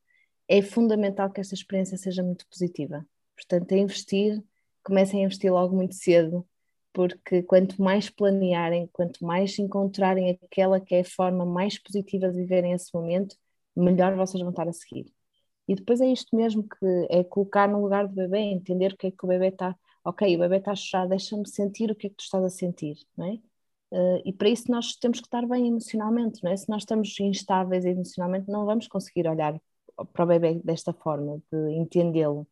é 0.47 0.61
fundamental 0.61 1.31
que 1.31 1.41
esta 1.41 1.55
experiência 1.55 1.97
seja 1.97 2.23
muito 2.23 2.47
positiva. 2.47 3.05
Portanto, 3.35 3.73
a 3.73 3.77
investir, 3.77 4.43
comecem 4.83 5.21
a 5.21 5.25
investir 5.25 5.51
logo 5.51 5.75
muito 5.75 5.95
cedo 5.95 6.47
porque 6.95 7.43
quanto 7.43 7.81
mais 7.81 8.09
planearem, 8.09 8.87
quanto 8.93 9.23
mais 9.25 9.59
encontrarem 9.59 10.39
aquela 10.41 10.79
que 10.79 10.95
é 10.95 11.01
a 11.01 11.05
forma 11.05 11.45
mais 11.45 11.77
positiva 11.77 12.29
de 12.29 12.37
viverem 12.37 12.71
esse 12.71 12.93
momento, 12.93 13.35
melhor 13.75 14.15
vocês 14.15 14.41
vão 14.41 14.51
estar 14.51 14.67
a 14.67 14.73
seguir. 14.73 15.13
E 15.67 15.75
depois 15.75 16.01
é 16.01 16.07
isto 16.07 16.35
mesmo 16.35 16.63
que 16.63 17.07
é 17.09 17.23
colocar 17.23 17.67
no 17.69 17.81
lugar 17.81 18.07
do 18.07 18.15
bebê, 18.15 18.39
entender 18.39 18.93
o 18.93 18.97
que 18.97 19.07
é 19.07 19.11
que 19.11 19.25
o 19.25 19.27
bebê 19.27 19.49
está, 19.49 19.75
ok, 20.05 20.35
o 20.35 20.39
bebê 20.39 20.57
está 20.57 20.71
a 20.71 20.75
chorar, 20.75 21.07
deixa-me 21.07 21.47
sentir 21.47 21.91
o 21.91 21.95
que 21.95 22.07
é 22.07 22.09
que 22.09 22.15
tu 22.17 22.23
estás 22.23 22.43
a 22.43 22.49
sentir, 22.49 22.97
não 23.17 23.25
é? 23.27 23.33
Uh, 23.91 24.21
e 24.25 24.33
para 24.33 24.49
isso 24.49 24.71
nós 24.71 24.95
temos 24.95 25.19
que 25.19 25.27
estar 25.27 25.45
bem 25.47 25.67
emocionalmente, 25.67 26.43
não 26.43 26.51
é? 26.51 26.57
Se 26.57 26.69
nós 26.69 26.83
estamos 26.83 27.19
instáveis 27.19 27.85
emocionalmente, 27.85 28.49
não 28.49 28.65
vamos 28.65 28.87
conseguir 28.87 29.27
olhar 29.27 29.59
para 30.13 30.23
o 30.23 30.27
bebê 30.27 30.55
desta 30.63 30.93
forma, 30.93 31.41
de 31.51 31.71
entendê-lo. 31.73 32.47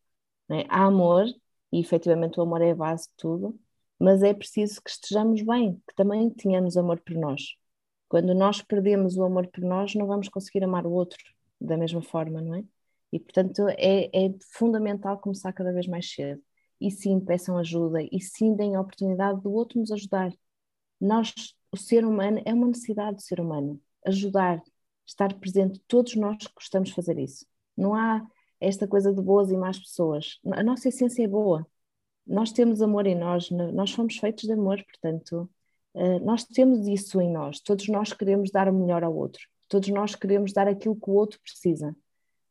É? 0.50 0.66
Há 0.68 0.86
amor, 0.86 1.26
e 1.72 1.80
efetivamente 1.80 2.38
o 2.38 2.42
amor 2.42 2.62
é 2.62 2.72
a 2.72 2.74
base 2.74 3.04
de 3.08 3.14
tudo, 3.16 3.58
mas 3.98 4.22
é 4.22 4.34
preciso 4.34 4.82
que 4.82 4.90
estejamos 4.90 5.42
bem, 5.42 5.80
que 5.88 5.94
também 5.94 6.30
tenhamos 6.30 6.76
amor 6.76 7.00
por 7.00 7.14
nós. 7.16 7.56
Quando 8.08 8.34
nós 8.34 8.62
perdemos 8.62 9.16
o 9.16 9.24
amor 9.24 9.46
por 9.48 9.62
nós, 9.64 9.94
não 9.94 10.06
vamos 10.06 10.28
conseguir 10.28 10.64
amar 10.64 10.86
o 10.86 10.92
outro 10.92 11.18
da 11.60 11.76
mesma 11.76 12.02
forma, 12.02 12.40
não 12.40 12.54
é? 12.54 12.64
E 13.12 13.18
portanto 13.18 13.66
é, 13.70 14.06
é 14.06 14.34
fundamental 14.52 15.18
começar 15.18 15.52
cada 15.52 15.72
vez 15.72 15.86
mais 15.86 16.12
cedo. 16.12 16.42
E 16.80 16.90
sim, 16.90 17.20
peçam 17.20 17.56
ajuda, 17.56 18.02
e 18.02 18.20
sim, 18.20 18.54
deem 18.54 18.74
a 18.76 18.80
oportunidade 18.80 19.40
do 19.40 19.52
outro 19.52 19.78
nos 19.78 19.90
ajudar. 19.92 20.32
Nós, 21.00 21.32
o 21.72 21.76
ser 21.76 22.04
humano, 22.04 22.42
é 22.44 22.52
uma 22.52 22.66
necessidade 22.66 23.16
do 23.16 23.22
ser 23.22 23.40
humano. 23.40 23.80
Ajudar, 24.04 24.62
estar 25.06 25.32
presente, 25.34 25.80
todos 25.86 26.14
nós 26.16 26.36
gostamos 26.54 26.90
de 26.90 26.94
fazer 26.94 27.18
isso. 27.18 27.46
Não 27.76 27.94
há 27.94 28.26
esta 28.60 28.86
coisa 28.88 29.12
de 29.12 29.22
boas 29.22 29.50
e 29.50 29.56
más 29.56 29.78
pessoas. 29.78 30.40
A 30.52 30.62
nossa 30.62 30.88
essência 30.88 31.24
é 31.24 31.28
boa 31.28 31.66
nós 32.26 32.52
temos 32.52 32.80
amor 32.80 33.06
em 33.06 33.14
nós, 33.14 33.50
nós 33.50 33.92
fomos 33.92 34.16
feitos 34.16 34.44
de 34.44 34.52
amor, 34.52 34.82
portanto, 34.84 35.50
eh, 35.94 36.18
nós 36.20 36.44
temos 36.44 36.86
isso 36.86 37.20
em 37.20 37.30
nós. 37.30 37.60
Todos 37.60 37.88
nós 37.88 38.12
queremos 38.12 38.50
dar 38.50 38.68
o 38.68 38.72
melhor 38.72 39.04
ao 39.04 39.14
outro, 39.14 39.42
todos 39.68 39.88
nós 39.90 40.14
queremos 40.14 40.52
dar 40.52 40.66
aquilo 40.68 40.96
que 40.96 41.10
o 41.10 41.14
outro 41.14 41.40
precisa. 41.40 41.94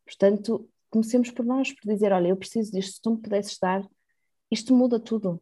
Portanto, 0.06 0.70
comecemos 0.90 1.32
por 1.32 1.46
nós, 1.46 1.72
por 1.74 1.92
dizer: 1.92 2.12
Olha, 2.12 2.30
eu 2.30 2.38
preciso 2.38 2.72
disto, 2.72 2.96
se 2.96 3.02
tu 3.02 3.12
me 3.12 3.18
pudesses 3.18 3.58
dar, 3.60 3.86
isto 4.52 4.76
muda 4.76 5.00
tudo. 5.00 5.42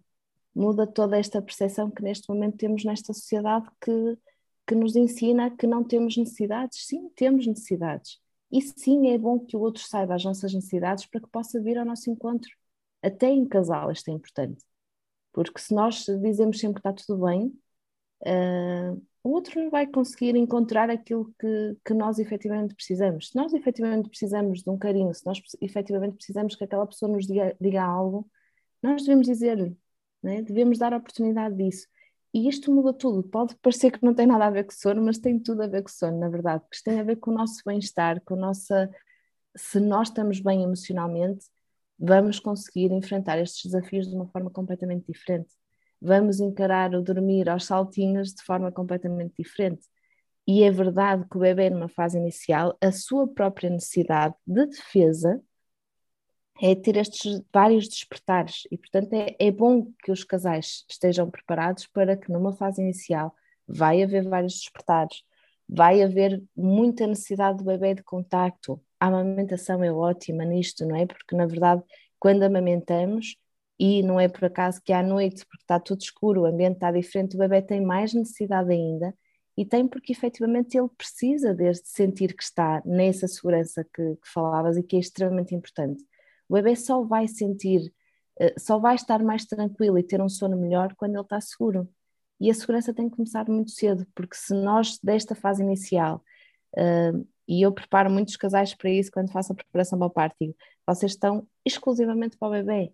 Muda 0.53 0.85
toda 0.85 1.17
esta 1.17 1.41
percepção 1.41 1.89
que 1.89 2.03
neste 2.03 2.27
momento 2.29 2.57
temos 2.57 2.83
nesta 2.83 3.13
sociedade 3.13 3.65
que, 3.81 4.17
que 4.67 4.75
nos 4.75 4.95
ensina 4.95 5.49
que 5.49 5.65
não 5.65 5.83
temos 5.83 6.17
necessidades. 6.17 6.85
Sim, 6.87 7.09
temos 7.15 7.47
necessidades. 7.47 8.19
E 8.51 8.61
sim, 8.61 9.09
é 9.11 9.17
bom 9.17 9.39
que 9.39 9.55
o 9.55 9.61
outro 9.61 9.81
saiba 9.81 10.15
as 10.15 10.25
nossas 10.25 10.53
necessidades 10.53 11.05
para 11.05 11.21
que 11.21 11.29
possa 11.29 11.61
vir 11.61 11.77
ao 11.77 11.85
nosso 11.85 12.09
encontro 12.09 12.51
até 13.01 13.29
em 13.29 13.45
casal 13.47 13.91
isto 13.91 14.09
é 14.09 14.13
importante. 14.13 14.63
Porque 15.33 15.59
se 15.61 15.73
nós 15.73 16.05
dizemos 16.21 16.59
sempre 16.59 16.81
que 16.81 16.89
está 16.89 16.93
tudo 16.93 17.25
bem, 17.25 17.47
uh, 18.23 19.01
o 19.23 19.29
outro 19.31 19.61
não 19.61 19.69
vai 19.69 19.87
conseguir 19.87 20.35
encontrar 20.35 20.89
aquilo 20.89 21.33
que, 21.39 21.77
que 21.85 21.93
nós 21.93 22.19
efetivamente 22.19 22.73
precisamos. 22.75 23.29
Se 23.29 23.35
nós 23.35 23.53
efetivamente 23.53 24.09
precisamos 24.09 24.63
de 24.63 24.69
um 24.69 24.77
carinho, 24.77 25.13
se 25.13 25.25
nós 25.25 25.41
efetivamente 25.61 26.15
precisamos 26.15 26.55
que 26.55 26.63
aquela 26.63 26.87
pessoa 26.87 27.11
nos 27.11 27.27
diga, 27.27 27.55
diga 27.61 27.83
algo, 27.83 28.29
nós 28.81 29.03
devemos 29.03 29.27
dizer-lhe, 29.27 29.77
né? 30.23 30.41
devemos 30.41 30.77
dar 30.79 30.93
a 30.93 30.97
oportunidade 30.97 31.55
disso. 31.55 31.87
E 32.33 32.47
isto 32.47 32.73
muda 32.73 32.93
tudo. 32.93 33.23
Pode 33.23 33.55
parecer 33.57 33.91
que 33.91 34.03
não 34.03 34.13
tem 34.13 34.25
nada 34.25 34.45
a 34.45 34.49
ver 34.49 34.63
com 34.63 34.71
sono, 34.71 35.01
mas 35.03 35.17
tem 35.19 35.37
tudo 35.39 35.63
a 35.63 35.67
ver 35.67 35.83
com 35.83 35.89
sono, 35.89 36.17
na 36.19 36.29
verdade, 36.29 36.61
porque 36.63 36.77
isto 36.77 36.85
tem 36.85 36.99
a 36.99 37.03
ver 37.03 37.17
com 37.17 37.31
o 37.31 37.33
nosso 37.33 37.61
bem-estar, 37.65 38.21
com 38.23 38.35
a 38.35 38.37
nossa. 38.37 38.89
Se 39.55 39.79
nós 39.79 40.07
estamos 40.07 40.39
bem 40.39 40.63
emocionalmente, 40.63 41.45
vamos 42.01 42.39
conseguir 42.39 42.91
enfrentar 42.91 43.37
estes 43.37 43.71
desafios 43.71 44.07
de 44.07 44.15
uma 44.15 44.27
forma 44.27 44.49
completamente 44.49 45.05
diferente. 45.07 45.53
Vamos 46.01 46.39
encarar 46.39 46.95
o 46.95 47.03
dormir 47.03 47.47
aos 47.47 47.65
saltinhos 47.65 48.33
de 48.33 48.41
forma 48.43 48.71
completamente 48.71 49.35
diferente. 49.37 49.85
E 50.47 50.63
é 50.63 50.71
verdade 50.71 51.27
que 51.29 51.37
o 51.37 51.41
bebê, 51.41 51.69
numa 51.69 51.87
fase 51.87 52.17
inicial, 52.17 52.75
a 52.81 52.91
sua 52.91 53.27
própria 53.27 53.69
necessidade 53.69 54.33
de 54.47 54.65
defesa 54.65 55.39
é 56.59 56.73
ter 56.73 56.97
estes 56.97 57.43
vários 57.53 57.87
despertares. 57.87 58.63
E, 58.71 58.77
portanto, 58.77 59.13
é, 59.13 59.35
é 59.39 59.51
bom 59.51 59.91
que 60.03 60.11
os 60.11 60.23
casais 60.23 60.83
estejam 60.89 61.29
preparados 61.29 61.85
para 61.85 62.17
que, 62.17 62.31
numa 62.31 62.53
fase 62.53 62.81
inicial, 62.81 63.35
vai 63.67 64.01
haver 64.01 64.27
vários 64.27 64.55
despertares, 64.55 65.23
vai 65.69 66.01
haver 66.01 66.43
muita 66.55 67.05
necessidade 67.05 67.59
do 67.59 67.63
bebê 67.63 67.93
de 67.93 68.03
contacto, 68.03 68.81
a 69.01 69.07
amamentação 69.07 69.83
é 69.83 69.91
ótima 69.91 70.45
nisto, 70.45 70.85
não 70.85 70.95
é? 70.95 71.07
Porque 71.07 71.35
na 71.35 71.47
verdade, 71.47 71.83
quando 72.19 72.43
amamentamos, 72.43 73.35
e 73.79 74.03
não 74.03 74.19
é 74.19 74.27
por 74.29 74.45
acaso 74.45 74.79
que 74.85 74.93
à 74.93 75.01
noite, 75.01 75.43
porque 75.47 75.63
está 75.63 75.79
tudo 75.79 76.01
escuro, 76.01 76.41
o 76.41 76.45
ambiente 76.45 76.75
está 76.75 76.91
diferente, 76.91 77.35
o 77.35 77.39
bebê 77.39 77.63
tem 77.63 77.81
mais 77.81 78.13
necessidade 78.13 78.71
ainda, 78.71 79.11
e 79.57 79.65
tem 79.65 79.87
porque 79.87 80.11
efetivamente 80.13 80.77
ele 80.77 80.87
precisa 80.95 81.53
de 81.55 81.73
sentir 81.73 82.35
que 82.35 82.43
está 82.43 82.81
nessa 82.85 83.27
segurança 83.27 83.83
que, 83.83 84.15
que 84.17 84.29
falavas 84.31 84.77
e 84.77 84.83
que 84.83 84.95
é 84.95 84.99
extremamente 84.99 85.55
importante. 85.55 86.03
O 86.47 86.53
bebê 86.53 86.75
só 86.75 87.03
vai 87.03 87.27
sentir, 87.27 87.91
eh, 88.39 88.53
só 88.59 88.77
vai 88.77 88.95
estar 88.95 89.23
mais 89.23 89.45
tranquilo 89.45 89.97
e 89.97 90.03
ter 90.03 90.21
um 90.21 90.29
sono 90.29 90.55
melhor 90.57 90.93
quando 90.95 91.15
ele 91.15 91.21
está 91.23 91.41
seguro. 91.41 91.89
E 92.39 92.51
a 92.51 92.53
segurança 92.53 92.93
tem 92.93 93.09
que 93.09 93.15
começar 93.15 93.49
muito 93.49 93.71
cedo, 93.71 94.05
porque 94.15 94.35
se 94.35 94.53
nós, 94.53 94.99
desta 95.03 95.35
fase 95.35 95.63
inicial, 95.63 96.23
uh, 96.77 97.27
e 97.47 97.61
eu 97.61 97.71
preparo 97.71 98.09
muitos 98.09 98.35
casais 98.37 98.73
para 98.73 98.89
isso 98.89 99.11
quando 99.11 99.31
faço 99.31 99.53
a 99.53 99.55
preparação 99.55 99.97
para 99.99 100.07
o 100.07 100.11
parto. 100.11 100.55
Vocês 100.87 101.13
estão 101.13 101.47
exclusivamente 101.65 102.37
para 102.37 102.47
o 102.47 102.51
bebê. 102.51 102.93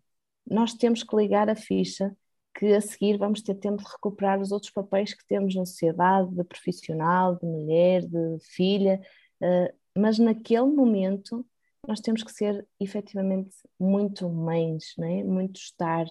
Nós 0.49 0.73
temos 0.73 1.03
que 1.03 1.15
ligar 1.15 1.49
a 1.49 1.55
ficha 1.55 2.15
que 2.57 2.73
a 2.73 2.81
seguir 2.81 3.17
vamos 3.17 3.41
ter 3.41 3.53
tempo 3.55 3.83
de 3.83 3.89
recuperar 3.89 4.41
os 4.41 4.51
outros 4.51 4.71
papéis 4.71 5.13
que 5.13 5.25
temos 5.27 5.53
na 5.55 5.65
sociedade, 5.65 6.33
de 6.33 6.43
profissional, 6.43 7.35
de 7.35 7.45
mulher, 7.45 8.01
de 8.01 8.37
filha, 8.41 8.99
uh, 9.41 9.73
mas 9.95 10.17
naquele 10.17 10.65
momento 10.65 11.45
nós 11.87 11.99
temos 11.99 12.23
que 12.23 12.31
ser 12.31 12.67
efetivamente 12.79 13.55
muito 13.79 14.27
mães, 14.29 14.93
né? 14.97 15.23
muito 15.23 15.57
estar, 15.57 16.05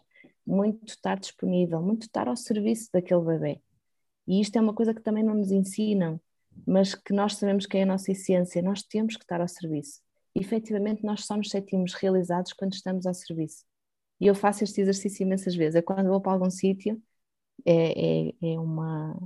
muito 0.46 0.86
estar 0.88 1.18
disponível, 1.18 1.82
muito 1.82 2.06
estar 2.06 2.28
ao 2.28 2.36
serviço 2.36 2.88
daquele 2.92 3.20
bebê. 3.20 3.60
E 4.26 4.40
isto 4.40 4.56
é 4.56 4.60
uma 4.60 4.74
coisa 4.74 4.94
que 4.94 5.02
também 5.02 5.22
não 5.22 5.34
nos 5.34 5.50
ensinam, 5.50 6.20
mas 6.66 6.94
que 6.94 7.12
nós 7.12 7.34
sabemos 7.36 7.66
que 7.66 7.76
é 7.78 7.82
a 7.82 7.86
nossa 7.86 8.12
essência, 8.12 8.62
nós 8.62 8.82
temos 8.82 9.16
que 9.16 9.24
estar 9.24 9.40
ao 9.40 9.48
serviço. 9.48 10.00
E, 10.34 10.40
efetivamente, 10.40 11.04
nós 11.04 11.24
só 11.24 11.36
nos 11.36 11.50
sentimos 11.50 11.94
realizados 11.94 12.52
quando 12.52 12.74
estamos 12.74 13.06
ao 13.06 13.14
serviço. 13.14 13.64
E 14.20 14.26
eu 14.26 14.34
faço 14.34 14.64
este 14.64 14.80
exercício 14.80 15.24
imensas 15.24 15.54
vezes. 15.54 15.76
É 15.76 15.82
quando 15.82 16.08
vou 16.08 16.20
para 16.20 16.32
algum 16.32 16.50
sítio, 16.50 17.02
é, 17.64 18.28
é, 18.28 18.34
é 18.42 18.60
uma 18.60 19.16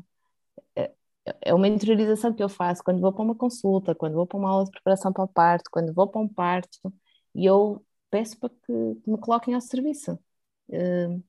é, 0.76 0.94
é 1.42 1.54
uma 1.54 1.68
interiorização 1.68 2.34
que 2.34 2.42
eu 2.42 2.48
faço 2.48 2.82
quando 2.84 3.00
vou 3.00 3.12
para 3.12 3.24
uma 3.24 3.34
consulta, 3.34 3.94
quando 3.94 4.14
vou 4.14 4.26
para 4.26 4.38
uma 4.38 4.50
aula 4.50 4.64
de 4.64 4.70
preparação 4.72 5.12
para 5.12 5.24
o 5.24 5.28
parto, 5.28 5.70
quando 5.70 5.94
vou 5.94 6.08
para 6.08 6.20
um 6.20 6.28
parto, 6.28 6.78
e 7.34 7.46
eu 7.46 7.84
peço 8.10 8.38
para 8.38 8.50
que 8.50 8.72
me 9.06 9.18
coloquem 9.18 9.54
ao 9.54 9.60
serviço. 9.60 10.18
Uh, 10.68 11.22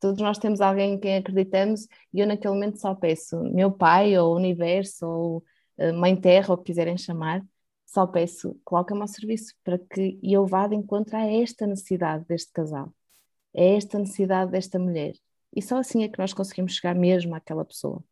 todos 0.00 0.20
nós 0.20 0.38
temos 0.38 0.60
alguém 0.60 0.94
em 0.94 1.00
quem 1.00 1.16
acreditamos 1.16 1.86
e 2.12 2.20
eu 2.20 2.26
naquele 2.26 2.54
momento 2.54 2.78
só 2.78 2.94
peço 2.94 3.42
meu 3.44 3.72
pai 3.72 4.18
ou 4.18 4.36
universo 4.36 5.06
ou 5.06 5.44
uh, 5.78 5.94
mãe 5.94 6.16
terra 6.16 6.50
ou 6.50 6.54
o 6.54 6.58
que 6.58 6.64
quiserem 6.66 6.96
chamar, 6.98 7.42
só 7.86 8.06
peço 8.06 8.58
coloca-me 8.64 9.02
ao 9.02 9.08
serviço 9.08 9.54
para 9.64 9.78
que 9.78 10.18
eu 10.22 10.46
vá 10.46 10.66
de 10.66 10.74
encontro 10.76 11.16
a 11.16 11.26
esta 11.26 11.66
necessidade 11.66 12.24
deste 12.26 12.52
casal, 12.52 12.92
a 13.56 13.60
esta 13.60 13.98
necessidade 13.98 14.50
desta 14.50 14.78
mulher. 14.78 15.14
E 15.54 15.62
só 15.62 15.78
assim 15.78 16.02
é 16.04 16.08
que 16.08 16.18
nós 16.18 16.32
conseguimos 16.34 16.74
chegar 16.74 16.94
mesmo 16.94 17.34
àquela 17.34 17.64
pessoa. 17.64 18.04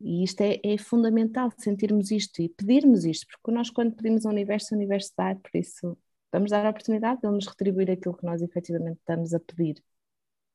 E 0.00 0.24
isto 0.24 0.40
é, 0.42 0.60
é, 0.64 0.76
fundamental, 0.78 1.52
sentirmos 1.58 2.10
isto 2.10 2.42
e 2.42 2.48
pedirmos 2.48 3.04
isto, 3.04 3.26
porque 3.28 3.52
nós, 3.52 3.70
quando 3.70 3.94
pedimos 3.94 4.26
ao 4.26 4.32
universo, 4.32 4.74
o 4.74 4.76
universo 4.76 5.12
dá, 5.16 5.34
por 5.36 5.50
isso 5.54 5.96
vamos 6.32 6.50
dar 6.50 6.66
a 6.66 6.70
oportunidade 6.70 7.20
de 7.20 7.26
ele 7.28 7.36
nos 7.36 7.46
retribuir 7.46 7.90
aquilo 7.90 8.16
que 8.16 8.24
nós 8.24 8.42
efetivamente 8.42 8.98
estamos 8.98 9.32
a 9.34 9.40
pedir. 9.40 9.82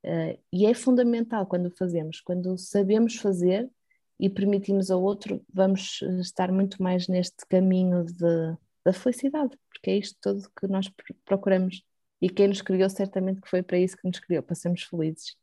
Uh, 0.07 0.39
e 0.53 0.65
é 0.65 0.73
fundamental 0.73 1.45
quando 1.45 1.69
fazemos, 1.69 2.21
quando 2.21 2.57
sabemos 2.57 3.17
fazer 3.17 3.69
e 4.17 4.29
permitimos 4.29 4.89
ao 4.89 5.03
outro, 5.03 5.43
vamos 5.53 6.01
estar 6.21 6.49
muito 6.49 6.81
mais 6.81 7.09
neste 7.09 7.45
caminho 7.49 8.05
de, 8.05 8.57
da 8.85 8.93
felicidade, 8.93 9.57
porque 9.69 9.91
é 9.91 9.97
isto 9.97 10.17
tudo 10.21 10.49
que 10.57 10.65
nós 10.65 10.89
procuramos. 11.25 11.83
E 12.21 12.29
quem 12.29 12.47
nos 12.47 12.61
criou, 12.61 12.89
certamente 12.89 13.41
que 13.41 13.49
foi 13.49 13.61
para 13.61 13.77
isso 13.77 13.97
que 13.97 14.07
nos 14.07 14.17
criou, 14.19 14.41
para 14.41 14.55
sermos 14.55 14.83
felizes. 14.83 15.35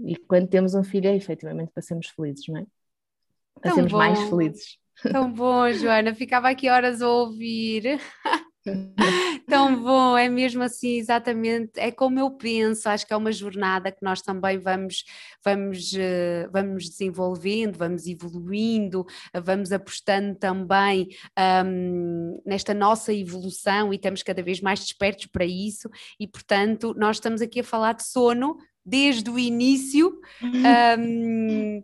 E 0.00 0.16
quando 0.16 0.48
temos 0.48 0.74
um 0.74 0.82
filho, 0.82 1.08
é 1.08 1.14
efetivamente 1.14 1.70
para 1.72 1.82
sermos 1.82 2.08
felizes, 2.08 2.48
não 2.48 2.58
é? 2.58 2.66
Para 3.60 3.72
sermos 3.72 3.92
bom. 3.92 3.98
mais 3.98 4.20
felizes. 4.28 4.78
Tão 5.00 5.32
bom, 5.32 5.70
Joana. 5.72 6.12
Ficava 6.12 6.50
aqui 6.50 6.68
horas 6.68 7.00
a 7.00 7.08
ouvir. 7.08 8.00
Tão 9.48 9.82
bom, 9.82 10.16
é 10.16 10.28
mesmo 10.28 10.62
assim, 10.62 10.96
exatamente, 10.96 11.72
é 11.76 11.90
como 11.90 12.18
eu 12.18 12.30
penso, 12.30 12.88
acho 12.88 13.06
que 13.06 13.12
é 13.12 13.16
uma 13.16 13.32
jornada 13.32 13.90
que 13.90 14.02
nós 14.02 14.22
também 14.22 14.58
vamos, 14.58 15.04
vamos, 15.44 15.92
eh, 15.94 16.48
vamos 16.52 16.88
desenvolvendo, 16.88 17.76
vamos 17.76 18.06
evoluindo, 18.06 19.04
vamos 19.44 19.72
apostando 19.72 20.36
também 20.36 21.08
um, 21.66 22.40
nesta 22.46 22.72
nossa 22.72 23.12
evolução 23.12 23.92
e 23.92 23.96
estamos 23.96 24.22
cada 24.22 24.42
vez 24.42 24.60
mais 24.60 24.80
despertos 24.80 25.26
para 25.26 25.44
isso 25.44 25.88
e 26.18 26.26
portanto 26.26 26.94
nós 26.96 27.16
estamos 27.16 27.42
aqui 27.42 27.60
a 27.60 27.64
falar 27.64 27.94
de 27.94 28.04
sono 28.04 28.56
desde 28.84 29.30
o 29.30 29.38
início 29.38 30.20
um, 30.42 31.82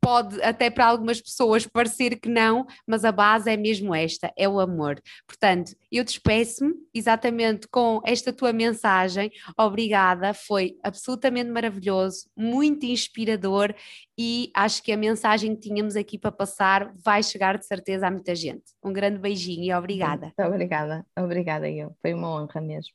pode 0.00 0.40
até 0.42 0.70
para 0.70 0.86
algumas 0.86 1.20
pessoas 1.20 1.66
parecer 1.66 2.18
que 2.18 2.28
não, 2.28 2.66
mas 2.86 3.04
a 3.04 3.12
base 3.12 3.50
é 3.50 3.56
mesmo 3.56 3.94
esta, 3.94 4.32
é 4.36 4.48
o 4.48 4.58
amor. 4.58 5.00
Portanto, 5.26 5.76
eu 5.90 6.02
despeço-me 6.02 6.74
exatamente 6.94 7.68
com 7.68 8.00
esta 8.04 8.32
tua 8.32 8.52
mensagem. 8.52 9.30
Obrigada, 9.58 10.32
foi 10.32 10.76
absolutamente 10.82 11.50
maravilhoso, 11.50 12.28
muito 12.36 12.86
inspirador 12.86 13.74
e 14.18 14.50
acho 14.54 14.82
que 14.82 14.92
a 14.92 14.96
mensagem 14.96 15.54
que 15.54 15.68
tínhamos 15.68 15.96
aqui 15.96 16.18
para 16.18 16.32
passar 16.32 16.92
vai 16.94 17.22
chegar 17.22 17.58
de 17.58 17.66
certeza 17.66 18.06
a 18.06 18.10
muita 18.10 18.34
gente. 18.34 18.64
Um 18.82 18.92
grande 18.92 19.18
beijinho 19.18 19.64
e 19.64 19.72
obrigada. 19.72 20.32
Muito 20.36 20.52
obrigada, 20.52 21.06
obrigada 21.18 21.70
eu. 21.70 21.94
Foi 22.00 22.14
uma 22.14 22.28
honra 22.28 22.60
mesmo. 22.60 22.92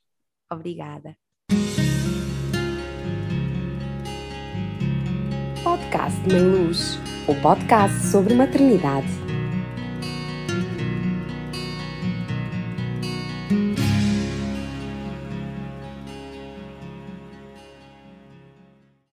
Obrigada. 0.50 1.16
Podcast 5.86 6.18
Mãe 6.28 6.40
Luz, 6.40 6.98
o 7.28 7.34
podcast 7.36 8.06
sobre 8.06 8.34
maternidade 8.34 9.06